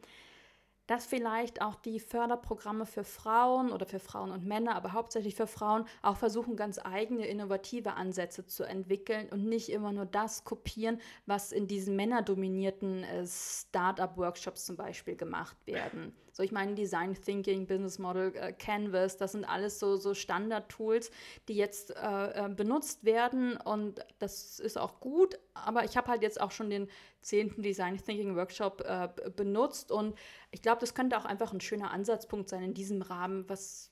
dass 0.87 1.05
vielleicht 1.05 1.61
auch 1.61 1.75
die 1.75 1.99
Förderprogramme 1.99 2.85
für 2.85 3.03
Frauen 3.03 3.71
oder 3.71 3.85
für 3.85 3.99
Frauen 3.99 4.31
und 4.31 4.45
Männer, 4.45 4.75
aber 4.75 4.93
hauptsächlich 4.93 5.35
für 5.35 5.47
Frauen, 5.47 5.85
auch 6.01 6.17
versuchen, 6.17 6.55
ganz 6.55 6.79
eigene 6.83 7.27
innovative 7.27 7.93
Ansätze 7.93 8.45
zu 8.45 8.63
entwickeln 8.63 9.27
und 9.29 9.45
nicht 9.45 9.69
immer 9.69 9.91
nur 9.91 10.05
das 10.05 10.43
kopieren, 10.43 10.99
was 11.25 11.51
in 11.51 11.67
diesen 11.67 11.95
männerdominierten 11.95 13.03
äh, 13.03 13.25
Startup-Workshops 13.27 14.65
zum 14.65 14.77
Beispiel 14.77 15.15
gemacht 15.15 15.57
werden. 15.65 16.15
So, 16.37 16.43
ich 16.43 16.51
meine, 16.51 16.75
Design 16.75 17.15
Thinking, 17.15 17.65
Business 17.65 17.97
Model, 17.97 18.31
äh, 18.35 18.53
Canvas, 18.53 19.17
das 19.17 19.31
sind 19.31 19.43
alles 19.43 19.79
so, 19.79 19.95
so 19.95 20.13
Standard-Tools, 20.13 21.09
die 21.47 21.55
jetzt 21.55 21.95
äh, 21.95 22.45
äh, 22.45 22.47
benutzt 22.47 23.05
werden 23.05 23.57
und 23.57 24.05
das 24.19 24.59
ist 24.59 24.77
auch 24.77 24.99
gut, 24.99 25.39
aber 25.55 25.83
ich 25.83 25.97
habe 25.97 26.09
halt 26.09 26.21
jetzt 26.21 26.39
auch 26.39 26.51
schon 26.51 26.69
den 26.69 26.89
zehnten 27.21 27.63
Design 27.63 27.97
Thinking 27.97 28.35
Workshop 28.35 28.81
äh, 28.81 29.09
benutzt 29.35 29.91
und 29.91 30.15
ich 30.51 30.61
glaube, 30.61 30.79
das 30.79 30.93
könnte 30.93 31.17
auch 31.17 31.25
einfach 31.25 31.53
ein 31.53 31.59
schöner 31.59 31.89
Ansatzpunkt 31.89 32.49
sein, 32.49 32.61
in 32.61 32.75
diesem 32.75 33.01
Rahmen 33.01 33.49
was 33.49 33.91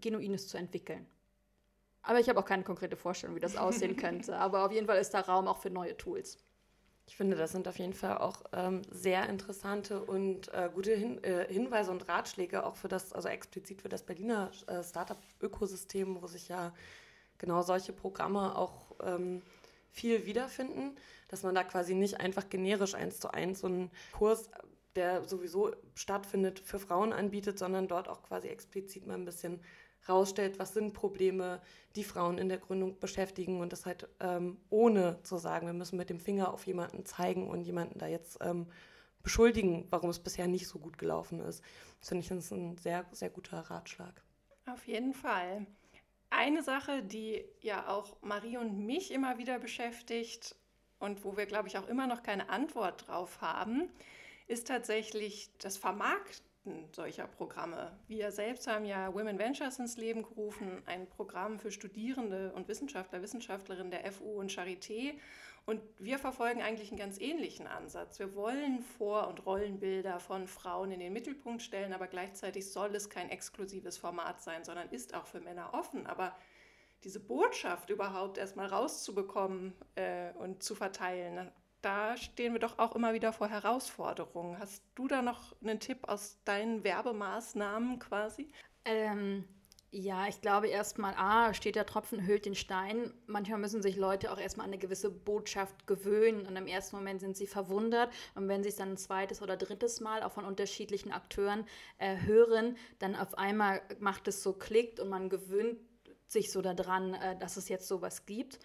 Genuines 0.00 0.48
zu 0.48 0.58
entwickeln. 0.58 1.06
Aber 2.02 2.18
ich 2.18 2.28
habe 2.28 2.40
auch 2.40 2.44
keine 2.44 2.64
konkrete 2.64 2.96
Vorstellung, 2.96 3.36
wie 3.36 3.40
das 3.40 3.56
aussehen 3.56 3.96
könnte. 3.96 4.36
Aber 4.36 4.66
auf 4.66 4.72
jeden 4.72 4.88
Fall 4.88 4.98
ist 4.98 5.14
da 5.14 5.20
Raum 5.20 5.46
auch 5.46 5.58
für 5.58 5.70
neue 5.70 5.96
Tools. 5.96 6.38
Ich 7.08 7.16
finde, 7.16 7.38
das 7.38 7.52
sind 7.52 7.66
auf 7.66 7.78
jeden 7.78 7.94
Fall 7.94 8.18
auch 8.18 8.42
ähm, 8.52 8.82
sehr 8.90 9.30
interessante 9.30 9.98
und 10.04 10.52
äh, 10.52 10.68
gute 10.72 10.94
Hin 10.94 11.24
äh, 11.24 11.50
Hinweise 11.50 11.90
und 11.90 12.06
Ratschläge 12.06 12.66
auch 12.66 12.76
für 12.76 12.88
das, 12.88 13.14
also 13.14 13.28
explizit 13.28 13.80
für 13.80 13.88
das 13.88 14.02
Berliner 14.02 14.50
äh, 14.66 14.84
Startup-Ökosystem, 14.84 16.20
wo 16.20 16.26
sich 16.26 16.48
ja 16.48 16.74
genau 17.38 17.62
solche 17.62 17.94
Programme 17.94 18.54
auch 18.58 18.94
ähm, 19.02 19.40
viel 19.90 20.26
wiederfinden, 20.26 20.96
dass 21.28 21.44
man 21.44 21.54
da 21.54 21.64
quasi 21.64 21.94
nicht 21.94 22.20
einfach 22.20 22.50
generisch 22.50 22.94
eins 22.94 23.20
zu 23.20 23.32
eins 23.32 23.60
so 23.60 23.68
einen 23.68 23.90
Kurs, 24.12 24.50
der 24.94 25.24
sowieso 25.24 25.72
stattfindet, 25.94 26.60
für 26.60 26.78
Frauen 26.78 27.14
anbietet, 27.14 27.58
sondern 27.58 27.88
dort 27.88 28.08
auch 28.08 28.22
quasi 28.22 28.48
explizit 28.48 29.06
mal 29.06 29.14
ein 29.14 29.24
bisschen 29.24 29.60
rausstellt, 30.08 30.58
was 30.58 30.74
sind 30.74 30.92
Probleme, 30.92 31.60
die 31.96 32.04
Frauen 32.04 32.38
in 32.38 32.48
der 32.48 32.58
Gründung 32.58 32.98
beschäftigen 32.98 33.60
und 33.60 33.72
das 33.72 33.86
halt 33.86 34.08
ähm, 34.20 34.58
ohne 34.70 35.22
zu 35.22 35.36
sagen, 35.36 35.66
wir 35.66 35.74
müssen 35.74 35.96
mit 35.96 36.10
dem 36.10 36.20
Finger 36.20 36.52
auf 36.52 36.66
jemanden 36.66 37.04
zeigen 37.04 37.48
und 37.48 37.62
jemanden 37.62 37.98
da 37.98 38.06
jetzt 38.06 38.38
ähm, 38.40 38.66
beschuldigen, 39.22 39.86
warum 39.90 40.10
es 40.10 40.18
bisher 40.18 40.46
nicht 40.46 40.68
so 40.68 40.78
gut 40.78 40.98
gelaufen 40.98 41.40
ist. 41.40 41.62
Das 42.00 42.08
finde 42.08 42.22
ich 42.22 42.28
das 42.28 42.38
ist 42.38 42.52
ein 42.52 42.76
sehr, 42.78 43.04
sehr 43.12 43.30
guter 43.30 43.58
Ratschlag. 43.58 44.22
Auf 44.66 44.86
jeden 44.86 45.14
Fall. 45.14 45.66
Eine 46.30 46.62
Sache, 46.62 47.02
die 47.02 47.44
ja 47.60 47.88
auch 47.88 48.16
Marie 48.22 48.58
und 48.58 48.84
mich 48.84 49.10
immer 49.10 49.38
wieder 49.38 49.58
beschäftigt 49.58 50.54
und 50.98 51.24
wo 51.24 51.36
wir, 51.36 51.46
glaube 51.46 51.68
ich, 51.68 51.78
auch 51.78 51.88
immer 51.88 52.06
noch 52.06 52.22
keine 52.22 52.50
Antwort 52.50 53.08
drauf 53.08 53.40
haben, 53.40 53.88
ist 54.46 54.66
tatsächlich 54.66 55.50
das 55.58 55.76
Vermarkten 55.76 56.47
solcher 56.92 57.26
Programme. 57.26 57.98
Wir 58.06 58.32
selbst 58.32 58.66
haben 58.66 58.84
ja 58.84 59.12
Women 59.14 59.38
Ventures 59.38 59.78
ins 59.78 59.96
Leben 59.96 60.22
gerufen, 60.22 60.82
ein 60.86 61.08
Programm 61.08 61.58
für 61.58 61.70
Studierende 61.70 62.52
und 62.52 62.68
Wissenschaftler, 62.68 63.22
Wissenschaftlerinnen 63.22 63.90
der 63.90 64.10
FU 64.12 64.38
und 64.38 64.50
Charité. 64.50 65.14
Und 65.66 65.82
wir 65.98 66.18
verfolgen 66.18 66.62
eigentlich 66.62 66.90
einen 66.90 66.98
ganz 66.98 67.20
ähnlichen 67.20 67.66
Ansatz. 67.66 68.18
Wir 68.18 68.34
wollen 68.34 68.80
Vor- 68.80 69.28
und 69.28 69.44
Rollenbilder 69.44 70.18
von 70.18 70.46
Frauen 70.46 70.92
in 70.92 71.00
den 71.00 71.12
Mittelpunkt 71.12 71.60
stellen, 71.62 71.92
aber 71.92 72.06
gleichzeitig 72.06 72.72
soll 72.72 72.94
es 72.94 73.10
kein 73.10 73.28
exklusives 73.28 73.98
Format 73.98 74.40
sein, 74.40 74.64
sondern 74.64 74.88
ist 74.88 75.14
auch 75.14 75.26
für 75.26 75.40
Männer 75.40 75.74
offen. 75.74 76.06
Aber 76.06 76.34
diese 77.04 77.20
Botschaft 77.20 77.90
überhaupt 77.90 78.38
erstmal 78.38 78.68
rauszubekommen 78.68 79.74
äh, 79.94 80.32
und 80.38 80.62
zu 80.62 80.74
verteilen, 80.74 81.50
da 81.82 82.16
stehen 82.16 82.52
wir 82.52 82.60
doch 82.60 82.78
auch 82.78 82.94
immer 82.94 83.12
wieder 83.12 83.32
vor 83.32 83.48
Herausforderungen. 83.48 84.58
Hast 84.58 84.82
du 84.94 85.08
da 85.08 85.22
noch 85.22 85.54
einen 85.62 85.80
Tipp 85.80 86.08
aus 86.08 86.38
deinen 86.44 86.84
Werbemaßnahmen 86.84 87.98
quasi? 87.98 88.50
Ähm, 88.84 89.44
ja, 89.90 90.28
ich 90.28 90.42
glaube 90.42 90.68
erstmal, 90.68 91.14
A, 91.16 91.54
steht 91.54 91.74
der 91.74 91.86
Tropfen, 91.86 92.26
hüllt 92.26 92.44
den 92.44 92.54
Stein. 92.54 93.14
Manchmal 93.26 93.58
müssen 93.58 93.80
sich 93.80 93.96
Leute 93.96 94.30
auch 94.30 94.38
erstmal 94.38 94.66
an 94.66 94.72
eine 94.72 94.78
gewisse 94.78 95.10
Botschaft 95.10 95.86
gewöhnen 95.86 96.46
und 96.46 96.56
im 96.56 96.66
ersten 96.66 96.96
Moment 96.96 97.20
sind 97.20 97.38
sie 97.38 97.46
verwundert. 97.46 98.12
Und 98.34 98.48
wenn 98.48 98.62
sie 98.62 98.68
es 98.68 98.76
dann 98.76 98.92
ein 98.92 98.96
zweites 98.98 99.40
oder 99.40 99.56
drittes 99.56 100.00
Mal 100.00 100.22
auch 100.22 100.32
von 100.32 100.44
unterschiedlichen 100.44 101.10
Akteuren 101.10 101.64
äh, 101.96 102.18
hören, 102.20 102.76
dann 102.98 103.16
auf 103.16 103.38
einmal 103.38 103.80
macht 103.98 104.28
es 104.28 104.42
so 104.42 104.52
klickt 104.52 105.00
und 105.00 105.08
man 105.08 105.30
gewöhnt 105.30 105.78
sich 106.26 106.52
so 106.52 106.60
daran, 106.60 107.14
äh, 107.14 107.38
dass 107.38 107.56
es 107.56 107.70
jetzt 107.70 107.88
sowas 107.88 108.26
gibt. 108.26 108.58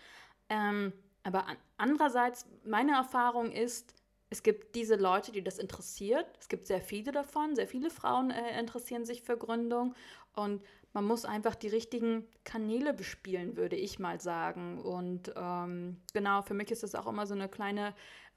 Ähm, 0.49 0.91
aber 1.24 1.47
an, 1.47 1.57
andererseits, 1.78 2.45
meine 2.65 2.93
Erfahrung 2.93 3.51
ist, 3.51 3.95
es 4.30 4.43
gibt 4.43 4.76
diese 4.76 4.95
Leute, 4.95 5.32
die 5.32 5.43
das 5.43 5.59
interessiert. 5.59 6.26
Es 6.39 6.49
gibt 6.49 6.65
sehr 6.65 6.82
viele 6.82 7.11
davon. 7.11 7.55
Sehr 7.55 7.67
viele 7.67 7.89
Frauen 7.89 8.32
äh, 8.32 8.59
interessieren 8.59 9.05
sich 9.05 9.21
für 9.21 9.38
Gründung. 9.38 9.93
Und 10.36 10.63
man 10.91 11.05
muss 11.05 11.26
einfach 11.26 11.55
die 11.55 11.67
richtigen 11.67 12.28
Kanäle 12.43 12.93
bespielen, 12.93 13.57
würde 13.57 13.76
ich 13.76 13.99
mal 13.99 14.19
sagen. 14.19 14.80
Und 14.82 15.32
ähm, 15.36 15.97
genau, 16.13 16.41
für 16.41 16.55
mich 16.55 16.71
ist 16.71 16.84
es 16.84 16.95
auch 16.95 17.07
immer 17.07 17.28
so 17.28 17.36
eine 17.36 17.47
kleine 17.47 17.93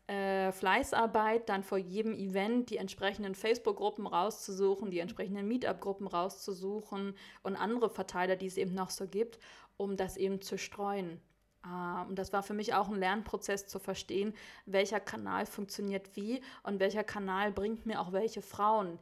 äh, 0.06 0.52
Fleißarbeit, 0.52 1.48
dann 1.48 1.64
vor 1.64 1.78
jedem 1.78 2.14
Event 2.14 2.70
die 2.70 2.76
entsprechenden 2.76 3.34
Facebook-Gruppen 3.34 4.06
rauszusuchen, 4.06 4.90
die 4.90 5.00
entsprechenden 5.00 5.48
Meetup-Gruppen 5.48 6.06
rauszusuchen 6.06 7.14
und 7.42 7.56
andere 7.56 7.90
Verteiler, 7.90 8.36
die 8.36 8.46
es 8.46 8.56
eben 8.56 8.74
noch 8.74 8.90
so 8.90 9.08
gibt, 9.08 9.38
um 9.76 9.96
das 9.96 10.16
eben 10.16 10.40
zu 10.40 10.58
streuen. 10.58 11.20
Uh, 11.66 12.08
und 12.08 12.16
das 12.16 12.32
war 12.32 12.44
für 12.44 12.54
mich 12.54 12.74
auch 12.74 12.88
ein 12.88 13.00
Lernprozess 13.00 13.66
zu 13.66 13.80
verstehen, 13.80 14.34
welcher 14.66 15.00
Kanal 15.00 15.46
funktioniert 15.46 16.14
wie 16.14 16.40
und 16.62 16.78
welcher 16.78 17.02
Kanal 17.02 17.50
bringt 17.50 17.86
mir 17.86 18.00
auch 18.00 18.12
welche 18.12 18.40
Frauen. 18.40 19.00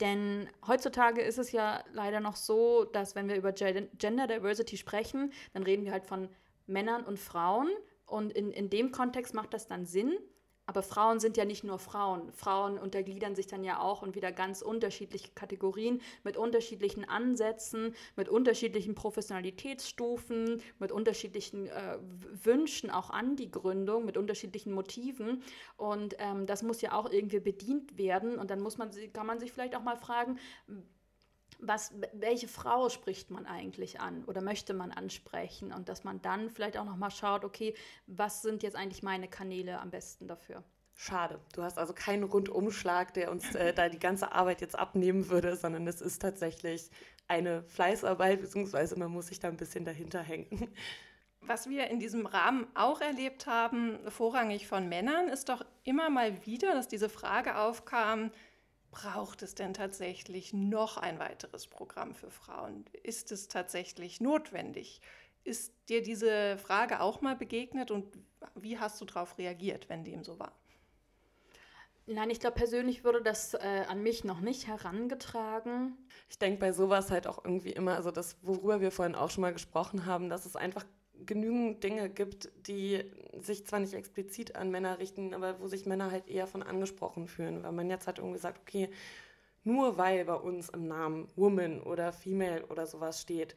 Denn 0.00 0.48
heutzutage 0.66 1.20
ist 1.20 1.38
es 1.38 1.52
ja 1.52 1.82
leider 1.92 2.20
noch 2.20 2.36
so, 2.36 2.84
dass 2.84 3.14
wenn 3.14 3.28
wir 3.28 3.36
über 3.36 3.52
Gender 3.52 4.26
Diversity 4.26 4.76
sprechen, 4.76 5.32
dann 5.52 5.62
reden 5.62 5.84
wir 5.84 5.92
halt 5.92 6.06
von 6.06 6.28
Männern 6.66 7.04
und 7.04 7.18
Frauen. 7.18 7.68
Und 8.06 8.32
in, 8.32 8.50
in 8.52 8.70
dem 8.70 8.92
Kontext 8.92 9.34
macht 9.34 9.52
das 9.52 9.66
dann 9.66 9.84
Sinn. 9.84 10.16
Aber 10.66 10.82
Frauen 10.82 11.20
sind 11.20 11.36
ja 11.36 11.44
nicht 11.44 11.62
nur 11.62 11.78
Frauen. 11.78 12.32
Frauen 12.32 12.76
untergliedern 12.76 13.36
sich 13.36 13.46
dann 13.46 13.62
ja 13.62 13.80
auch 13.80 14.02
in 14.02 14.16
wieder 14.16 14.32
ganz 14.32 14.62
unterschiedliche 14.62 15.30
Kategorien 15.34 16.00
mit 16.24 16.36
unterschiedlichen 16.36 17.04
Ansätzen, 17.04 17.94
mit 18.16 18.28
unterschiedlichen 18.28 18.96
Professionalitätsstufen, 18.96 20.60
mit 20.80 20.90
unterschiedlichen 20.90 21.68
äh, 21.68 21.98
Wünschen 22.42 22.90
auch 22.90 23.10
an 23.10 23.36
die 23.36 23.50
Gründung, 23.50 24.04
mit 24.04 24.16
unterschiedlichen 24.16 24.72
Motiven. 24.72 25.42
Und 25.76 26.16
ähm, 26.18 26.46
das 26.46 26.64
muss 26.64 26.80
ja 26.80 26.92
auch 26.92 27.10
irgendwie 27.10 27.40
bedient 27.40 27.96
werden. 27.96 28.36
Und 28.36 28.50
dann 28.50 28.60
muss 28.60 28.76
man, 28.76 28.90
kann 29.12 29.26
man 29.26 29.38
sich 29.38 29.52
vielleicht 29.52 29.76
auch 29.76 29.84
mal 29.84 29.96
fragen, 29.96 30.38
was, 31.58 31.92
welche 32.12 32.48
Frau 32.48 32.88
spricht 32.88 33.30
man 33.30 33.46
eigentlich 33.46 34.00
an 34.00 34.24
oder 34.26 34.40
möchte 34.40 34.74
man 34.74 34.92
ansprechen 34.92 35.72
und 35.72 35.88
dass 35.88 36.04
man 36.04 36.22
dann 36.22 36.50
vielleicht 36.50 36.76
auch 36.76 36.84
noch 36.84 36.96
mal 36.96 37.10
schaut, 37.10 37.44
okay, 37.44 37.74
was 38.06 38.42
sind 38.42 38.62
jetzt 38.62 38.76
eigentlich 38.76 39.02
meine 39.02 39.28
Kanäle 39.28 39.80
am 39.80 39.90
besten 39.90 40.28
dafür? 40.28 40.62
Schade. 40.98 41.38
Du 41.52 41.62
hast 41.62 41.78
also 41.78 41.92
keinen 41.92 42.24
Rundumschlag, 42.24 43.12
der 43.12 43.30
uns 43.30 43.54
äh, 43.54 43.74
da 43.74 43.90
die 43.90 43.98
ganze 43.98 44.32
Arbeit 44.32 44.62
jetzt 44.62 44.78
abnehmen 44.78 45.28
würde, 45.28 45.54
sondern 45.54 45.86
es 45.86 46.00
ist 46.00 46.22
tatsächlich 46.22 46.90
eine 47.28 47.64
Fleißarbeit, 47.64 48.40
beziehungsweise 48.40 48.98
man 48.98 49.10
muss 49.10 49.26
sich 49.26 49.38
da 49.38 49.48
ein 49.48 49.58
bisschen 49.58 49.84
dahinter 49.84 50.22
hängen. 50.22 50.70
Was 51.42 51.68
wir 51.68 51.88
in 51.88 52.00
diesem 52.00 52.26
Rahmen 52.26 52.66
auch 52.74 53.00
erlebt 53.00 53.46
haben, 53.46 53.98
vorrangig 54.08 54.66
von 54.66 54.88
Männern, 54.88 55.28
ist 55.28 55.48
doch 55.48 55.64
immer 55.84 56.10
mal 56.10 56.44
wieder, 56.46 56.72
dass 56.72 56.88
diese 56.88 57.08
Frage 57.08 57.56
aufkam, 57.56 58.32
braucht 58.96 59.42
es 59.42 59.54
denn 59.54 59.74
tatsächlich 59.74 60.54
noch 60.54 60.96
ein 60.96 61.18
weiteres 61.18 61.66
Programm 61.66 62.14
für 62.14 62.30
Frauen? 62.30 62.86
Ist 63.02 63.30
es 63.30 63.46
tatsächlich 63.46 64.22
notwendig? 64.22 65.02
Ist 65.44 65.74
dir 65.90 66.02
diese 66.02 66.56
Frage 66.56 67.00
auch 67.00 67.20
mal 67.20 67.36
begegnet 67.36 67.90
und 67.90 68.06
wie 68.54 68.78
hast 68.78 68.98
du 69.00 69.04
darauf 69.04 69.36
reagiert, 69.36 69.90
wenn 69.90 70.02
dem 70.02 70.24
so 70.24 70.38
war? 70.38 70.52
Nein, 72.06 72.30
ich 72.30 72.40
glaube, 72.40 72.56
persönlich 72.56 73.04
wurde 73.04 73.20
das 73.20 73.52
äh, 73.52 73.84
an 73.86 74.02
mich 74.02 74.24
noch 74.24 74.40
nicht 74.40 74.66
herangetragen. 74.66 75.98
Ich 76.30 76.38
denke 76.38 76.58
bei 76.58 76.72
sowas 76.72 77.10
halt 77.10 77.26
auch 77.26 77.44
irgendwie 77.44 77.72
immer, 77.72 77.96
also 77.96 78.10
das, 78.10 78.38
worüber 78.42 78.80
wir 78.80 78.92
vorhin 78.92 79.14
auch 79.14 79.30
schon 79.30 79.42
mal 79.42 79.52
gesprochen 79.52 80.06
haben, 80.06 80.30
dass 80.30 80.46
es 80.46 80.56
einfach 80.56 80.86
genügend 81.24 81.82
Dinge 81.82 82.10
gibt, 82.10 82.50
die 82.66 83.04
sich 83.40 83.66
zwar 83.66 83.80
nicht 83.80 83.94
explizit 83.94 84.56
an 84.56 84.70
Männer 84.70 84.98
richten, 84.98 85.34
aber 85.34 85.60
wo 85.60 85.68
sich 85.68 85.86
Männer 85.86 86.10
halt 86.10 86.28
eher 86.28 86.46
von 86.46 86.62
angesprochen 86.62 87.28
fühlen, 87.28 87.62
weil 87.62 87.72
man 87.72 87.90
jetzt 87.90 88.06
halt 88.06 88.18
irgendwie 88.18 88.38
sagt, 88.38 88.60
okay, 88.60 88.90
nur 89.64 89.98
weil 89.98 90.24
bei 90.24 90.34
uns 90.34 90.68
im 90.68 90.86
Namen 90.86 91.28
Woman 91.36 91.80
oder 91.82 92.12
Female 92.12 92.66
oder 92.66 92.86
sowas 92.86 93.22
steht, 93.22 93.54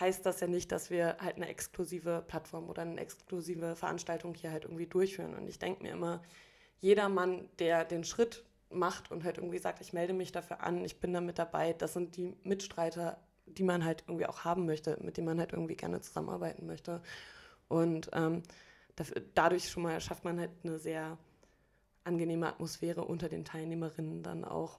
heißt 0.00 0.24
das 0.24 0.40
ja 0.40 0.46
nicht, 0.46 0.72
dass 0.72 0.90
wir 0.90 1.16
halt 1.20 1.36
eine 1.36 1.48
exklusive 1.48 2.24
Plattform 2.26 2.68
oder 2.68 2.82
eine 2.82 3.00
exklusive 3.00 3.76
Veranstaltung 3.76 4.34
hier 4.34 4.50
halt 4.50 4.64
irgendwie 4.64 4.86
durchführen. 4.86 5.34
Und 5.34 5.48
ich 5.48 5.58
denke 5.58 5.82
mir 5.82 5.92
immer, 5.92 6.22
jeder 6.80 7.08
Mann, 7.08 7.48
der 7.58 7.84
den 7.84 8.04
Schritt 8.04 8.44
macht 8.70 9.10
und 9.10 9.24
halt 9.24 9.38
irgendwie 9.38 9.58
sagt, 9.58 9.80
ich 9.80 9.92
melde 9.92 10.14
mich 10.14 10.32
dafür 10.32 10.62
an, 10.62 10.84
ich 10.84 10.98
bin 10.98 11.12
da 11.12 11.20
mit 11.20 11.38
dabei, 11.38 11.74
das 11.74 11.92
sind 11.92 12.16
die 12.16 12.34
Mitstreiter 12.42 13.18
die 13.58 13.64
man 13.64 13.84
halt 13.84 14.04
irgendwie 14.06 14.26
auch 14.26 14.44
haben 14.44 14.66
möchte, 14.66 14.98
mit 15.02 15.16
denen 15.16 15.26
man 15.26 15.38
halt 15.38 15.52
irgendwie 15.52 15.76
gerne 15.76 16.00
zusammenarbeiten 16.00 16.66
möchte. 16.66 17.02
Und 17.68 18.10
ähm, 18.12 18.42
dafür, 18.96 19.22
dadurch 19.34 19.70
schon 19.70 19.82
mal 19.82 20.00
schafft 20.00 20.24
man 20.24 20.38
halt 20.38 20.50
eine 20.64 20.78
sehr 20.78 21.18
angenehme 22.04 22.48
Atmosphäre 22.48 23.04
unter 23.04 23.28
den 23.28 23.44
Teilnehmerinnen 23.44 24.22
dann 24.22 24.44
auch. 24.44 24.78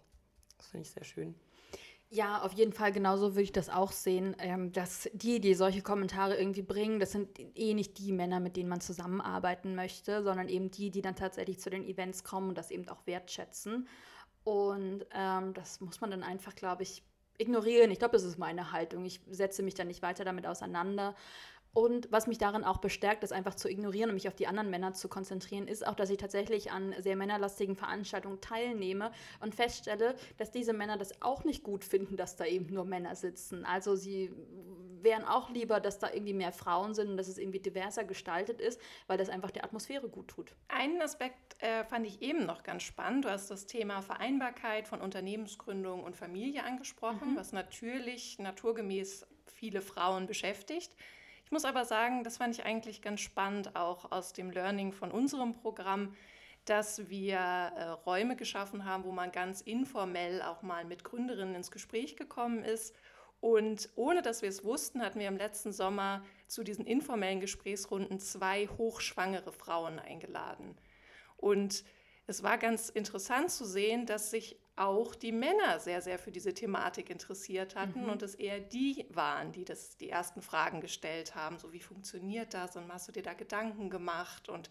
Das 0.57 0.67
finde 0.67 0.86
ich 0.88 0.91
sehr 0.91 1.03
schön. 1.03 1.36
Ja, 2.09 2.43
auf 2.43 2.53
jeden 2.53 2.74
Fall, 2.74 2.91
genauso 2.91 3.32
würde 3.32 3.41
ich 3.41 3.51
das 3.51 3.71
auch 3.71 3.91
sehen, 3.91 4.36
ähm, 4.38 4.71
dass 4.71 5.09
die, 5.13 5.39
die 5.39 5.55
solche 5.55 5.82
Kommentare 5.82 6.38
irgendwie 6.38 6.61
bringen, 6.61 6.99
das 6.99 7.11
sind 7.11 7.39
eh 7.55 7.74
nicht 7.74 7.97
die 7.97 8.11
Männer, 8.11 8.39
mit 8.39 8.55
denen 8.55 8.69
man 8.69 8.82
zusammenarbeiten 8.82 9.74
möchte, 9.74 10.21
sondern 10.21 10.47
eben 10.47 10.69
die, 10.69 10.91
die 10.91 11.01
dann 11.01 11.15
tatsächlich 11.15 11.59
zu 11.59 11.71
den 11.71 11.84
Events 11.84 12.24
kommen 12.24 12.49
und 12.49 12.57
das 12.59 12.69
eben 12.69 12.88
auch 12.88 13.07
wertschätzen. 13.07 13.88
Und 14.43 15.07
ähm, 15.11 15.55
das 15.55 15.82
muss 15.82 16.01
man 16.01 16.11
dann 16.11 16.21
einfach, 16.21 16.53
glaube 16.53 16.84
ich, 16.84 17.01
ignorieren. 17.44 17.91
Ich 17.91 18.00
glaube, 18.00 18.14
das 18.14 18.24
ist 18.24 18.39
meine 18.39 18.72
Haltung. 18.72 19.06
Ich 19.06 19.20
setze 19.30 19.62
mich 19.62 19.76
da 19.76 19.84
nicht 19.84 20.02
weiter 20.02 20.26
damit 20.26 20.48
auseinander. 20.48 21.16
Und 21.74 22.11
was 22.11 22.28
mich 22.28 22.38
darin 22.38 22.63
auch 22.63 22.78
bestärkt, 22.78 23.24
das 23.24 23.32
einfach 23.32 23.55
zu 23.55 23.67
ignorieren 23.67 24.11
und 24.11 24.13
mich 24.13 24.28
auf 24.28 24.36
die 24.36 24.45
anderen 24.45 24.69
Männer 24.69 24.93
zu 24.93 25.09
konzentrieren, 25.09 25.67
ist 25.67 25.86
auch, 25.86 25.95
dass 25.95 26.11
ich 26.11 26.17
tatsächlich 26.17 26.71
an 26.71 26.93
sehr 26.99 27.15
männerlastigen 27.15 27.76
Veranstaltungen 27.76 28.41
teilnehme 28.41 29.11
und 29.39 29.55
feststelle, 29.55 30.15
dass 30.38 30.51
diese 30.51 30.74
Männer 30.74 30.97
das 30.97 31.21
auch 31.24 31.43
nicht 31.43 31.63
gut 31.63 31.84
finden, 31.84 32.15
dass 32.15 32.36
da 32.36 32.45
eben 32.45 32.71
nur 32.71 32.86
Männer 32.86 33.15
sitzen. 33.15 33.65
Also 33.65 33.95
sie 33.95 34.32
wären 35.01 35.26
auch 35.26 35.49
lieber, 35.49 35.80
dass 35.80 35.97
da 35.97 36.11
irgendwie 36.13 36.34
mehr 36.34 36.51
Frauen 36.51 36.93
sind 36.93 37.09
und 37.09 37.17
dass 37.17 37.28
es 37.28 37.39
irgendwie 37.39 37.59
diverser 37.59 38.03
gestaltet 38.03 38.61
ist, 38.61 38.80
weil 39.07 39.17
das 39.17 39.30
einfach 39.30 39.49
der 39.49 39.63
Atmosphäre 39.65 40.09
gut 40.09 40.28
tut. 40.28 40.55
Einen 40.67 41.01
Aspekt 41.01 41.61
äh, 41.61 41.84
fand 41.86 42.05
ich 42.05 42.21
eben 42.21 42.45
noch 42.45 42.61
ganz 42.61 42.84
spannend. 42.84 43.26
Du 43.26 43.30
hast 43.30 43.49
das 43.49 43.65
Thema 43.65 44.01
Vereinbarkeit 44.03 44.88
von 44.88 45.01
Unternehmensgründung 45.01 46.03
und 46.03 46.15
Familie 46.15 46.63
angesprochen, 46.63 47.32
mhm. 47.32 47.36
was 47.36 47.51
natürlich 47.51 48.38
naturgemäß 48.38 49.26
viele 49.47 49.82
Frauen 49.82 50.28
beschäftigt. 50.28 50.95
Ich 51.54 51.56
muss 51.56 51.66
aber 51.66 51.86
sagen, 51.86 52.24
das 52.24 52.38
fand 52.38 52.56
ich 52.58 52.66
eigentlich 52.66 53.04
ganz 53.04 53.22
spannend, 53.22 53.76
auch 53.76 54.12
aus 54.12 54.34
dem 54.34 54.49
Learning 54.49 54.91
von 54.91 55.12
unserem 55.12 55.54
Programm, 55.54 56.16
dass 56.66 57.12
wir 57.12 57.38
äh, 57.38 57.89
Räume 57.89 58.36
geschaffen 58.36 58.86
haben, 58.86 59.04
wo 59.04 59.12
man 59.12 59.32
ganz 59.32 59.62
informell 59.62 60.41
auch 60.41 60.64
mal 60.64 60.84
mit 60.84 61.04
Gründerinnen 61.04 61.54
ins 61.54 61.70
Gespräch 61.70 62.16
gekommen 62.16 62.64
ist. 62.64 62.95
Und 63.39 63.91
ohne 63.95 64.24
dass 64.24 64.41
wir 64.41 64.49
es 64.49 64.64
wussten, 64.64 65.04
hatten 65.04 65.20
wir 65.20 65.28
im 65.28 65.38
letzten 65.38 65.72
Sommer 65.72 66.26
zu 66.47 66.64
diesen 66.64 66.88
informellen 66.88 67.39
Gesprächsrunden 67.39 68.20
zwei 68.20 68.66
hochschwangere 68.66 69.51
Frauen 69.51 69.99
eingeladen. 69.99 70.76
Und 71.38 71.84
es 72.26 72.41
war 72.41 72.58
ganz 72.58 72.89
interessant 72.89 73.51
zu 73.51 73.66
sehen, 73.66 74.08
dass 74.08 74.32
sich 74.32 74.58
auch 74.76 75.13
die 75.13 75.32
Männer 75.32 75.80
sehr, 75.80 76.01
sehr 76.01 76.17
für 76.17 76.32
diese 76.32 76.53
Thematik 76.53 77.09
interessiert 77.09 77.76
hatten 77.76 78.03
mhm. 78.03 78.09
und 78.09 78.21
es 78.24 78.36
eher 78.36 78.59
die 78.59 79.05
waren, 79.09 79.51
die 79.51 79.65
das, 79.65 79.97
die 79.97 80.09
ersten 80.09 80.41
Fragen 80.41 80.82
gestellt 80.82 81.36
haben, 81.36 81.59
so 81.59 81.71
wie 81.74 81.80
funktioniert 81.80 82.53
das 82.53 82.76
und 82.76 82.91
hast 82.91 83.07
du 83.07 83.11
dir 83.11 83.24
da 83.24 83.34
Gedanken 83.34 83.89
gemacht 83.89 84.49
und 84.49 84.69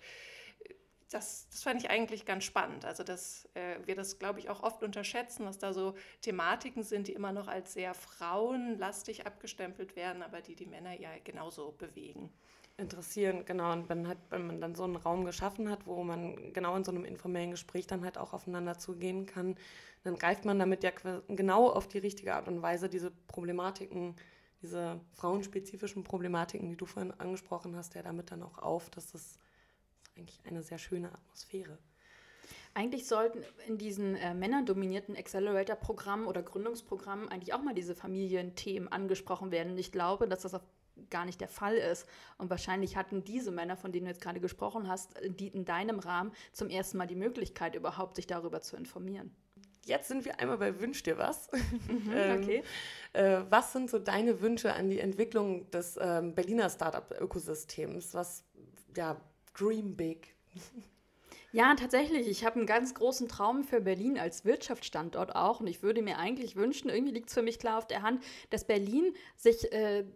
äh, 0.64 0.74
das, 1.11 1.48
das 1.50 1.62
fand 1.62 1.82
ich 1.82 1.90
eigentlich 1.90 2.24
ganz 2.24 2.44
spannend. 2.44 2.84
Also, 2.84 3.05
dass 3.05 3.48
äh, 3.55 3.76
wir 3.84 3.94
das, 3.94 4.18
glaube 4.18 4.40
ich, 4.40 4.48
auch 4.48 4.62
oft 4.62 4.82
unterschätzen, 4.82 5.44
dass 5.44 5.59
da 5.59 5.72
so 5.72 5.94
Thematiken 6.22 6.82
sind, 6.82 7.07
die 7.07 7.12
immer 7.12 7.32
noch 7.32 7.48
als 7.48 7.74
sehr 7.74 7.94
frauenlastig 7.94 9.26
abgestempelt 9.26 9.94
werden, 9.94 10.22
aber 10.22 10.40
die 10.40 10.57
die 10.57 10.66
Männer 10.66 10.98
ja 10.98 11.11
genauso 11.22 11.72
bewegen. 11.72 12.32
Interessieren, 12.77 13.45
genau. 13.45 13.73
Und 13.73 13.89
wenn, 13.89 14.09
halt, 14.09 14.18
wenn 14.31 14.47
man 14.47 14.61
dann 14.61 14.75
so 14.75 14.85
einen 14.85 14.97
Raum 14.97 15.25
geschaffen 15.25 15.70
hat, 15.70 15.87
wo 15.87 16.03
man 16.03 16.53
genau 16.53 16.77
in 16.77 16.85
so 16.85 16.91
einem 16.91 17.05
informellen 17.05 17.51
Gespräch 17.51 17.87
dann 17.87 18.05
halt 18.05 18.18
auch 18.18 18.33
aufeinander 18.33 18.79
zugehen 18.79 19.27
kann, 19.27 19.57
dann 20.05 20.16
greift 20.16 20.45
man 20.45 20.59
damit 20.59 20.83
ja 20.83 20.91
genau 21.29 21.68
auf 21.68 21.89
die 21.89 21.99
richtige 21.99 22.35
Art 22.35 22.49
und 22.49 22.62
Weise 22.62 22.89
diese 22.89 23.11
Problematiken, 23.29 24.16
diese 24.62 25.01
frauenspezifischen 25.12 26.05
Problematiken, 26.05 26.68
die 26.70 26.77
du 26.77 26.87
vorhin 26.87 27.12
angesprochen 27.12 27.77
hast, 27.77 27.95
ja 27.95 28.03
damit 28.03 28.31
dann 28.31 28.43
auch 28.43 28.59
auf. 28.59 28.91
Das 28.91 29.14
ist 29.14 29.39
eigentlich 30.16 30.41
eine 30.45 30.62
sehr 30.62 30.79
schöne 30.79 31.12
Atmosphäre. 31.12 31.79
Eigentlich 32.75 33.07
sollten 33.07 33.45
in 33.66 33.77
diesen 33.77 34.16
äh, 34.16 34.35
männerdominierten 34.35 35.14
Accelerator-Programmen 35.16 36.27
oder 36.27 36.43
Gründungsprogrammen 36.43 37.29
eigentlich 37.29 37.53
auch 37.53 37.62
mal 37.62 37.75
diese 37.75 37.95
Familienthemen 37.95 38.91
angesprochen 38.91 39.51
werden. 39.51 39.77
Ich 39.77 39.93
glaube, 39.93 40.27
dass 40.27 40.43
das 40.43 40.55
auf 40.55 40.62
gar 41.11 41.24
nicht 41.24 41.40
der 41.40 41.49
Fall 41.49 41.74
ist. 41.74 42.07
Und 42.38 42.51
wahrscheinlich 42.51 42.97
hatten 42.97 43.24
diese 43.24 43.51
Männer, 43.51 43.76
von 43.76 43.93
denen 43.93 44.07
du 44.07 44.11
jetzt 44.11 44.22
gerade 44.22 44.40
gesprochen 44.40 44.88
hast, 44.88 45.14
die 45.24 45.49
in 45.49 45.64
deinem 45.64 45.99
Rahmen 45.99 46.32
zum 46.53 46.68
ersten 46.68 46.99
Mal 46.99 47.07
die 47.07 47.16
Möglichkeit, 47.16 47.74
überhaupt 47.74 48.16
sich 48.16 48.26
darüber 48.26 48.61
zu 48.61 48.76
informieren. 48.76 49.34
Jetzt 49.84 50.09
sind 50.09 50.24
wir 50.24 50.38
einmal 50.38 50.59
bei 50.59 50.80
Wünsch 50.80 51.03
dir 51.03 51.18
was. 51.18 51.51
Mhm, 51.88 52.12
ähm, 52.14 52.43
okay. 52.43 52.62
äh, 53.12 53.40
was 53.51 53.72
sind 53.72 53.90
so 53.90 53.99
deine 53.99 54.40
Wünsche 54.40 54.72
an 54.72 54.88
die 54.88 55.01
Entwicklung 55.01 55.70
des 55.70 55.99
ähm, 56.01 56.34
Berliner 56.34 56.70
Startup-Ökosystems? 56.70 58.14
Was, 58.14 58.45
ja, 58.97 59.20
Dream 59.55 59.97
Big. 59.97 60.36
Ja, 61.55 61.74
tatsächlich. 61.74 62.28
Ich 62.28 62.47
habe 62.47 62.57
einen 62.57 62.66
ganz 62.66 62.95
großen 62.95 63.28
Traum 63.28 63.62
für 63.62 63.82
Berlin 63.82 64.18
als 64.18 64.47
Wirtschaftsstandort 64.47 65.36
auch. 65.36 65.61
Und 65.61 65.66
ich 65.66 65.82
würde 65.82 66.01
mir 66.01 66.16
eigentlich 66.16 66.57
wünschen, 66.57 66.88
irgendwie 66.88 67.12
liegt 67.12 67.28
es 67.28 67.34
für 67.34 67.43
mich 67.43 67.59
klar 67.59 67.76
auf 67.76 67.86
der 67.86 68.01
Hand, 68.01 68.24
dass 68.49 68.66
Berlin 68.66 69.12
sich 69.36 69.70
äh, 69.70 70.07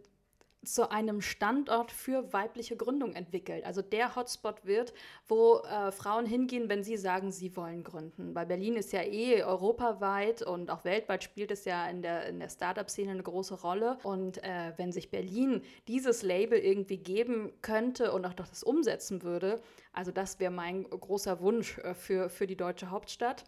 zu 0.67 0.91
einem 0.91 1.21
Standort 1.21 1.93
für 1.93 2.33
weibliche 2.33 2.77
Gründung 2.77 3.15
entwickelt. 3.15 3.65
Also 3.65 3.83
der 3.83 4.17
Hotspot 4.17 4.65
wird, 4.65 4.93
wo 5.29 5.61
äh, 5.61 5.93
Frauen 5.93 6.27
hingehen, 6.27 6.69
wenn 6.69 6.83
sie 6.83 6.97
sagen, 6.97 7.31
sie 7.33 7.57
wollen 7.57 7.85
gründen. 7.85 8.35
Weil 8.35 8.47
Berlin 8.47 8.77
ist 8.77 8.93
ja 8.93 9.03
eh 9.03 9.43
europaweit 9.43 10.43
und 10.43 10.71
auch 10.71 10.85
weltweit 10.85 11.25
spielt 11.25 11.51
es 11.51 11.65
ja 11.65 11.89
in 11.89 12.03
der, 12.03 12.27
in 12.27 12.41
der 12.41 12.49
Startup-Szene 12.49 13.13
eine 13.13 13.23
große 13.23 13.61
Rolle. 13.61 13.99
Und 14.03 14.43
äh, 14.43 14.73
wenn 14.77 14.93
sich 14.93 15.11
Berlin 15.11 15.63
dieses 15.89 16.23
Label 16.23 16.59
irgendwie 16.59 16.99
geben 16.99 17.53
könnte 17.63 18.13
und 18.13 18.25
auch 18.27 18.35
das 18.35 18.63
umsetzen 18.63 19.23
würde, 19.23 19.61
also 19.93 20.11
das 20.13 20.41
wäre 20.41 20.53
mein 20.53 20.85
großer 20.85 21.41
Wunsch 21.41 21.79
äh, 21.79 21.95
für, 21.95 22.29
für 22.29 22.47
die 22.47 22.57
deutsche 22.57 22.91
Hauptstadt. 22.91 23.45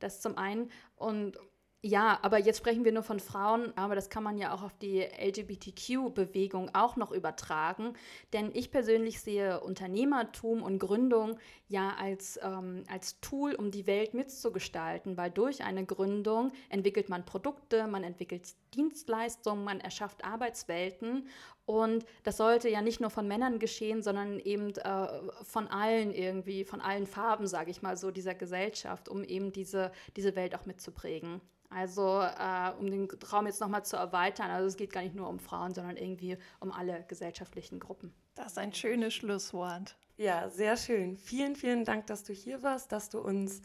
Das 0.00 0.20
zum 0.20 0.36
einen. 0.36 0.70
Und 0.96 1.38
ja, 1.84 2.20
aber 2.22 2.38
jetzt 2.38 2.58
sprechen 2.58 2.84
wir 2.84 2.92
nur 2.92 3.02
von 3.02 3.18
Frauen, 3.18 3.76
aber 3.76 3.96
das 3.96 4.08
kann 4.08 4.22
man 4.22 4.38
ja 4.38 4.54
auch 4.54 4.62
auf 4.62 4.72
die 4.78 5.00
LGBTQ-Bewegung 5.00 6.72
auch 6.74 6.94
noch 6.94 7.10
übertragen. 7.10 7.94
Denn 8.32 8.52
ich 8.54 8.70
persönlich 8.70 9.20
sehe 9.20 9.60
Unternehmertum 9.60 10.62
und 10.62 10.78
Gründung 10.78 11.40
ja 11.66 11.92
als, 11.98 12.38
ähm, 12.40 12.84
als 12.88 13.18
Tool, 13.20 13.56
um 13.56 13.72
die 13.72 13.88
Welt 13.88 14.14
mitzugestalten, 14.14 15.16
weil 15.16 15.32
durch 15.32 15.64
eine 15.64 15.84
Gründung 15.84 16.52
entwickelt 16.68 17.08
man 17.08 17.24
Produkte, 17.24 17.88
man 17.88 18.04
entwickelt 18.04 18.54
Dienstleistungen, 18.74 19.64
man 19.64 19.80
erschafft 19.80 20.24
Arbeitswelten 20.24 21.28
und 21.66 22.04
das 22.22 22.36
sollte 22.36 22.68
ja 22.68 22.80
nicht 22.80 23.00
nur 23.00 23.10
von 23.10 23.26
Männern 23.26 23.58
geschehen, 23.58 24.02
sondern 24.02 24.38
eben 24.38 24.70
äh, 24.76 25.08
von 25.42 25.66
allen 25.66 26.12
irgendwie, 26.12 26.64
von 26.64 26.80
allen 26.80 27.08
Farben, 27.08 27.48
sage 27.48 27.72
ich 27.72 27.82
mal 27.82 27.96
so, 27.96 28.12
dieser 28.12 28.36
Gesellschaft, 28.36 29.08
um 29.08 29.24
eben 29.24 29.52
diese, 29.52 29.90
diese 30.16 30.36
Welt 30.36 30.54
auch 30.54 30.66
mitzuprägen. 30.66 31.40
Also 31.74 32.20
äh, 32.20 32.72
um 32.78 32.90
den 32.90 33.08
Raum 33.32 33.46
jetzt 33.46 33.60
nochmal 33.60 33.84
zu 33.84 33.96
erweitern, 33.96 34.50
also 34.50 34.66
es 34.66 34.76
geht 34.76 34.92
gar 34.92 35.02
nicht 35.02 35.14
nur 35.14 35.28
um 35.28 35.38
Frauen, 35.38 35.74
sondern 35.74 35.96
irgendwie 35.96 36.36
um 36.60 36.72
alle 36.72 37.04
gesellschaftlichen 37.08 37.80
Gruppen. 37.80 38.12
Das 38.34 38.52
ist 38.52 38.58
ein 38.58 38.72
schönes 38.72 39.14
Schlusswort. 39.14 39.96
Ja, 40.16 40.48
sehr 40.50 40.76
schön. 40.76 41.16
Vielen, 41.16 41.56
vielen 41.56 41.84
Dank, 41.84 42.06
dass 42.06 42.24
du 42.24 42.32
hier 42.32 42.62
warst, 42.62 42.92
dass 42.92 43.08
du 43.08 43.20
uns 43.20 43.62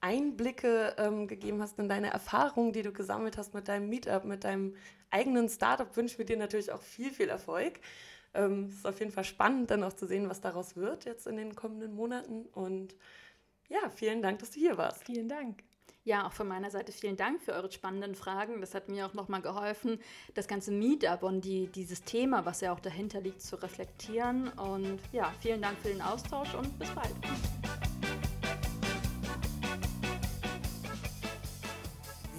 Einblicke 0.00 0.94
ähm, 0.98 1.26
gegeben 1.26 1.62
hast 1.62 1.78
in 1.78 1.88
deine 1.88 2.10
Erfahrungen, 2.10 2.72
die 2.72 2.82
du 2.82 2.92
gesammelt 2.92 3.38
hast 3.38 3.54
mit 3.54 3.68
deinem 3.68 3.88
Meetup, 3.88 4.24
mit 4.24 4.44
deinem 4.44 4.74
eigenen 5.10 5.48
Startup. 5.48 5.96
Wünschen 5.96 6.18
wir 6.18 6.26
dir 6.26 6.36
natürlich 6.36 6.72
auch 6.72 6.82
viel, 6.82 7.10
viel 7.10 7.28
Erfolg. 7.28 7.80
Ähm, 8.34 8.66
es 8.68 8.76
ist 8.76 8.86
auf 8.86 8.98
jeden 8.98 9.12
Fall 9.12 9.24
spannend, 9.24 9.70
dann 9.70 9.82
auch 9.84 9.94
zu 9.94 10.06
sehen, 10.06 10.28
was 10.28 10.40
daraus 10.40 10.76
wird 10.76 11.04
jetzt 11.04 11.26
in 11.26 11.36
den 11.36 11.54
kommenden 11.54 11.94
Monaten. 11.94 12.46
Und 12.46 12.94
ja, 13.68 13.88
vielen 13.90 14.22
Dank, 14.22 14.40
dass 14.40 14.50
du 14.50 14.60
hier 14.60 14.76
warst. 14.76 15.04
Vielen 15.04 15.28
Dank. 15.28 15.62
Ja, 16.06 16.24
auch 16.24 16.32
von 16.32 16.46
meiner 16.46 16.70
Seite 16.70 16.92
vielen 16.92 17.16
Dank 17.16 17.42
für 17.42 17.52
eure 17.52 17.68
spannenden 17.72 18.14
Fragen. 18.14 18.60
Das 18.60 18.76
hat 18.76 18.88
mir 18.88 19.06
auch 19.06 19.14
nochmal 19.14 19.42
geholfen, 19.42 19.98
das 20.34 20.46
ganze 20.46 20.70
Meetup 20.70 21.24
und 21.24 21.44
die, 21.44 21.66
dieses 21.66 22.04
Thema, 22.04 22.46
was 22.46 22.60
ja 22.60 22.72
auch 22.72 22.78
dahinter 22.78 23.20
liegt, 23.20 23.42
zu 23.42 23.60
reflektieren. 23.60 24.50
Und 24.50 25.00
ja, 25.10 25.32
vielen 25.40 25.60
Dank 25.60 25.76
für 25.80 25.88
den 25.88 26.00
Austausch 26.00 26.54
und 26.54 26.78
bis 26.78 26.88
bald. 26.90 27.12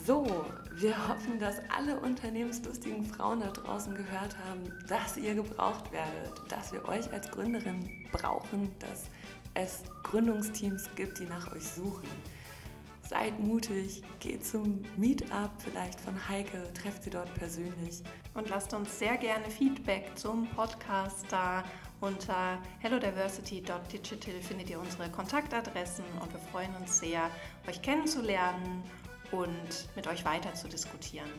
So, 0.05 0.45
wir 0.75 1.09
hoffen, 1.09 1.37
dass 1.37 1.57
alle 1.67 1.99
unternehmenslustigen 1.99 3.03
Frauen 3.03 3.41
da 3.41 3.51
draußen 3.51 3.93
gehört 3.93 4.37
haben, 4.47 4.71
dass 4.87 5.17
ihr 5.17 5.35
gebraucht 5.35 5.91
werdet, 5.91 6.41
dass 6.47 6.71
wir 6.71 6.87
euch 6.87 7.11
als 7.11 7.29
Gründerin 7.31 8.07
brauchen, 8.13 8.73
dass 8.79 9.09
es 9.55 9.83
Gründungsteams 10.03 10.87
gibt, 10.95 11.19
die 11.19 11.25
nach 11.25 11.51
euch 11.51 11.67
suchen. 11.67 12.07
Seid 13.07 13.39
mutig, 13.39 14.03
geht 14.19 14.45
zum 14.45 14.81
Meetup 14.97 15.51
vielleicht 15.59 15.99
von 16.01 16.13
Heike, 16.27 16.73
trefft 16.73 17.03
sie 17.03 17.09
dort 17.09 17.33
persönlich. 17.35 18.03
Und 18.33 18.49
lasst 18.49 18.73
uns 18.73 18.99
sehr 18.99 19.15
gerne 19.15 19.49
Feedback 19.49 20.11
zum 20.15 20.45
Podcast 20.49 21.25
da. 21.29 21.63
Unter 22.01 22.61
hellodiversity.digital 22.79 24.41
findet 24.41 24.69
ihr 24.69 24.79
unsere 24.79 25.09
Kontaktadressen 25.09 26.05
und 26.21 26.31
wir 26.33 26.39
freuen 26.51 26.75
uns 26.75 26.99
sehr, 26.99 27.31
euch 27.67 27.81
kennenzulernen 27.81 28.83
und 29.31 29.95
mit 29.95 30.05
euch 30.07 30.25
weiter 30.25 30.53
zu 30.53 30.67
diskutieren. 30.67 31.29